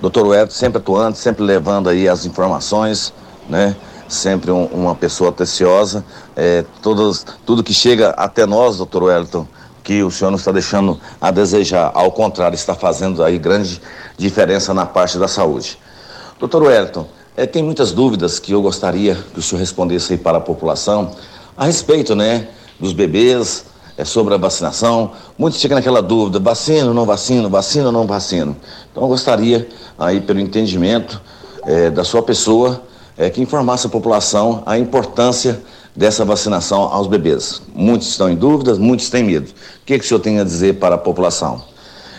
Doutor 0.00 0.26
Wellington 0.26 0.54
sempre 0.54 0.78
atuante, 0.78 1.18
sempre 1.18 1.44
levando 1.44 1.90
aí 1.90 2.08
as 2.08 2.24
informações, 2.24 3.12
né? 3.46 3.76
Sempre 4.08 4.50
um, 4.50 4.64
uma 4.66 4.94
pessoa 4.94 5.28
atenciosa. 5.28 6.02
É, 6.34 6.64
todas, 6.80 7.26
tudo 7.44 7.62
que 7.62 7.74
chega 7.74 8.10
até 8.10 8.46
nós, 8.46 8.78
doutor 8.78 9.02
Wellington, 9.02 9.46
que 9.82 10.02
o 10.02 10.10
senhor 10.10 10.30
não 10.30 10.38
está 10.38 10.52
deixando 10.52 11.00
a 11.20 11.30
desejar, 11.30 11.90
ao 11.94 12.12
contrário, 12.12 12.54
está 12.54 12.74
fazendo 12.74 13.22
aí 13.22 13.38
grande 13.38 13.80
diferença 14.16 14.72
na 14.72 14.86
parte 14.86 15.18
da 15.18 15.26
saúde. 15.26 15.78
Doutor 16.38 16.62
Wellington, 16.62 17.06
é, 17.36 17.46
tem 17.46 17.62
muitas 17.62 17.92
dúvidas 17.92 18.38
que 18.38 18.52
eu 18.52 18.62
gostaria 18.62 19.16
que 19.32 19.38
o 19.38 19.42
senhor 19.42 19.60
respondesse 19.60 20.12
aí 20.12 20.18
para 20.18 20.38
a 20.38 20.40
população 20.40 21.12
a 21.56 21.64
respeito, 21.64 22.14
né, 22.14 22.48
dos 22.78 22.92
bebês, 22.92 23.64
é, 23.96 24.04
sobre 24.04 24.34
a 24.34 24.36
vacinação. 24.36 25.12
Muitos 25.36 25.60
ficam 25.60 25.76
naquela 25.76 26.02
dúvida, 26.02 26.38
vacino, 26.38 26.94
não 26.94 27.04
vacino, 27.04 27.48
vacino, 27.48 27.92
não 27.92 28.06
vacino. 28.06 28.56
Então 28.90 29.02
eu 29.02 29.08
gostaria 29.08 29.68
aí, 29.98 30.20
pelo 30.20 30.40
entendimento 30.40 31.20
é, 31.64 31.90
da 31.90 32.04
sua 32.04 32.22
pessoa, 32.22 32.82
é, 33.16 33.30
que 33.30 33.40
informasse 33.40 33.86
a 33.86 33.90
população 33.90 34.62
a 34.66 34.78
importância 34.78 35.60
dessa 35.94 36.24
vacinação 36.24 36.82
aos 36.82 37.06
bebês. 37.06 37.62
Muitos 37.74 38.08
estão 38.08 38.30
em 38.30 38.34
dúvidas, 38.34 38.78
muitos 38.78 39.10
têm 39.10 39.24
medo. 39.24 39.50
O 39.50 39.84
que, 39.84 39.98
que 39.98 40.04
o 40.04 40.08
senhor 40.08 40.20
tem 40.20 40.40
a 40.40 40.44
dizer 40.44 40.78
para 40.78 40.94
a 40.94 40.98
população? 40.98 41.62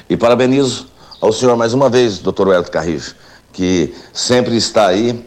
E 0.09 0.15
parabenizo 0.15 0.87
ao 1.19 1.31
senhor 1.31 1.57
mais 1.57 1.73
uma 1.73 1.89
vez, 1.89 2.19
doutor 2.19 2.49
Wellington 2.49 2.71
Carrijo, 2.71 3.15
que 3.51 3.93
sempre 4.11 4.55
está 4.55 4.87
aí 4.87 5.25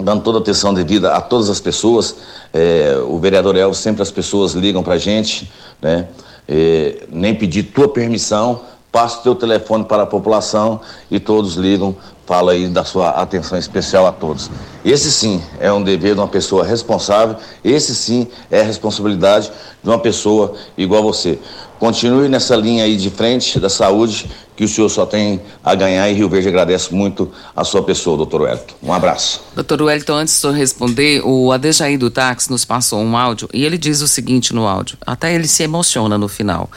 dando 0.00 0.22
toda 0.22 0.38
a 0.38 0.40
atenção 0.40 0.72
devida 0.72 1.12
a 1.12 1.20
todas 1.20 1.50
as 1.50 1.60
pessoas. 1.60 2.16
É, 2.52 2.96
o 3.06 3.18
vereador 3.18 3.56
Elvis, 3.56 3.78
sempre 3.78 4.02
as 4.02 4.10
pessoas 4.10 4.52
ligam 4.52 4.82
para 4.82 4.94
a 4.94 4.98
gente, 4.98 5.50
né? 5.80 6.08
É, 6.48 7.06
nem 7.10 7.34
pedir 7.34 7.64
tua 7.64 7.88
permissão, 7.88 8.60
passa 8.90 9.20
o 9.20 9.22
teu 9.22 9.34
telefone 9.34 9.84
para 9.84 10.02
a 10.02 10.06
população 10.06 10.80
e 11.10 11.20
todos 11.20 11.54
ligam 11.54 11.96
fala 12.26 12.52
aí 12.52 12.68
da 12.68 12.84
sua 12.84 13.10
atenção 13.10 13.58
especial 13.58 14.06
a 14.06 14.12
todos. 14.12 14.50
Esse 14.84 15.10
sim 15.10 15.42
é 15.60 15.72
um 15.72 15.82
dever 15.82 16.14
de 16.14 16.20
uma 16.20 16.28
pessoa 16.28 16.64
responsável, 16.64 17.36
esse 17.64 17.94
sim 17.94 18.28
é 18.50 18.60
a 18.60 18.64
responsabilidade 18.64 19.50
de 19.82 19.88
uma 19.88 19.98
pessoa 19.98 20.54
igual 20.76 21.00
a 21.00 21.04
você. 21.04 21.38
Continue 21.78 22.28
nessa 22.28 22.54
linha 22.54 22.84
aí 22.84 22.96
de 22.96 23.10
frente 23.10 23.58
da 23.58 23.68
saúde, 23.68 24.30
que 24.54 24.64
o 24.64 24.68
senhor 24.68 24.88
só 24.88 25.04
tem 25.04 25.40
a 25.64 25.74
ganhar 25.74 26.08
e 26.08 26.14
Rio 26.14 26.28
Verde 26.28 26.46
agradece 26.46 26.94
muito 26.94 27.32
a 27.56 27.64
sua 27.64 27.82
pessoa, 27.82 28.16
doutor 28.16 28.42
Wellington. 28.42 28.74
Um 28.82 28.92
abraço. 28.92 29.42
Doutor 29.54 29.82
Wellington, 29.82 30.12
antes 30.12 30.40
de 30.40 30.50
responder, 30.52 31.22
o 31.24 31.50
Adejaí 31.50 31.96
do 31.96 32.10
táxi 32.10 32.50
nos 32.50 32.64
passou 32.64 33.00
um 33.00 33.16
áudio 33.16 33.48
e 33.52 33.64
ele 33.64 33.76
diz 33.76 34.00
o 34.00 34.06
seguinte 34.06 34.54
no 34.54 34.68
áudio, 34.68 34.96
até 35.04 35.34
ele 35.34 35.48
se 35.48 35.64
emociona 35.64 36.16
no 36.16 36.28
final. 36.28 36.70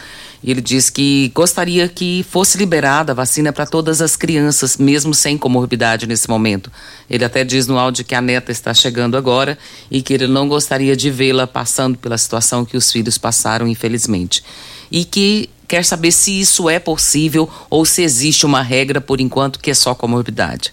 E 0.45 0.51
ele 0.51 0.61
diz 0.61 0.91
que 0.91 1.31
gostaria 1.33 1.87
que 1.89 2.23
fosse 2.29 2.55
liberada 2.55 3.11
a 3.11 3.15
vacina 3.15 3.51
para 3.51 3.65
todas 3.65 3.99
as 3.99 4.15
crianças, 4.15 4.77
mesmo 4.77 5.11
sem 5.11 5.39
comorbidade 5.39 6.05
nesse 6.05 6.29
momento. 6.29 6.71
Ele 7.09 7.25
até 7.25 7.43
diz 7.43 7.65
no 7.65 7.79
áudio 7.79 8.05
que 8.05 8.13
a 8.13 8.21
neta 8.21 8.51
está 8.51 8.71
chegando 8.71 9.17
agora 9.17 9.57
e 9.89 10.03
que 10.03 10.13
ele 10.13 10.27
não 10.27 10.47
gostaria 10.47 10.95
de 10.95 11.09
vê-la 11.09 11.47
passando 11.47 11.97
pela 11.97 12.15
situação 12.15 12.63
que 12.63 12.77
os 12.77 12.91
filhos 12.91 13.17
passaram, 13.17 13.67
infelizmente. 13.67 14.43
E 14.91 15.03
que 15.03 15.49
quer 15.67 15.83
saber 15.83 16.11
se 16.11 16.39
isso 16.39 16.69
é 16.69 16.77
possível 16.77 17.49
ou 17.67 17.83
se 17.83 18.03
existe 18.03 18.45
uma 18.45 18.61
regra 18.61 19.01
por 19.01 19.19
enquanto 19.19 19.59
que 19.59 19.71
é 19.71 19.73
só 19.73 19.95
comorbidade. 19.95 20.71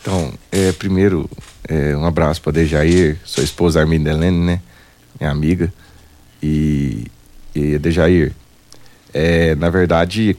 Então, 0.00 0.32
é, 0.50 0.72
primeiro, 0.72 1.28
é, 1.68 1.94
um 1.94 2.06
abraço 2.06 2.40
para 2.40 2.52
Dejair, 2.52 3.18
sua 3.26 3.44
esposa 3.44 3.78
Arminda 3.78 4.08
Helene, 4.08 4.38
né? 4.38 4.60
Minha 5.20 5.32
amiga. 5.32 5.70
E, 6.42 7.04
e 7.54 7.78
Dejair, 7.78 8.32
é, 9.18 9.54
na 9.54 9.70
verdade, 9.70 10.36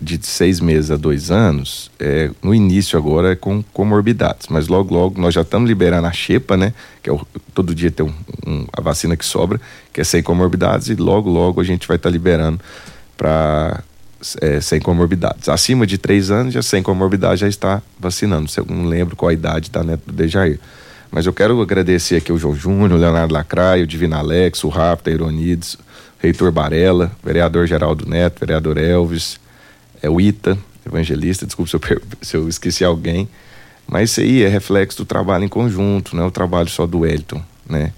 de 0.00 0.26
seis 0.26 0.58
meses 0.58 0.90
a 0.90 0.96
dois 0.96 1.30
anos, 1.30 1.90
é, 2.00 2.30
no 2.42 2.54
início 2.54 2.98
agora 2.98 3.32
é 3.32 3.36
com 3.36 3.62
comorbidades, 3.74 4.46
mas 4.48 4.68
logo, 4.68 4.94
logo 4.94 5.20
nós 5.20 5.34
já 5.34 5.42
estamos 5.42 5.68
liberando 5.68 6.06
a 6.06 6.12
xepa, 6.12 6.56
né? 6.56 6.72
Que 7.02 7.10
é 7.10 7.12
o, 7.12 7.20
todo 7.52 7.74
dia 7.74 7.90
tem 7.90 8.06
um, 8.06 8.14
um, 8.46 8.66
a 8.72 8.80
vacina 8.80 9.18
que 9.18 9.24
sobra, 9.24 9.60
que 9.92 10.00
é 10.00 10.04
sem 10.04 10.22
comorbidades, 10.22 10.88
e 10.88 10.94
logo, 10.94 11.28
logo 11.28 11.60
a 11.60 11.64
gente 11.64 11.86
vai 11.86 11.98
estar 11.98 12.08
tá 12.08 12.12
liberando 12.12 12.58
para 13.18 13.82
é, 14.40 14.62
sem 14.62 14.80
comorbidades. 14.80 15.50
Acima 15.50 15.86
de 15.86 15.98
três 15.98 16.30
anos, 16.30 16.54
já 16.54 16.62
sem 16.62 16.82
comorbidade, 16.82 17.42
já 17.42 17.48
está 17.48 17.82
vacinando. 18.00 18.50
Eu 18.56 18.64
não 18.66 18.86
lembro 18.86 19.14
qual 19.14 19.28
a 19.28 19.34
idade 19.34 19.70
da 19.70 19.84
neta 19.84 20.04
do 20.06 20.12
Dejair. 20.14 20.58
Mas 21.10 21.26
eu 21.26 21.34
quero 21.34 21.60
agradecer 21.60 22.16
aqui 22.16 22.32
o 22.32 22.38
João 22.38 22.56
Júnior, 22.56 22.92
o 22.92 22.96
Leonardo 22.96 23.34
Lacraio, 23.34 23.84
o 23.84 23.86
Divino 23.86 24.16
Alex, 24.16 24.64
o 24.64 24.70
Rafa, 24.70 25.10
a 25.10 25.12
Ironides, 25.12 25.76
reitor 26.18 26.50
Barella, 26.50 27.12
vereador 27.22 27.66
Geraldo 27.66 28.08
Neto, 28.08 28.40
vereador 28.40 28.78
Elvis, 28.78 29.38
é 30.02 30.08
o 30.08 30.20
Ita, 30.20 30.58
evangelista, 30.86 31.46
desculpe 31.46 31.70
se 31.70 31.76
eu, 31.76 31.80
se 32.22 32.36
eu 32.36 32.48
esqueci 32.48 32.84
alguém, 32.84 33.28
mas 33.86 34.10
isso 34.10 34.20
aí 34.20 34.42
é 34.42 34.48
reflexo 34.48 34.98
do 34.98 35.04
trabalho 35.04 35.44
em 35.44 35.48
conjunto, 35.48 36.16
não 36.16 36.24
é 36.24 36.26
o 36.26 36.30
trabalho 36.30 36.68
só 36.68 36.86
do 36.86 37.00
Wellington, 37.00 37.42
né? 37.68 37.92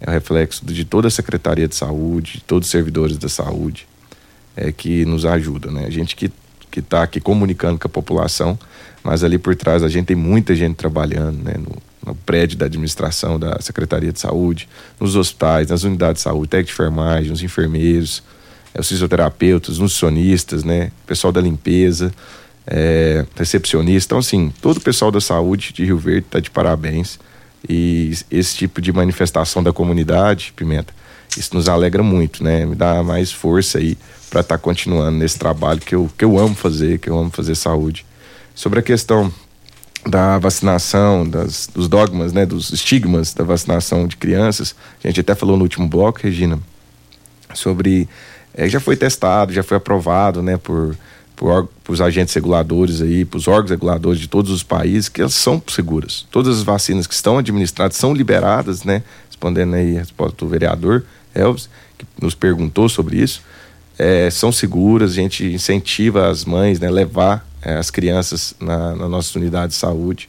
É 0.00 0.10
o 0.10 0.12
reflexo 0.12 0.64
de 0.64 0.84
toda 0.84 1.08
a 1.08 1.10
Secretaria 1.10 1.68
de 1.68 1.74
Saúde, 1.74 2.34
de 2.34 2.40
todos 2.42 2.66
os 2.66 2.70
servidores 2.70 3.16
da 3.16 3.28
saúde, 3.28 3.86
é 4.56 4.70
que 4.72 5.04
nos 5.04 5.24
ajuda, 5.24 5.70
né? 5.70 5.84
A 5.86 5.90
gente 5.90 6.14
que 6.14 6.30
que 6.74 6.80
está 6.80 7.04
aqui 7.04 7.20
comunicando 7.20 7.78
com 7.78 7.86
a 7.86 7.88
população, 7.88 8.58
mas 9.04 9.22
ali 9.22 9.38
por 9.38 9.54
trás 9.54 9.84
a 9.84 9.88
gente 9.88 10.06
tem 10.06 10.16
muita 10.16 10.56
gente 10.56 10.74
trabalhando, 10.74 11.40
né? 11.40 11.54
No, 11.56 11.70
no 12.04 12.14
prédio 12.14 12.58
da 12.58 12.66
administração 12.66 13.38
da 13.38 13.60
Secretaria 13.60 14.12
de 14.12 14.20
Saúde, 14.20 14.68
nos 15.00 15.16
hospitais, 15.16 15.68
nas 15.68 15.84
unidades 15.84 16.20
de 16.20 16.24
saúde, 16.24 16.48
técnico 16.48 16.68
de 16.68 16.74
enfermagem, 16.74 17.32
os 17.32 17.42
enfermeiros, 17.42 18.22
é, 18.74 18.80
os 18.80 18.88
fisioterapeutas, 18.88 19.78
nutricionistas, 19.78 20.64
né? 20.64 20.90
Pessoal 21.06 21.32
da 21.32 21.40
limpeza, 21.40 22.12
é, 22.66 23.24
recepcionista. 23.36 24.08
Então, 24.08 24.18
assim, 24.18 24.52
todo 24.60 24.78
o 24.78 24.80
pessoal 24.80 25.10
da 25.10 25.20
saúde 25.20 25.72
de 25.72 25.84
Rio 25.84 25.98
Verde 25.98 26.26
está 26.26 26.40
de 26.40 26.50
parabéns. 26.50 27.18
E 27.68 28.12
esse 28.30 28.56
tipo 28.56 28.80
de 28.80 28.92
manifestação 28.92 29.62
da 29.62 29.72
comunidade, 29.72 30.52
Pimenta, 30.54 30.92
isso 31.36 31.54
nos 31.54 31.68
alegra 31.68 32.02
muito, 32.02 32.44
né? 32.44 32.66
Me 32.66 32.74
dá 32.74 33.02
mais 33.02 33.32
força 33.32 33.78
aí 33.78 33.96
para 34.28 34.40
estar 34.40 34.58
tá 34.58 34.62
continuando 34.62 35.16
nesse 35.18 35.38
trabalho 35.38 35.80
que 35.80 35.94
eu, 35.94 36.10
que 36.18 36.24
eu 36.24 36.38
amo 36.38 36.54
fazer, 36.54 36.98
que 36.98 37.08
eu 37.08 37.18
amo 37.18 37.30
fazer 37.30 37.54
saúde. 37.54 38.04
Sobre 38.54 38.80
a 38.80 38.82
questão 38.82 39.32
da 40.06 40.38
vacinação, 40.38 41.28
das, 41.28 41.68
dos 41.72 41.88
dogmas, 41.88 42.32
né, 42.32 42.44
dos 42.44 42.70
estigmas 42.70 43.32
da 43.32 43.44
vacinação 43.44 44.06
de 44.06 44.16
crianças, 44.16 44.74
a 45.02 45.06
gente 45.06 45.20
até 45.20 45.34
falou 45.34 45.56
no 45.56 45.62
último 45.62 45.88
bloco, 45.88 46.20
Regina, 46.22 46.58
sobre 47.54 48.08
é, 48.52 48.68
já 48.68 48.80
foi 48.80 48.96
testado, 48.96 49.52
já 49.52 49.62
foi 49.62 49.76
aprovado, 49.76 50.42
né, 50.42 50.56
por 50.56 50.96
por, 51.36 51.68
os 51.88 52.00
agentes 52.00 52.34
reguladores 52.34 53.00
aí, 53.00 53.24
por 53.24 53.38
os 53.38 53.48
órgãos 53.48 53.70
reguladores 53.70 54.20
de 54.20 54.28
todos 54.28 54.50
os 54.50 54.62
países, 54.62 55.08
que 55.08 55.20
elas 55.20 55.34
são 55.34 55.62
seguras. 55.66 56.26
Todas 56.30 56.58
as 56.58 56.62
vacinas 56.62 57.06
que 57.06 57.14
estão 57.14 57.38
administradas 57.38 57.96
são 57.96 58.14
liberadas, 58.14 58.84
né? 58.84 59.02
Respondendo 59.28 59.74
aí 59.74 59.96
a 59.96 60.00
resposta 60.00 60.36
do 60.36 60.48
vereador 60.48 61.04
Elvis, 61.34 61.68
que 61.98 62.06
nos 62.20 62.34
perguntou 62.34 62.88
sobre 62.88 63.18
isso, 63.18 63.42
é, 63.98 64.30
são 64.30 64.50
seguras, 64.50 65.12
a 65.12 65.14
gente 65.14 65.44
incentiva 65.44 66.28
as 66.28 66.44
mães, 66.44 66.80
né, 66.80 66.90
levar 66.90 67.46
é, 67.64 67.74
as 67.74 67.90
crianças 67.90 68.54
na, 68.60 68.94
na 68.94 69.08
nossa 69.08 69.38
unidade 69.38 69.72
de 69.72 69.78
saúde 69.78 70.28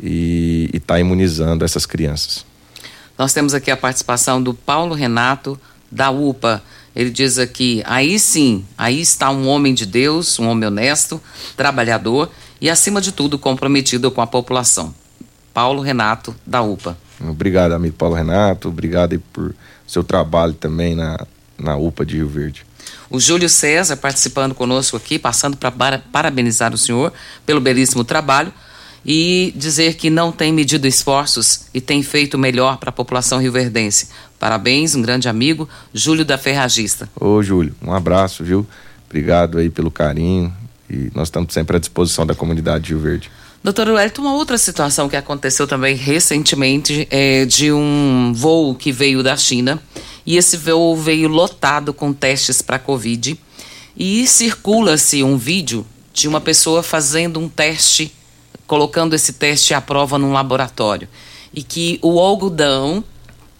e 0.00 0.70
estar 0.72 0.94
tá 0.94 1.00
imunizando 1.00 1.64
essas 1.64 1.84
crianças. 1.84 2.46
Nós 3.18 3.32
temos 3.32 3.52
aqui 3.52 3.70
a 3.70 3.76
participação 3.76 4.40
do 4.40 4.54
Paulo 4.54 4.94
Renato, 4.94 5.58
da 5.90 6.10
UPA. 6.10 6.62
Ele 6.94 7.10
diz 7.10 7.38
aqui: 7.38 7.82
aí 7.84 8.18
sim, 8.18 8.64
aí 8.76 9.00
está 9.00 9.30
um 9.30 9.48
homem 9.48 9.74
de 9.74 9.84
Deus, 9.84 10.38
um 10.38 10.48
homem 10.48 10.68
honesto, 10.68 11.20
trabalhador 11.56 12.30
e, 12.60 12.70
acima 12.70 13.00
de 13.00 13.10
tudo, 13.10 13.38
comprometido 13.38 14.10
com 14.10 14.20
a 14.20 14.26
população. 14.26 14.94
Paulo 15.52 15.82
Renato, 15.82 16.34
da 16.46 16.62
UPA. 16.62 16.96
Obrigado, 17.20 17.72
amigo 17.72 17.96
Paulo 17.96 18.14
Renato. 18.14 18.68
Obrigado 18.68 19.20
por 19.32 19.52
seu 19.86 20.04
trabalho 20.04 20.52
também 20.52 20.94
na, 20.94 21.18
na 21.58 21.76
UPA 21.76 22.06
de 22.06 22.16
Rio 22.16 22.28
Verde. 22.28 22.64
O 23.10 23.18
Júlio 23.18 23.48
César 23.48 23.96
participando 23.96 24.54
conosco 24.54 24.96
aqui, 24.96 25.18
passando 25.18 25.56
para 25.56 25.98
parabenizar 25.98 26.74
o 26.74 26.78
senhor 26.78 27.12
pelo 27.46 27.60
belíssimo 27.60 28.04
trabalho 28.04 28.52
e 29.04 29.52
dizer 29.56 29.94
que 29.94 30.10
não 30.10 30.30
tem 30.30 30.52
medido 30.52 30.86
esforços 30.86 31.66
e 31.72 31.80
tem 31.80 32.02
feito 32.02 32.36
melhor 32.36 32.76
para 32.76 32.90
a 32.90 32.92
população 32.92 33.38
rioverdense. 33.38 34.08
Parabéns, 34.38 34.94
um 34.94 35.02
grande 35.02 35.28
amigo, 35.28 35.68
Júlio 35.94 36.24
da 36.24 36.36
Ferragista. 36.36 37.08
Ô, 37.18 37.42
Júlio, 37.42 37.74
um 37.82 37.92
abraço, 37.92 38.44
viu? 38.44 38.66
Obrigado 39.08 39.58
aí 39.58 39.70
pelo 39.70 39.90
carinho 39.90 40.52
e 40.90 41.10
nós 41.14 41.28
estamos 41.28 41.54
sempre 41.54 41.76
à 41.76 41.80
disposição 41.80 42.26
da 42.26 42.34
comunidade 42.34 42.84
de 42.84 42.90
Rio 42.90 43.00
Verde. 43.00 43.30
Doutor 43.68 43.88
Wellington, 43.88 44.22
uma 44.22 44.32
outra 44.32 44.56
situação 44.56 45.10
que 45.10 45.16
aconteceu 45.16 45.66
também 45.66 45.94
recentemente 45.94 47.06
é 47.10 47.44
de 47.44 47.70
um 47.70 48.32
voo 48.34 48.74
que 48.74 48.90
veio 48.90 49.22
da 49.22 49.36
China. 49.36 49.78
E 50.24 50.38
esse 50.38 50.56
voo 50.56 50.96
veio 50.96 51.28
lotado 51.28 51.92
com 51.92 52.10
testes 52.10 52.62
para 52.62 52.78
Covid. 52.78 53.38
E 53.94 54.26
circula-se 54.26 55.22
um 55.22 55.36
vídeo 55.36 55.84
de 56.14 56.26
uma 56.26 56.40
pessoa 56.40 56.82
fazendo 56.82 57.38
um 57.38 57.46
teste, 57.46 58.10
colocando 58.66 59.12
esse 59.12 59.34
teste 59.34 59.74
à 59.74 59.82
prova 59.82 60.16
num 60.16 60.32
laboratório. 60.32 61.06
E 61.52 61.62
que 61.62 61.98
o 62.00 62.18
algodão 62.18 63.04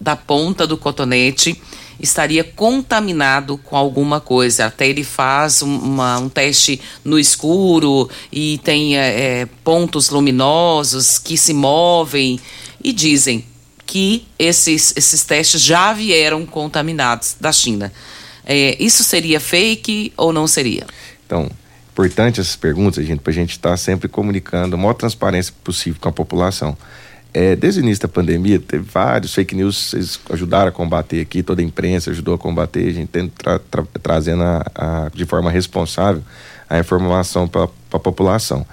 da 0.01 0.15
ponta 0.15 0.65
do 0.65 0.75
cotonete 0.75 1.61
estaria 1.99 2.43
contaminado 2.43 3.57
com 3.57 3.75
alguma 3.75 4.19
coisa. 4.19 4.65
Até 4.65 4.87
ele 4.87 5.03
faz 5.03 5.61
uma, 5.61 6.17
um 6.17 6.29
teste 6.29 6.79
no 7.03 7.19
escuro 7.19 8.09
e 8.31 8.59
tem 8.59 8.97
é, 8.97 9.41
é, 9.41 9.45
pontos 9.63 10.09
luminosos 10.09 11.17
que 11.17 11.37
se 11.37 11.53
movem 11.53 12.39
e 12.83 12.93
dizem 12.93 13.45
que 13.85 14.27
esses, 14.37 14.93
esses 14.95 15.23
testes 15.23 15.61
já 15.61 15.93
vieram 15.93 16.45
contaminados 16.45 17.35
da 17.39 17.51
China. 17.51 17.91
É, 18.45 18.75
isso 18.79 19.03
seria 19.03 19.39
fake 19.39 20.13
ou 20.15 20.31
não 20.31 20.47
seria? 20.47 20.85
Então, 21.25 21.49
importante 21.91 22.39
essas 22.39 22.55
perguntas, 22.55 23.05
gente, 23.05 23.19
para 23.19 23.31
a 23.31 23.33
gente 23.33 23.51
estar 23.51 23.71
tá 23.71 23.77
sempre 23.77 24.07
comunicando 24.07 24.75
a 24.75 24.77
maior 24.77 24.93
transparência 24.93 25.53
possível 25.63 25.99
com 25.99 26.09
a 26.09 26.11
população. 26.11 26.77
É, 27.31 27.55
desde 27.55 27.79
o 27.79 27.83
início 27.83 28.01
da 28.01 28.07
pandemia, 28.07 28.59
teve 28.59 28.83
vários 28.83 29.33
fake 29.33 29.55
news, 29.55 29.89
vocês 29.89 30.19
ajudaram 30.31 30.69
a 30.69 30.71
combater 30.71 31.21
aqui, 31.21 31.43
toda 31.43 31.61
a 31.61 31.65
imprensa 31.65 32.09
ajudou 32.09 32.33
a 32.33 32.37
combater, 32.37 32.87
a 32.87 32.91
gente 32.91 33.09
tenta 33.09 33.31
tra 33.37 33.59
tra 33.59 33.83
trazendo 34.01 34.41
a, 34.41 34.65
a, 34.73 35.09
de 35.13 35.25
forma 35.25 35.51
responsável 35.51 36.23
a 36.69 36.79
informação 36.79 37.47
para 37.47 37.69
a 37.93 37.99
população. 37.99 38.65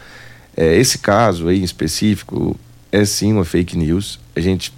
É, 0.57 0.77
esse 0.77 0.99
caso 0.99 1.49
aí 1.49 1.61
em 1.61 1.65
específico 1.65 2.59
é 2.91 3.05
sim 3.05 3.33
uma 3.33 3.45
fake 3.45 3.77
news. 3.77 4.19
A 4.35 4.41
gente, 4.41 4.73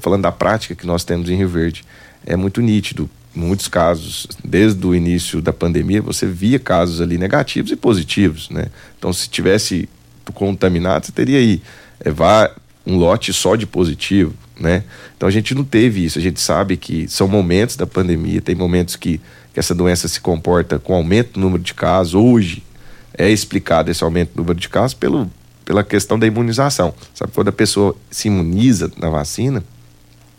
falando 0.00 0.22
da 0.22 0.32
prática 0.32 0.74
que 0.74 0.86
nós 0.86 1.04
temos 1.04 1.28
em 1.28 1.36
Rio 1.36 1.48
Verde, 1.48 1.84
é 2.26 2.36
muito 2.36 2.60
nítido. 2.60 3.08
Em 3.34 3.40
muitos 3.40 3.68
casos, 3.68 4.28
desde 4.44 4.86
o 4.86 4.94
início 4.94 5.42
da 5.42 5.52
pandemia, 5.52 6.00
você 6.00 6.24
via 6.24 6.58
casos 6.58 7.00
ali 7.00 7.18
negativos 7.18 7.72
e 7.72 7.76
positivos, 7.76 8.48
né? 8.48 8.66
Então, 8.96 9.12
se 9.12 9.28
tivesse 9.28 9.88
contaminado, 10.34 11.06
você 11.06 11.12
teria 11.12 11.38
aí 11.38 11.60
é, 12.00 12.10
um 12.86 12.96
lote 12.96 13.32
só 13.32 13.56
de 13.56 13.66
positivo, 13.66 14.34
né? 14.58 14.84
Então 15.16 15.28
a 15.28 15.32
gente 15.32 15.54
não 15.54 15.64
teve 15.64 16.04
isso. 16.04 16.18
A 16.18 16.22
gente 16.22 16.40
sabe 16.40 16.76
que 16.76 17.08
são 17.08 17.26
momentos 17.26 17.76
da 17.76 17.86
pandemia, 17.86 18.40
tem 18.40 18.54
momentos 18.54 18.96
que, 18.96 19.20
que 19.52 19.58
essa 19.60 19.74
doença 19.74 20.06
se 20.08 20.20
comporta 20.20 20.78
com 20.78 20.94
aumento 20.94 21.32
do 21.34 21.40
número 21.40 21.62
de 21.62 21.74
casos. 21.74 22.14
Hoje 22.14 22.62
é 23.16 23.30
explicado 23.30 23.90
esse 23.90 24.04
aumento 24.04 24.32
do 24.34 24.38
número 24.38 24.58
de 24.58 24.68
casos 24.68 24.94
pelo, 24.94 25.30
pela 25.64 25.82
questão 25.82 26.18
da 26.18 26.26
imunização. 26.26 26.94
Sabe, 27.14 27.32
quando 27.32 27.48
a 27.48 27.52
pessoa 27.52 27.96
se 28.10 28.28
imuniza 28.28 28.90
na 28.98 29.08
vacina, 29.08 29.64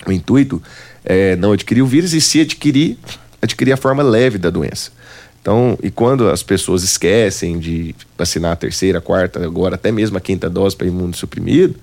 o 0.05 0.11
intuito 0.11 0.61
é 1.03 1.35
não 1.35 1.51
adquirir 1.51 1.81
o 1.81 1.87
vírus 1.87 2.13
e 2.13 2.21
se 2.21 2.41
adquirir, 2.41 2.97
adquirir 3.41 3.71
a 3.71 3.77
forma 3.77 4.03
leve 4.03 4.37
da 4.37 4.49
doença. 4.49 4.91
Então, 5.41 5.77
e 5.83 5.91
quando 5.91 6.27
as 6.27 6.41
pessoas 6.41 6.81
esquecem 6.81 7.59
de 7.59 7.95
vacinar 8.17 8.53
a 8.53 8.55
terceira, 8.55 8.97
a 8.97 9.01
quarta, 9.01 9.43
agora 9.43 9.75
até 9.75 9.91
mesmo 9.91 10.17
a 10.17 10.19
quinta 10.19 10.49
dose 10.49 10.75
para 10.75 10.87
imunossuprimido, 10.87 11.75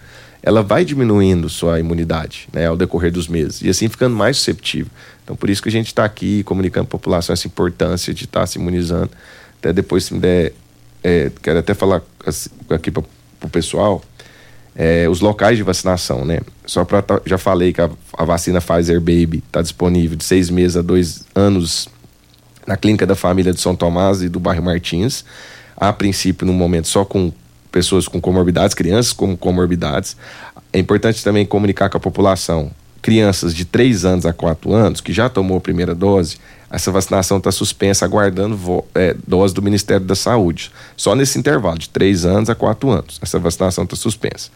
ela 0.42 0.62
vai 0.62 0.84
diminuindo 0.84 1.48
sua 1.48 1.78
imunidade 1.78 2.48
né, 2.52 2.66
ao 2.66 2.76
decorrer 2.76 3.12
dos 3.12 3.28
meses 3.28 3.62
e 3.62 3.68
assim 3.68 3.88
ficando 3.88 4.16
mais 4.16 4.36
susceptível. 4.38 4.90
Então, 5.22 5.36
por 5.36 5.48
isso 5.48 5.62
que 5.62 5.68
a 5.68 5.72
gente 5.72 5.86
está 5.86 6.04
aqui 6.04 6.42
comunicando 6.42 6.86
à 6.86 6.90
população 6.90 7.32
essa 7.32 7.46
importância 7.46 8.12
de 8.12 8.24
estar 8.24 8.40
tá 8.40 8.46
se 8.46 8.58
imunizando. 8.58 9.10
Até 9.58 9.72
depois, 9.72 10.04
se 10.04 10.14
me 10.14 10.20
der, 10.20 10.52
é, 11.02 11.30
quero 11.40 11.60
até 11.60 11.74
falar 11.74 12.02
assim, 12.26 12.50
aqui 12.70 12.90
para 12.90 13.04
o 13.44 13.48
pessoal, 13.48 14.02
é, 14.74 15.08
os 15.08 15.20
locais 15.20 15.56
de 15.56 15.62
vacinação, 15.62 16.24
né? 16.24 16.40
Só 16.66 16.84
para 16.84 17.04
já 17.24 17.38
falei 17.38 17.72
que 17.72 17.80
a, 17.80 17.88
a 18.18 18.24
vacina 18.24 18.60
Pfizer 18.60 18.98
Baby 18.98 19.44
está 19.46 19.62
disponível 19.62 20.16
de 20.16 20.24
seis 20.24 20.50
meses 20.50 20.76
a 20.76 20.82
dois 20.82 21.24
anos 21.34 21.88
na 22.66 22.76
clínica 22.76 23.06
da 23.06 23.14
família 23.14 23.52
de 23.52 23.60
São 23.60 23.76
Tomás 23.76 24.22
e 24.22 24.28
do 24.28 24.40
bairro 24.40 24.64
Martins. 24.64 25.24
A 25.76 25.92
princípio, 25.92 26.46
no 26.46 26.52
momento, 26.52 26.88
só 26.88 27.04
com 27.04 27.32
pessoas 27.72 28.06
com 28.06 28.20
comorbidades, 28.20 28.74
crianças 28.74 29.12
com 29.12 29.36
comorbidades. 29.36 30.16
É 30.72 30.78
importante 30.78 31.24
também 31.24 31.44
comunicar 31.44 31.88
com 31.88 31.96
a 31.96 32.00
população. 32.00 32.70
Crianças 33.00 33.52
de 33.52 33.64
3 33.64 34.04
anos 34.04 34.26
a 34.26 34.32
4 34.32 34.72
anos 34.72 35.00
que 35.00 35.12
já 35.12 35.28
tomou 35.28 35.58
a 35.58 35.60
primeira 35.60 35.92
dose, 35.92 36.36
essa 36.72 36.90
vacinação 36.90 37.36
está 37.36 37.52
suspensa, 37.52 38.06
aguardando 38.06 38.82
é, 38.94 39.14
dose 39.28 39.52
do 39.52 39.60
Ministério 39.60 40.06
da 40.06 40.14
Saúde. 40.14 40.72
Só 40.96 41.14
nesse 41.14 41.38
intervalo, 41.38 41.78
de 41.78 41.90
3 41.90 42.24
anos 42.24 42.48
a 42.48 42.54
4 42.54 42.90
anos, 42.90 43.18
essa 43.20 43.38
vacinação 43.38 43.84
está 43.84 43.94
suspensa. 43.94 44.48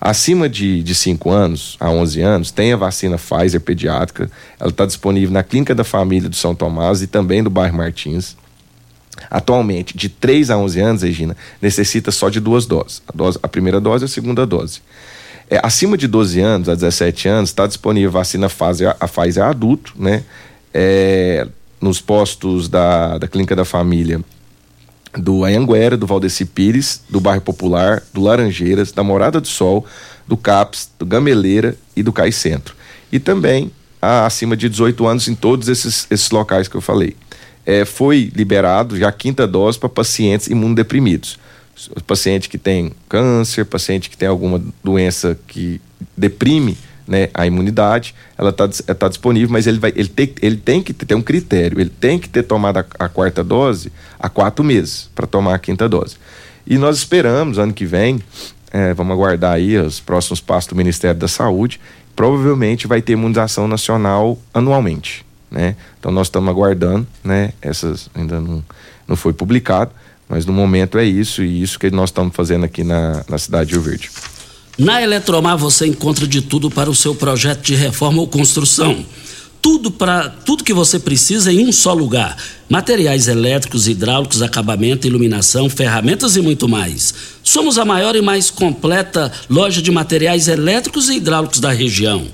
Acima 0.00 0.48
de, 0.48 0.82
de 0.82 0.94
5 0.96 1.30
anos 1.30 1.76
a 1.78 1.88
11 1.88 2.20
anos, 2.22 2.50
tem 2.50 2.72
a 2.72 2.76
vacina 2.76 3.16
Pfizer 3.16 3.60
pediátrica. 3.60 4.28
Ela 4.58 4.70
está 4.70 4.84
disponível 4.84 5.32
na 5.32 5.44
Clínica 5.44 5.72
da 5.72 5.84
Família 5.84 6.28
do 6.28 6.34
São 6.34 6.56
Tomás 6.56 7.02
e 7.02 7.06
também 7.06 7.40
do 7.40 7.50
bairro 7.50 7.76
Martins. 7.76 8.36
Atualmente, 9.30 9.96
de 9.96 10.08
3 10.08 10.50
a 10.50 10.56
11 10.56 10.80
anos, 10.80 11.02
Regina, 11.02 11.36
necessita 11.60 12.10
só 12.10 12.28
de 12.28 12.40
duas 12.40 12.66
doses. 12.66 13.02
A, 13.08 13.12
dose, 13.12 13.38
a 13.42 13.48
primeira 13.48 13.80
dose 13.80 14.04
e 14.04 14.06
a 14.06 14.08
segunda 14.08 14.46
dose. 14.46 14.80
É, 15.48 15.60
acima 15.62 15.98
de 15.98 16.06
12 16.06 16.40
anos, 16.40 16.68
a 16.68 16.74
17 16.74 17.28
anos, 17.28 17.50
está 17.50 17.66
disponível 17.66 18.10
a 18.10 18.12
vacina 18.12 18.48
Pfizer, 18.48 18.96
a 19.00 19.08
Pfizer 19.08 19.44
adulto, 19.44 19.92
né? 19.96 20.22
É, 20.72 21.46
nos 21.80 22.00
postos 22.00 22.68
da, 22.68 23.18
da 23.18 23.26
Clínica 23.26 23.56
da 23.56 23.64
Família 23.64 24.20
do 25.16 25.44
Anhanguera, 25.44 25.96
do 25.96 26.06
Valdeci 26.06 26.44
Pires, 26.44 27.02
do 27.08 27.20
Bairro 27.20 27.40
Popular, 27.40 28.02
do 28.14 28.20
Laranjeiras, 28.20 28.92
da 28.92 29.02
Morada 29.02 29.40
do 29.40 29.48
Sol, 29.48 29.84
do 30.26 30.36
CAPS, 30.36 30.90
do 30.98 31.04
Gameleira 31.04 31.76
e 31.96 32.02
do 32.02 32.12
Cai 32.12 32.30
Centro. 32.30 32.76
E 33.10 33.18
também 33.18 33.72
a, 34.00 34.26
acima 34.26 34.56
de 34.56 34.68
18 34.68 35.06
anos 35.06 35.26
em 35.26 35.34
todos 35.34 35.68
esses, 35.68 36.06
esses 36.10 36.30
locais 36.30 36.68
que 36.68 36.76
eu 36.76 36.80
falei 36.80 37.16
é, 37.70 37.84
foi 37.84 38.32
liberado 38.34 38.98
já 38.98 39.08
a 39.08 39.12
quinta 39.12 39.46
dose 39.46 39.78
para 39.78 39.88
pacientes 39.88 40.48
imunodeprimidos. 40.48 41.38
Paciente 42.04 42.48
que 42.48 42.58
tem 42.58 42.90
câncer, 43.08 43.64
paciente 43.64 44.10
que 44.10 44.16
tem 44.16 44.28
alguma 44.28 44.60
doença 44.82 45.38
que 45.46 45.80
deprime 46.16 46.76
né, 47.06 47.28
a 47.32 47.46
imunidade, 47.46 48.14
ela 48.36 48.50
está 48.50 48.68
tá 48.94 49.08
disponível, 49.08 49.50
mas 49.50 49.68
ele, 49.68 49.78
vai, 49.78 49.92
ele, 49.94 50.08
tem, 50.08 50.34
ele 50.42 50.56
tem 50.56 50.82
que 50.82 50.92
ter 50.92 51.14
um 51.14 51.22
critério, 51.22 51.80
ele 51.80 51.90
tem 51.90 52.18
que 52.18 52.28
ter 52.28 52.42
tomado 52.42 52.78
a, 52.78 52.86
a 52.98 53.08
quarta 53.08 53.42
dose 53.42 53.92
há 54.18 54.28
quatro 54.28 54.64
meses 54.64 55.08
para 55.14 55.26
tomar 55.26 55.54
a 55.54 55.58
quinta 55.58 55.88
dose. 55.88 56.16
E 56.66 56.76
nós 56.76 56.98
esperamos, 56.98 57.56
ano 57.56 57.72
que 57.72 57.86
vem, 57.86 58.20
é, 58.72 58.92
vamos 58.94 59.12
aguardar 59.12 59.54
aí 59.54 59.78
os 59.78 60.00
próximos 60.00 60.40
passos 60.40 60.68
do 60.68 60.76
Ministério 60.76 61.18
da 61.18 61.28
Saúde, 61.28 61.80
provavelmente 62.14 62.86
vai 62.86 63.00
ter 63.00 63.12
imunização 63.12 63.66
nacional 63.66 64.38
anualmente, 64.52 65.24
né? 65.50 65.76
Então 65.98 66.12
nós 66.12 66.28
estamos 66.28 66.48
aguardando, 66.48 67.06
né? 67.24 67.52
Essas 67.60 68.08
ainda 68.14 68.40
não, 68.40 68.64
não 69.08 69.16
foi 69.16 69.32
publicado, 69.32 69.90
mas 70.28 70.46
no 70.46 70.52
momento 70.52 70.96
é 70.96 71.04
isso 71.04 71.42
e 71.42 71.62
isso 71.62 71.78
que 71.78 71.90
nós 71.90 72.10
estamos 72.10 72.34
fazendo 72.34 72.64
aqui 72.64 72.84
na, 72.84 73.24
na 73.28 73.38
cidade 73.38 73.70
de 73.70 73.74
Rio 73.74 73.82
Verde. 73.82 74.10
Na 74.78 75.02
Eletromar 75.02 75.58
você 75.58 75.86
encontra 75.86 76.26
de 76.26 76.40
tudo 76.40 76.70
para 76.70 76.88
o 76.88 76.94
seu 76.94 77.14
projeto 77.14 77.60
de 77.62 77.74
reforma 77.74 78.20
ou 78.20 78.28
construção. 78.28 79.04
Tudo 79.60 79.90
para 79.90 80.30
tudo 80.30 80.64
que 80.64 80.72
você 80.72 80.98
precisa 80.98 81.52
em 81.52 81.66
um 81.66 81.70
só 81.70 81.92
lugar. 81.92 82.34
Materiais 82.66 83.28
elétricos, 83.28 83.86
hidráulicos, 83.86 84.40
acabamento, 84.40 85.06
iluminação, 85.06 85.68
ferramentas 85.68 86.34
e 86.34 86.40
muito 86.40 86.66
mais. 86.66 87.12
Somos 87.42 87.76
a 87.76 87.84
maior 87.84 88.16
e 88.16 88.22
mais 88.22 88.50
completa 88.50 89.30
loja 89.50 89.82
de 89.82 89.90
materiais 89.90 90.48
elétricos 90.48 91.10
e 91.10 91.16
hidráulicos 91.16 91.60
da 91.60 91.72
região. 91.72 92.26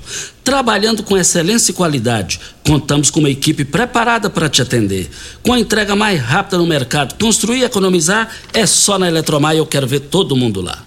Trabalhando 0.47 1.03
com 1.03 1.17
excelência 1.17 1.71
e 1.71 1.73
qualidade, 1.73 2.39
contamos 2.65 3.11
com 3.11 3.19
uma 3.19 3.29
equipe 3.29 3.65
preparada 3.65 4.29
para 4.29 4.47
te 4.47 4.61
atender. 4.61 5.09
Com 5.43 5.51
a 5.51 5.59
entrega 5.59 5.93
mais 5.93 6.21
rápida 6.21 6.57
no 6.57 6.65
mercado, 6.65 7.15
construir 7.21 7.57
e 7.59 7.63
economizar 7.65 8.29
é 8.53 8.65
só 8.65 8.97
na 8.97 9.09
Eletromar 9.09 9.55
e 9.55 9.57
eu 9.57 9.65
quero 9.65 9.85
ver 9.85 9.99
todo 9.99 10.37
mundo 10.37 10.61
lá. 10.61 10.85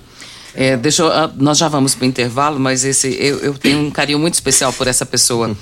É, 0.55 0.79
deixa 0.79 1.03
eu, 1.03 1.13
ah, 1.13 1.31
nós 1.37 1.59
já 1.59 1.69
vamos 1.69 1.95
para 1.95 2.07
o 2.07 2.09
intervalo, 2.09 2.59
mas 2.59 2.87
esse, 2.87 3.09
eu, 3.21 3.39
eu, 3.41 3.53
tenho 3.53 3.81
um 3.81 3.91
carinho 3.91 4.19
muito 4.19 4.33
especial 4.33 4.73
por 4.73 4.87
essa 4.87 5.05
pessoa. 5.05 5.55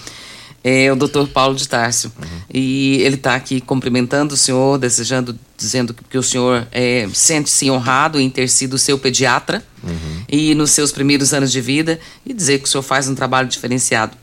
É 0.69 0.93
o 0.93 0.97
doutor 0.97 1.27
Paulo 1.29 1.55
de 1.55 1.67
Tarso. 1.67 2.13
Uhum. 2.19 2.41
E 2.53 3.01
ele 3.03 3.15
está 3.15 3.35
aqui 3.35 3.61
cumprimentando 3.61 4.35
o 4.35 4.37
senhor, 4.37 4.79
desejando, 4.79 5.39
dizendo 5.57 5.95
que 5.95 6.19
o 6.19 6.23
senhor 6.23 6.67
é, 6.71 7.09
sente-se 7.15 7.71
honrado 7.71 8.21
em 8.21 8.29
ter 8.29 8.49
sido 8.49 8.77
seu 8.77 8.99
pediatra 8.99 9.65
uhum. 9.83 10.25
e 10.29 10.55
nos 10.55 10.73
seus 10.73 10.93
primeiros 10.93 11.33
anos 11.33 11.51
de 11.51 11.61
vida 11.61 11.99
e 12.27 12.35
dizer 12.35 12.59
que 12.59 12.65
o 12.65 12.69
senhor 12.69 12.83
faz 12.83 13.09
um 13.09 13.15
trabalho 13.15 13.49
diferenciado. 13.49 14.17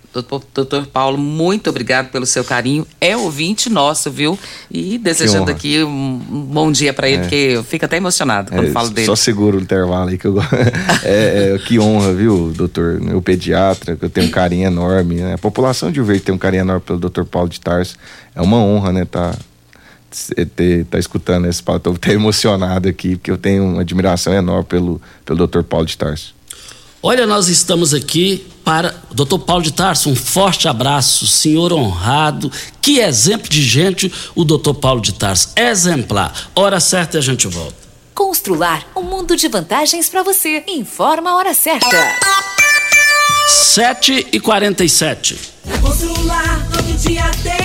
Doutor 0.54 0.86
Paulo, 0.88 1.18
muito 1.18 1.70
obrigado 1.70 2.10
pelo 2.10 2.26
seu 2.26 2.44
carinho. 2.44 2.88
É 3.02 3.18
ouvinte 3.18 3.70
nosso, 3.70 4.10
viu? 4.10 4.38
E 4.72 4.98
desejando 4.98 5.52
aqui 5.52 5.84
um 5.84 6.18
bom 6.52 6.72
dia 6.72 6.94
para 6.94 7.10
ele, 7.10 7.18
é. 7.18 7.22
porque 7.22 7.64
fica 7.68 7.86
até 7.86 7.98
emocionado 7.98 8.52
quando 8.52 8.68
é, 8.68 8.72
falo 8.72 8.90
dele. 8.90 9.06
Só 9.06 9.16
seguro 9.16 9.58
o 9.58 9.62
intervalo 9.62 10.10
aí 10.10 10.18
que 10.18 10.26
eu 10.26 10.36
é, 11.04 11.56
é, 11.56 11.58
Que 11.66 11.80
honra, 11.80 12.14
viu, 12.14 12.54
doutor? 12.56 13.00
Meu 13.02 13.22
pediatra, 13.22 13.96
que 13.96 14.06
eu 14.06 14.10
tenho 14.10 14.28
um 14.28 14.32
carinho 14.32 14.68
enorme. 14.68 15.16
Né? 15.16 15.34
A 15.34 15.38
população 15.38 15.92
de 15.92 15.96
Rio 15.96 16.06
Verde 16.06 16.24
tem 16.24 16.34
um 16.34 16.38
carinho 16.38 16.62
enorme 16.62 16.82
pelo 16.82 17.00
doutor 17.00 17.26
Paulo 17.26 17.50
de 17.50 17.60
Tarso. 17.60 17.96
É 18.34 18.42
uma 18.42 18.58
honra, 18.58 18.94
né? 18.94 19.06
Tá, 19.06 19.36
ter, 20.56 20.86
tá 20.86 20.98
escutando 20.98 21.48
esse 21.48 21.62
papo. 21.62 21.78
Estou 21.78 21.94
até 21.94 22.14
emocionado 22.14 22.88
aqui, 22.88 23.16
porque 23.16 23.32
eu 23.32 23.38
tenho 23.38 23.64
uma 23.64 23.82
admiração 23.82 24.34
enorme 24.34 24.66
pelo, 24.66 25.02
pelo 25.26 25.38
doutor 25.38 25.64
Paulo 25.64 25.86
de 25.86 25.98
Tarso. 25.98 26.34
Olha, 27.08 27.28
nós 27.28 27.50
estamos 27.50 27.94
aqui 27.94 28.48
para 28.64 28.96
o 29.12 29.14
doutor 29.14 29.38
Paulo 29.38 29.62
de 29.62 29.72
Tarso, 29.72 30.10
um 30.10 30.16
forte 30.16 30.68
abraço, 30.68 31.28
senhor 31.28 31.72
honrado, 31.72 32.52
que 32.82 32.98
exemplo 32.98 33.48
de 33.48 33.62
gente 33.62 34.12
o 34.34 34.44
doutor 34.44 34.74
Paulo 34.74 35.00
de 35.00 35.14
Tarso, 35.14 35.50
exemplar. 35.56 36.50
Hora 36.56 36.80
certa 36.80 37.18
e 37.18 37.20
a 37.20 37.22
gente 37.22 37.48
volta. 37.48 37.76
Constrular 38.12 38.88
um 38.96 39.04
mundo 39.04 39.36
de 39.36 39.48
vantagens 39.48 40.10
para 40.10 40.24
você. 40.24 40.64
Informa 40.68 41.30
a 41.30 41.36
hora 41.36 41.54
certa. 41.54 41.96
7 43.50 44.30
e 44.34 44.40
47 44.40 45.40
Na 45.64 45.78
Constrular 45.78 46.68
todo 46.72 46.92
dia 46.98 47.30
tem 47.44 47.65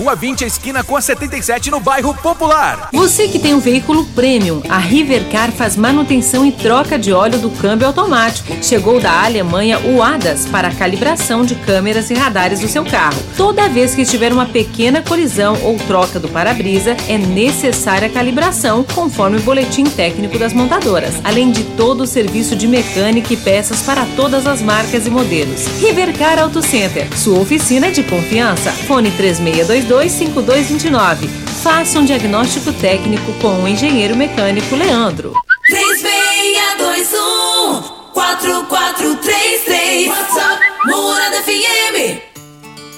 Rua 0.00 0.16
20, 0.16 0.46
esquina 0.46 0.82
com 0.82 0.96
a 0.96 1.00
77, 1.02 1.70
no 1.70 1.78
bairro 1.78 2.14
Popular. 2.14 2.88
Você 2.90 3.28
que 3.28 3.38
tem 3.38 3.52
um 3.52 3.60
veículo 3.60 4.06
premium, 4.14 4.62
a 4.66 4.78
Rivercar 4.78 5.52
faz 5.52 5.76
manutenção 5.76 6.46
e 6.46 6.52
troca 6.52 6.98
de 6.98 7.12
óleo 7.12 7.38
do 7.38 7.50
câmbio 7.50 7.86
automático. 7.86 8.50
Chegou 8.62 8.98
da 8.98 9.26
Alemanha 9.26 9.78
o 9.80 10.02
ADAS 10.02 10.46
para 10.46 10.68
a 10.68 10.74
calibração 10.74 11.44
de 11.44 11.54
câmeras 11.54 12.08
e 12.08 12.14
radares 12.14 12.60
do 12.60 12.68
seu 12.68 12.82
carro. 12.82 13.22
Toda 13.36 13.68
vez 13.68 13.94
que 13.94 14.06
tiver 14.06 14.32
uma 14.32 14.46
pequena 14.46 15.02
colisão 15.02 15.58
ou 15.62 15.76
troca 15.76 16.18
do 16.18 16.30
para-brisa, 16.30 16.96
é 17.06 17.18
necessária 17.18 18.08
a 18.08 18.10
calibração, 18.10 18.82
conforme 18.94 19.36
o 19.36 19.42
boletim 19.42 19.84
técnico 19.84 20.38
das 20.38 20.54
montadoras, 20.54 21.16
além 21.22 21.50
de 21.50 21.62
todo 21.76 22.04
o 22.04 22.06
serviço 22.06 22.56
de 22.56 22.66
mecânica 22.66 23.34
e 23.34 23.36
peças 23.36 23.82
para 23.82 24.06
todas 24.16 24.46
as 24.46 24.62
marcas 24.62 25.06
e 25.06 25.10
modelos. 25.10 25.66
Rivercar 25.78 26.38
Auto 26.38 26.62
Center, 26.62 27.06
sua 27.18 27.38
oficina 27.38 27.92
de 27.92 28.02
confiança. 28.02 28.72
Fone 28.72 29.10
3622 29.10 29.89
325229. 29.90 31.26
Faça 31.64 31.98
um 31.98 32.04
diagnóstico 32.04 32.72
técnico 32.72 33.32
com 33.40 33.64
o 33.64 33.66
engenheiro 33.66 34.14
mecânico 34.14 34.76
Leandro. 34.76 35.34
3621 35.66 37.82
4433 38.12 40.08
WhatsApp 40.08 40.62
Morada 40.86 41.42
FM. 41.42 42.20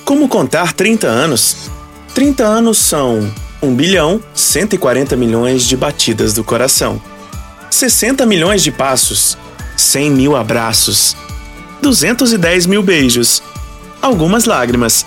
Como 0.05 0.28
contar 0.28 0.74
30 0.74 1.07
anos? 1.07 1.70
30 2.14 2.45
anos 2.45 2.76
são 2.76 3.32
1 3.62 3.74
bilhão 3.74 4.22
140 4.34 5.16
milhões 5.16 5.64
de 5.64 5.78
batidas 5.78 6.34
do 6.34 6.45
coração, 6.45 7.01
60 7.70 8.26
milhões 8.26 8.62
de 8.62 8.70
passos, 8.70 9.38
100 9.78 10.11
mil 10.11 10.36
abraços, 10.36 11.16
210 11.80 12.66
mil 12.66 12.82
beijos, 12.82 13.43
algumas 14.03 14.45
lágrimas 14.45 15.07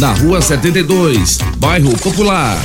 na 0.00 0.14
Rua 0.14 0.40
72, 0.40 1.36
Bairro 1.58 1.94
Popular. 1.98 2.58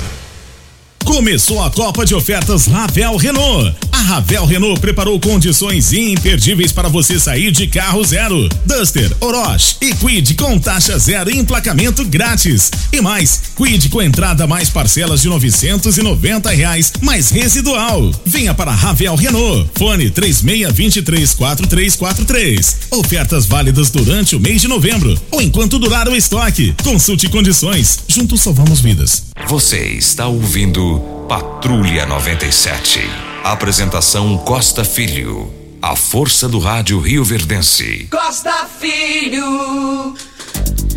Começou 1.03 1.61
a 1.61 1.69
Copa 1.69 2.05
de 2.05 2.15
Ofertas 2.15 2.65
Ravel 2.65 3.17
Renault. 3.17 3.75
A 3.95 4.01
Ravel 4.01 4.45
Renault 4.45 4.81
preparou 4.81 5.17
condições 5.21 5.93
imperdíveis 5.93 6.73
para 6.73 6.89
você 6.89 7.17
sair 7.17 7.49
de 7.49 7.65
carro 7.65 8.03
zero. 8.03 8.49
Duster, 8.65 9.09
Oroch 9.21 9.77
e 9.79 9.95
Quid 9.95 10.35
com 10.35 10.59
taxa 10.59 10.99
zero 10.99 11.31
e 11.31 11.37
emplacamento 11.37 12.03
grátis. 12.03 12.69
E 12.91 12.99
mais, 12.99 13.41
Quid 13.55 13.87
com 13.87 14.01
entrada 14.01 14.45
mais 14.45 14.69
parcelas 14.69 15.21
de 15.21 15.29
novecentos 15.29 15.97
e 15.97 16.03
noventa 16.03 16.49
reais, 16.49 16.91
mais 17.01 17.29
residual. 17.29 18.11
Venha 18.25 18.53
para 18.53 18.71
a 18.71 18.75
Ravel 18.75 19.15
Renault. 19.15 19.69
Fone 19.75 20.09
três 20.09 20.41
meia 20.41 20.69
vinte 20.73 21.01
três 21.01 21.33
quatro 21.33 21.65
três 21.65 21.95
quatro 21.95 22.25
três. 22.25 22.75
Ofertas 22.91 23.45
válidas 23.45 23.89
durante 23.89 24.35
o 24.35 24.41
mês 24.41 24.59
de 24.59 24.67
novembro 24.67 25.17
ou 25.31 25.41
enquanto 25.41 25.79
durar 25.79 26.09
o 26.09 26.15
estoque. 26.17 26.75
Consulte 26.83 27.29
condições. 27.29 27.99
Juntos 28.09 28.41
salvamos 28.41 28.81
vidas. 28.81 29.23
Você 29.47 29.79
está 29.87 30.27
ouvindo 30.27 30.99
Patrulha 31.29 32.05
97. 32.05 33.34
Apresentação 33.49 34.39
Costa 34.39 34.83
Filho. 34.83 35.53
A 35.79 35.95
força 35.95 36.49
do 36.49 36.57
rádio 36.57 36.99
Rio 36.99 37.23
Verdense. 37.23 38.07
Costa 38.09 38.67
Filho. 38.79 40.15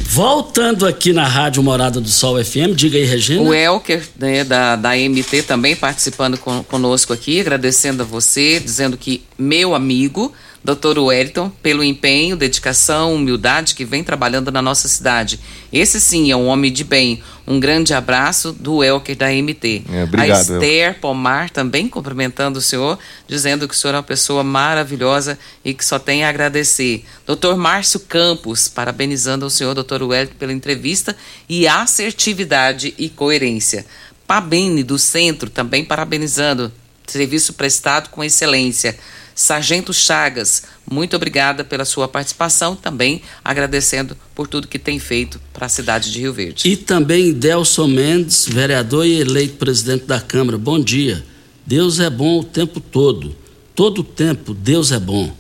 Voltando 0.06 0.86
aqui 0.86 1.12
na 1.12 1.28
Rádio 1.28 1.62
Morada 1.62 2.00
do 2.00 2.08
Sol 2.08 2.42
FM, 2.42 2.74
diga 2.74 2.96
aí, 2.96 3.04
Regina. 3.04 3.42
O 3.42 3.52
Elker, 3.52 4.02
né, 4.18 4.44
da, 4.44 4.76
da 4.76 4.96
MT, 4.96 5.42
também 5.42 5.76
participando 5.76 6.38
con- 6.38 6.62
conosco 6.64 7.12
aqui, 7.12 7.38
agradecendo 7.38 8.02
a 8.02 8.06
você, 8.06 8.58
dizendo 8.58 8.96
que 8.96 9.22
meu 9.38 9.74
amigo, 9.74 10.32
Dr. 10.64 10.98
Wellington, 10.98 11.50
pelo 11.62 11.84
empenho, 11.84 12.36
dedicação, 12.36 13.14
humildade 13.14 13.74
que 13.74 13.84
vem 13.84 14.02
trabalhando 14.02 14.50
na 14.50 14.60
nossa 14.60 14.88
cidade. 14.88 15.38
Esse 15.72 16.00
sim 16.00 16.30
é 16.30 16.36
um 16.36 16.46
homem 16.46 16.72
de 16.72 16.84
bem. 16.84 17.22
Um 17.46 17.58
grande 17.58 17.94
abraço 17.94 18.52
do 18.52 18.84
Elker 18.84 19.16
da 19.16 19.30
MT. 19.30 19.84
É, 19.90 20.04
obrigado, 20.04 20.36
a 20.36 20.40
Esther 20.40 21.00
Pomar 21.00 21.48
também 21.48 21.88
cumprimentando 21.88 22.58
o 22.58 22.62
senhor, 22.62 22.98
dizendo 23.26 23.66
que 23.66 23.74
o 23.74 23.76
senhor 23.76 23.94
é 23.94 23.96
uma 23.96 24.02
pessoa 24.02 24.42
maravilhosa 24.42 25.38
e 25.64 25.72
que 25.72 25.84
só 25.84 25.98
tem 25.98 26.24
a 26.24 26.28
agradecer. 26.28 27.04
Dr. 27.26 27.54
Márcio 27.56 28.00
Campos, 28.00 28.68
parabenizando 28.68 29.46
o 29.46 29.50
senhor, 29.50 29.74
Dr. 29.74 30.02
Wellington, 30.02 30.34
pela 30.38 30.52
entrevista 30.52 31.16
e 31.48 31.66
assertividade 31.66 32.94
e 32.98 33.08
coerência. 33.08 33.86
Pabene 34.26 34.82
do 34.82 34.98
Centro 34.98 35.48
também 35.48 35.84
parabenizando. 35.84 36.70
Serviço 37.06 37.54
prestado 37.54 38.10
com 38.10 38.22
excelência. 38.22 38.94
Sargento 39.38 39.94
Chagas, 39.94 40.64
muito 40.90 41.14
obrigada 41.14 41.62
pela 41.62 41.84
sua 41.84 42.08
participação, 42.08 42.74
também 42.74 43.22
agradecendo 43.44 44.16
por 44.34 44.48
tudo 44.48 44.66
que 44.66 44.80
tem 44.80 44.98
feito 44.98 45.40
para 45.52 45.66
a 45.66 45.68
cidade 45.68 46.10
de 46.10 46.18
Rio 46.18 46.32
Verde. 46.32 46.68
E 46.68 46.76
também 46.76 47.32
Delson 47.32 47.86
Mendes, 47.86 48.48
vereador 48.48 49.06
e 49.06 49.20
eleito 49.20 49.54
presidente 49.54 50.06
da 50.06 50.20
Câmara. 50.20 50.58
Bom 50.58 50.80
dia. 50.80 51.24
Deus 51.64 52.00
é 52.00 52.10
bom 52.10 52.40
o 52.40 52.44
tempo 52.44 52.80
todo. 52.80 53.36
Todo 53.76 54.00
o 54.00 54.04
tempo 54.04 54.52
Deus 54.52 54.90
é 54.90 54.98
bom. 54.98 55.32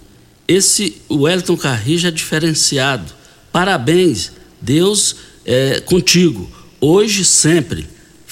Esse 0.46 1.02
Wellington 1.10 1.56
Carrija 1.56 2.06
é 2.06 2.12
diferenciado. 2.12 3.12
Parabéns. 3.50 4.30
Deus 4.60 5.16
é 5.44 5.80
contigo. 5.80 6.48
Hoje, 6.80 7.24
sempre. 7.24 7.88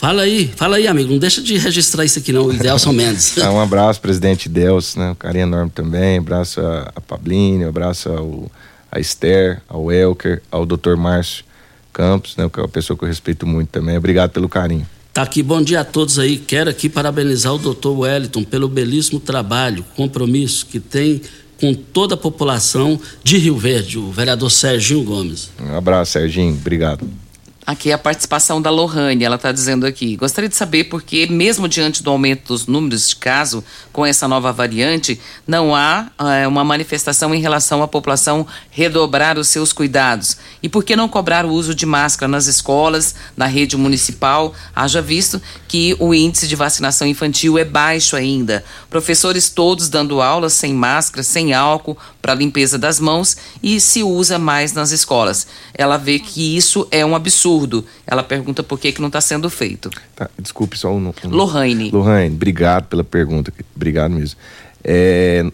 Fala 0.06 0.22
aí, 0.22 0.46
fala 0.54 0.76
aí, 0.76 0.86
amigo. 0.86 1.10
Não 1.10 1.18
deixa 1.18 1.42
de 1.42 1.58
registrar 1.58 2.04
isso 2.04 2.20
aqui, 2.20 2.32
não, 2.32 2.44
o 2.44 2.52
Delson 2.52 2.92
Mendes. 2.94 3.36
Ah, 3.38 3.50
um 3.50 3.60
abraço, 3.60 4.00
presidente 4.00 4.48
Delcio, 4.48 5.00
né? 5.00 5.10
Um 5.10 5.14
carinho 5.16 5.42
enorme 5.42 5.72
também. 5.74 6.18
Abraço 6.18 6.60
a, 6.60 6.92
a 6.94 7.00
Pablínio, 7.00 7.68
abraço 7.68 8.08
ao, 8.10 8.48
a 8.88 9.00
Esther, 9.00 9.60
ao 9.68 9.90
Elker, 9.90 10.40
ao 10.48 10.64
Dr. 10.64 10.94
Márcio 10.96 11.44
Campos, 11.92 12.36
né? 12.36 12.48
Que 12.48 12.60
é 12.60 12.62
uma 12.62 12.68
pessoa 12.68 12.96
que 12.96 13.02
eu 13.02 13.08
respeito 13.08 13.44
muito 13.48 13.70
também. 13.70 13.96
Obrigado 13.96 14.30
pelo 14.30 14.48
carinho. 14.48 14.86
Tá 15.12 15.22
aqui, 15.22 15.42
bom 15.42 15.60
dia 15.60 15.80
a 15.80 15.84
todos 15.84 16.20
aí. 16.20 16.38
Quero 16.38 16.70
aqui 16.70 16.88
parabenizar 16.88 17.52
o 17.52 17.58
doutor 17.58 17.98
Wellington 17.98 18.44
pelo 18.44 18.68
belíssimo 18.68 19.18
trabalho, 19.18 19.84
compromisso 19.96 20.66
que 20.66 20.78
tem 20.78 21.20
com 21.60 21.74
toda 21.74 22.14
a 22.14 22.16
população 22.16 23.00
de 23.24 23.38
Rio 23.38 23.56
Verde, 23.56 23.98
o 23.98 24.12
vereador 24.12 24.52
Serginho 24.52 25.02
Gomes. 25.02 25.50
Um 25.60 25.76
abraço, 25.76 26.12
Serginho. 26.12 26.54
Obrigado. 26.54 27.25
Aqui 27.66 27.90
é 27.90 27.94
a 27.94 27.98
participação 27.98 28.62
da 28.62 28.70
Lohane, 28.70 29.24
ela 29.24 29.34
está 29.34 29.50
dizendo 29.50 29.86
aqui. 29.86 30.14
Gostaria 30.14 30.48
de 30.48 30.54
saber 30.54 30.84
por 30.84 31.02
que, 31.02 31.26
mesmo 31.26 31.68
diante 31.68 32.00
do 32.00 32.10
aumento 32.10 32.46
dos 32.46 32.68
números 32.68 33.08
de 33.08 33.16
caso 33.16 33.64
com 33.92 34.06
essa 34.06 34.28
nova 34.28 34.52
variante, 34.52 35.20
não 35.44 35.74
há 35.74 36.06
eh, 36.16 36.46
uma 36.46 36.62
manifestação 36.62 37.34
em 37.34 37.40
relação 37.40 37.82
à 37.82 37.88
população 37.88 38.46
redobrar 38.70 39.36
os 39.36 39.48
seus 39.48 39.72
cuidados. 39.72 40.36
E 40.62 40.68
por 40.68 40.84
que 40.84 40.94
não 40.94 41.08
cobrar 41.08 41.44
o 41.44 41.50
uso 41.50 41.74
de 41.74 41.84
máscara 41.84 42.30
nas 42.30 42.46
escolas, 42.46 43.16
na 43.36 43.46
rede 43.46 43.76
municipal? 43.76 44.54
Haja 44.72 45.02
visto 45.02 45.42
que 45.66 45.96
o 45.98 46.14
índice 46.14 46.46
de 46.46 46.54
vacinação 46.54 47.04
infantil 47.04 47.58
é 47.58 47.64
baixo 47.64 48.14
ainda. 48.14 48.64
Professores 48.88 49.50
todos 49.50 49.88
dando 49.88 50.22
aulas 50.22 50.52
sem 50.52 50.72
máscara, 50.72 51.24
sem 51.24 51.52
álcool, 51.52 51.98
para 52.26 52.34
limpeza 52.34 52.76
das 52.76 52.98
mãos 52.98 53.36
e 53.62 53.78
se 53.78 54.02
usa 54.02 54.36
mais 54.36 54.72
nas 54.72 54.90
escolas. 54.90 55.46
Ela 55.72 55.96
vê 55.96 56.18
que 56.18 56.56
isso 56.56 56.88
é 56.90 57.06
um 57.06 57.14
absurdo. 57.14 57.84
Ela 58.04 58.24
pergunta 58.24 58.64
por 58.64 58.80
que, 58.80 58.90
que 58.90 59.00
não 59.00 59.06
está 59.06 59.20
sendo 59.20 59.48
feito. 59.48 59.88
Tá, 60.16 60.28
desculpe 60.36 60.76
só 60.76 60.92
o 60.92 60.98
nome. 60.98 61.14
Lohane. 61.22 61.92
Lohane, 61.92 62.34
obrigado 62.34 62.86
pela 62.86 63.04
pergunta. 63.04 63.52
Obrigado 63.76 64.10
mesmo. 64.10 64.40
É, 64.82 65.48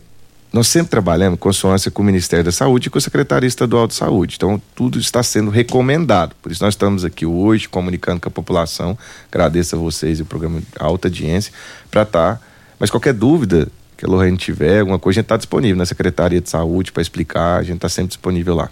nós 0.51 0.67
sempre 0.67 0.89
trabalhamos 0.89 1.35
em 1.35 1.39
consonância 1.39 1.91
com 1.91 2.01
o 2.01 2.07
Ministério 2.07 2.47
da 2.47 2.53
Saúde 2.53 2.89
e 2.89 2.91
com 2.91 2.97
a 2.97 3.03
Secretaria 3.03 3.47
Estadual 3.47 3.87
de 3.87 3.93
Saúde. 3.93 4.37
Então, 4.39 4.59
tudo 4.75 4.99
está 4.99 5.23
sendo 5.23 5.51
recomendado. 5.51 6.35
Por 6.41 6.51
isso, 6.51 6.65
nós 6.65 6.73
estamos 6.73 7.05
aqui 7.05 7.27
hoje 7.27 7.69
comunicando 7.69 8.19
com 8.19 8.31
a 8.31 8.33
população. 8.33 8.97
Agradeço 9.31 9.77
a 9.77 9.79
vocês 9.79 10.21
e 10.21 10.23
o 10.23 10.25
programa 10.25 10.59
de 10.59 10.67
alta 10.79 11.09
audiência 11.09 11.53
para 11.91 12.01
estar. 12.01 12.41
Mas 12.79 12.91
qualquer 12.91 13.13
dúvida 13.13 13.69
que 14.03 14.07
a 14.07 14.09
Lohane 14.09 14.37
tiver, 14.37 14.81
alguma 14.81 14.99
coisa, 14.99 15.21
a 15.21 15.21
gente 15.21 15.27
está 15.27 15.37
disponível 15.37 15.77
na 15.77 15.87
Secretaria 15.87 16.41
de 16.41 16.51
Saúde 16.51 16.91
para 16.91 17.01
explicar. 17.01 17.61
A 17.61 17.63
gente 17.63 17.77
está 17.77 17.89
sempre 17.89 18.09
disponível 18.09 18.57
lá. 18.57 18.69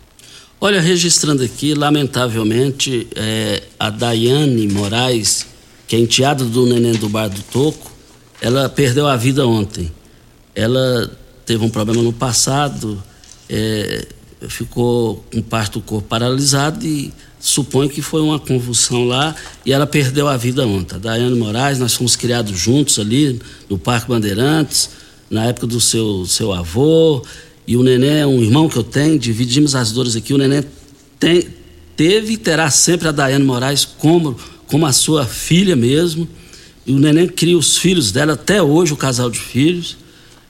Olha, 0.61 0.81
registrando 0.81 1.45
aqui, 1.45 1.73
lamentavelmente, 1.73 3.07
é, 3.15 3.63
a 3.79 3.91
Daiane 3.91 4.67
Moraes, 4.67 5.47
que 5.87 5.95
é 5.95 6.01
enteada 6.01 6.45
do 6.45 6.67
neném 6.67 6.95
do 6.95 7.09
bar 7.09 7.29
do 7.29 7.41
Toco, 7.43 7.93
ela 8.41 8.69
perdeu 8.69 9.07
a 9.07 9.17
vida 9.17 9.47
ontem. 9.47 9.93
Ela 10.53 11.09
teve 11.47 11.65
um 11.65 11.71
problema 11.71 12.03
no 12.03 12.13
passado, 12.13 13.01
é, 13.49 14.09
ficou 14.49 15.25
com 15.33 15.41
parte 15.41 15.75
do 15.75 15.81
corpo 15.81 16.09
paralisado 16.09 16.85
e 16.85 17.13
suponho 17.39 17.89
que 17.89 18.03
foi 18.03 18.21
uma 18.21 18.41
convulsão 18.41 19.05
lá 19.05 19.35
e 19.65 19.73
ela 19.73 19.87
perdeu 19.87 20.27
a 20.27 20.37
vida 20.37 20.67
ontem. 20.67 20.97
A 20.97 20.99
Daiane 20.99 21.39
Moraes, 21.39 21.79
nós 21.79 21.95
fomos 21.95 22.17
criados 22.17 22.59
juntos 22.59 22.99
ali 22.99 23.41
no 23.69 23.79
Parque 23.79 24.09
Bandeirantes, 24.09 24.91
na 25.31 25.45
época 25.45 25.67
do 25.67 25.81
seu, 25.81 26.27
seu 26.27 26.53
avô, 26.53 27.25
e 27.67 27.77
o 27.77 27.85
neném 27.85 28.19
é 28.19 28.27
um 28.27 28.43
irmão 28.43 28.69
que 28.69 28.77
eu 28.77 28.83
tenho, 28.83 29.17
dividimos 29.17 29.77
as 29.77 29.93
dores 29.93 30.17
aqui. 30.17 30.35
O 30.35 30.39
neném 30.39 30.65
tem, 31.21 31.47
teve 31.97 32.33
e 32.33 32.37
terá 32.37 32.69
sempre 32.69 33.07
a 33.07 33.13
Daiane 33.13 33.45
Moraes 33.45 33.85
como, 33.85 34.37
como 34.67 34.87
a 34.87 34.93
sua 34.93 35.25
filha 35.25 35.77
mesmo. 35.77 36.29
E 36.85 36.93
o 36.93 36.99
neném 36.99 37.29
cria 37.29 37.57
os 37.57 37.79
filhos 37.79 38.11
dela, 38.11 38.33
até 38.33 38.61
hoje, 38.61 38.93
o 38.93 38.97
casal 38.97 39.31
de 39.31 39.39
filhos. 39.39 39.97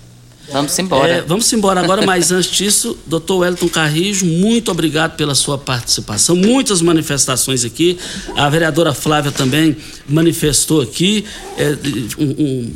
Vamos 0.51 0.77
embora. 0.77 1.11
É, 1.11 1.21
vamos 1.21 1.51
embora 1.53 1.79
agora, 1.81 2.05
mas 2.05 2.31
antes 2.31 2.51
disso, 2.51 2.97
doutor 3.07 3.39
Wellington 3.39 3.69
Carrijo, 3.69 4.25
muito 4.25 4.69
obrigado 4.69 5.15
pela 5.15 5.33
sua 5.33 5.57
participação. 5.57 6.35
Muitas 6.35 6.81
manifestações 6.81 7.65
aqui. 7.65 7.97
A 8.35 8.49
vereadora 8.49 8.93
Flávia 8.93 9.31
também 9.31 9.75
manifestou 10.07 10.81
aqui. 10.81 11.25
É, 11.57 11.75
um, 12.19 12.23
um, 12.23 12.73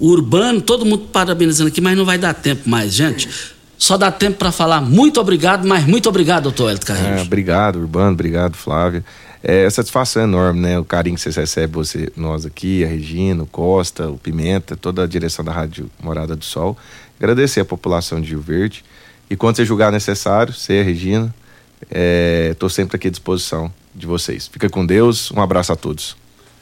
o 0.00 0.08
Urbano, 0.08 0.60
todo 0.60 0.84
mundo 0.84 1.08
parabenizando 1.12 1.68
aqui, 1.68 1.80
mas 1.80 1.96
não 1.96 2.04
vai 2.04 2.18
dar 2.18 2.34
tempo 2.34 2.68
mais, 2.68 2.92
gente. 2.92 3.28
Só 3.78 3.96
dá 3.96 4.10
tempo 4.10 4.38
para 4.38 4.50
falar 4.50 4.80
muito 4.80 5.20
obrigado, 5.20 5.66
mas 5.66 5.86
muito 5.86 6.08
obrigado, 6.08 6.44
doutor 6.44 6.64
Wellington 6.64 6.86
Carrijo. 6.86 7.08
É, 7.08 7.22
obrigado, 7.22 7.78
Urbano, 7.78 8.12
obrigado, 8.12 8.56
Flávia. 8.56 9.04
É 9.42 9.68
satisfação 9.70 10.22
enorme, 10.22 10.60
né? 10.60 10.78
O 10.78 10.84
carinho 10.84 11.16
que 11.16 11.22
vocês 11.22 11.36
recebem, 11.36 11.72
você, 11.72 12.12
nós 12.14 12.44
aqui, 12.44 12.84
a 12.84 12.86
Regina, 12.86 13.42
o 13.42 13.46
Costa, 13.46 14.08
o 14.08 14.18
Pimenta, 14.18 14.76
toda 14.76 15.02
a 15.02 15.06
direção 15.06 15.44
da 15.44 15.50
Rádio 15.50 15.90
Morada 16.02 16.36
do 16.36 16.44
Sol. 16.44 16.76
Agradecer 17.18 17.60
a 17.60 17.64
população 17.64 18.20
de 18.20 18.30
Rio 18.30 18.40
Verde. 18.40 18.84
E 19.30 19.36
quando 19.36 19.56
você 19.56 19.64
julgar 19.64 19.90
necessário, 19.90 20.52
você, 20.52 20.80
a 20.80 20.82
Regina, 20.82 21.34
estou 22.50 22.68
é, 22.68 22.72
sempre 22.72 22.96
aqui 22.96 23.08
à 23.08 23.10
disposição 23.10 23.72
de 23.94 24.06
vocês. 24.06 24.46
Fica 24.46 24.68
com 24.68 24.84
Deus, 24.84 25.30
um 25.30 25.40
abraço 25.40 25.72
a 25.72 25.76
todos. 25.76 26.16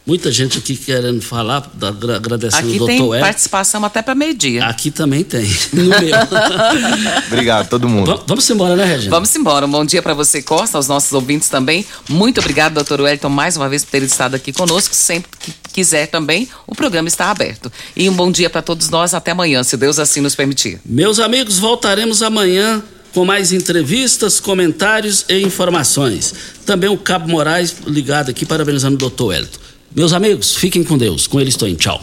Muita 0.09 0.33
gente 0.33 0.57
aqui 0.57 0.75
querendo 0.75 1.21
falar, 1.21 1.71
agradecendo 2.17 2.67
aqui 2.67 2.77
o 2.77 2.79
doutor 2.79 3.11
tem 3.13 3.21
participação 3.21 3.85
até 3.85 4.01
para 4.01 4.15
meio-dia. 4.15 4.65
Aqui 4.65 4.91
também 4.91 5.23
tem, 5.23 5.45
no 5.71 5.85
meu. 5.85 6.17
obrigado, 7.27 7.69
todo 7.69 7.87
mundo. 7.87 8.07
Vamos, 8.07 8.25
vamos 8.27 8.49
embora, 8.49 8.75
né, 8.75 8.87
Regina? 8.87 9.11
Vamos 9.11 9.37
embora. 9.37 9.67
Um 9.67 9.71
bom 9.71 9.85
dia 9.85 10.01
para 10.01 10.15
você, 10.15 10.41
Costa, 10.41 10.79
aos 10.79 10.89
nossos 10.89 11.13
ouvintes 11.13 11.51
também. 11.51 11.85
Muito 12.09 12.41
obrigado, 12.41 12.73
doutor 12.73 13.03
Wellington, 13.03 13.29
mais 13.29 13.59
uma 13.59 13.69
vez 13.69 13.85
por 13.85 13.91
ter 13.91 14.03
estado 14.03 14.35
aqui 14.35 14.51
conosco. 14.51 14.95
Sempre 14.95 15.31
que 15.39 15.53
quiser 15.75 16.07
também, 16.07 16.49
o 16.67 16.75
programa 16.75 17.07
está 17.07 17.31
aberto. 17.31 17.71
E 17.95 18.09
um 18.09 18.15
bom 18.15 18.33
dia 18.33 18.49
para 18.49 18.63
todos 18.63 18.89
nós. 18.89 19.13
Até 19.13 19.33
amanhã, 19.33 19.63
se 19.63 19.77
Deus 19.77 19.99
assim 19.99 20.23
nos 20.23 20.35
permitir. 20.35 20.81
Meus 20.87 21.21
amigos, 21.21 21.59
voltaremos 21.59 22.23
amanhã 22.23 22.83
com 23.13 23.27
mais 23.27 23.53
entrevistas, 23.53 24.41
comentários 24.41 25.27
e 25.29 25.43
informações. 25.43 26.35
Também 26.65 26.89
o 26.89 26.97
Cabo 26.97 27.29
Moraes 27.29 27.77
ligado 27.87 28.31
aqui, 28.31 28.47
parabenizando 28.47 28.95
o 28.95 28.99
doutor 28.99 29.27
Wellington. 29.27 29.69
Meus 29.95 30.13
amigos, 30.13 30.55
fiquem 30.55 30.85
com 30.85 30.99
Deus. 30.99 31.27
Com 31.27 31.41
ele 31.41 31.49
estou 31.49 31.67
em 31.67 31.75
tchau. 31.75 32.03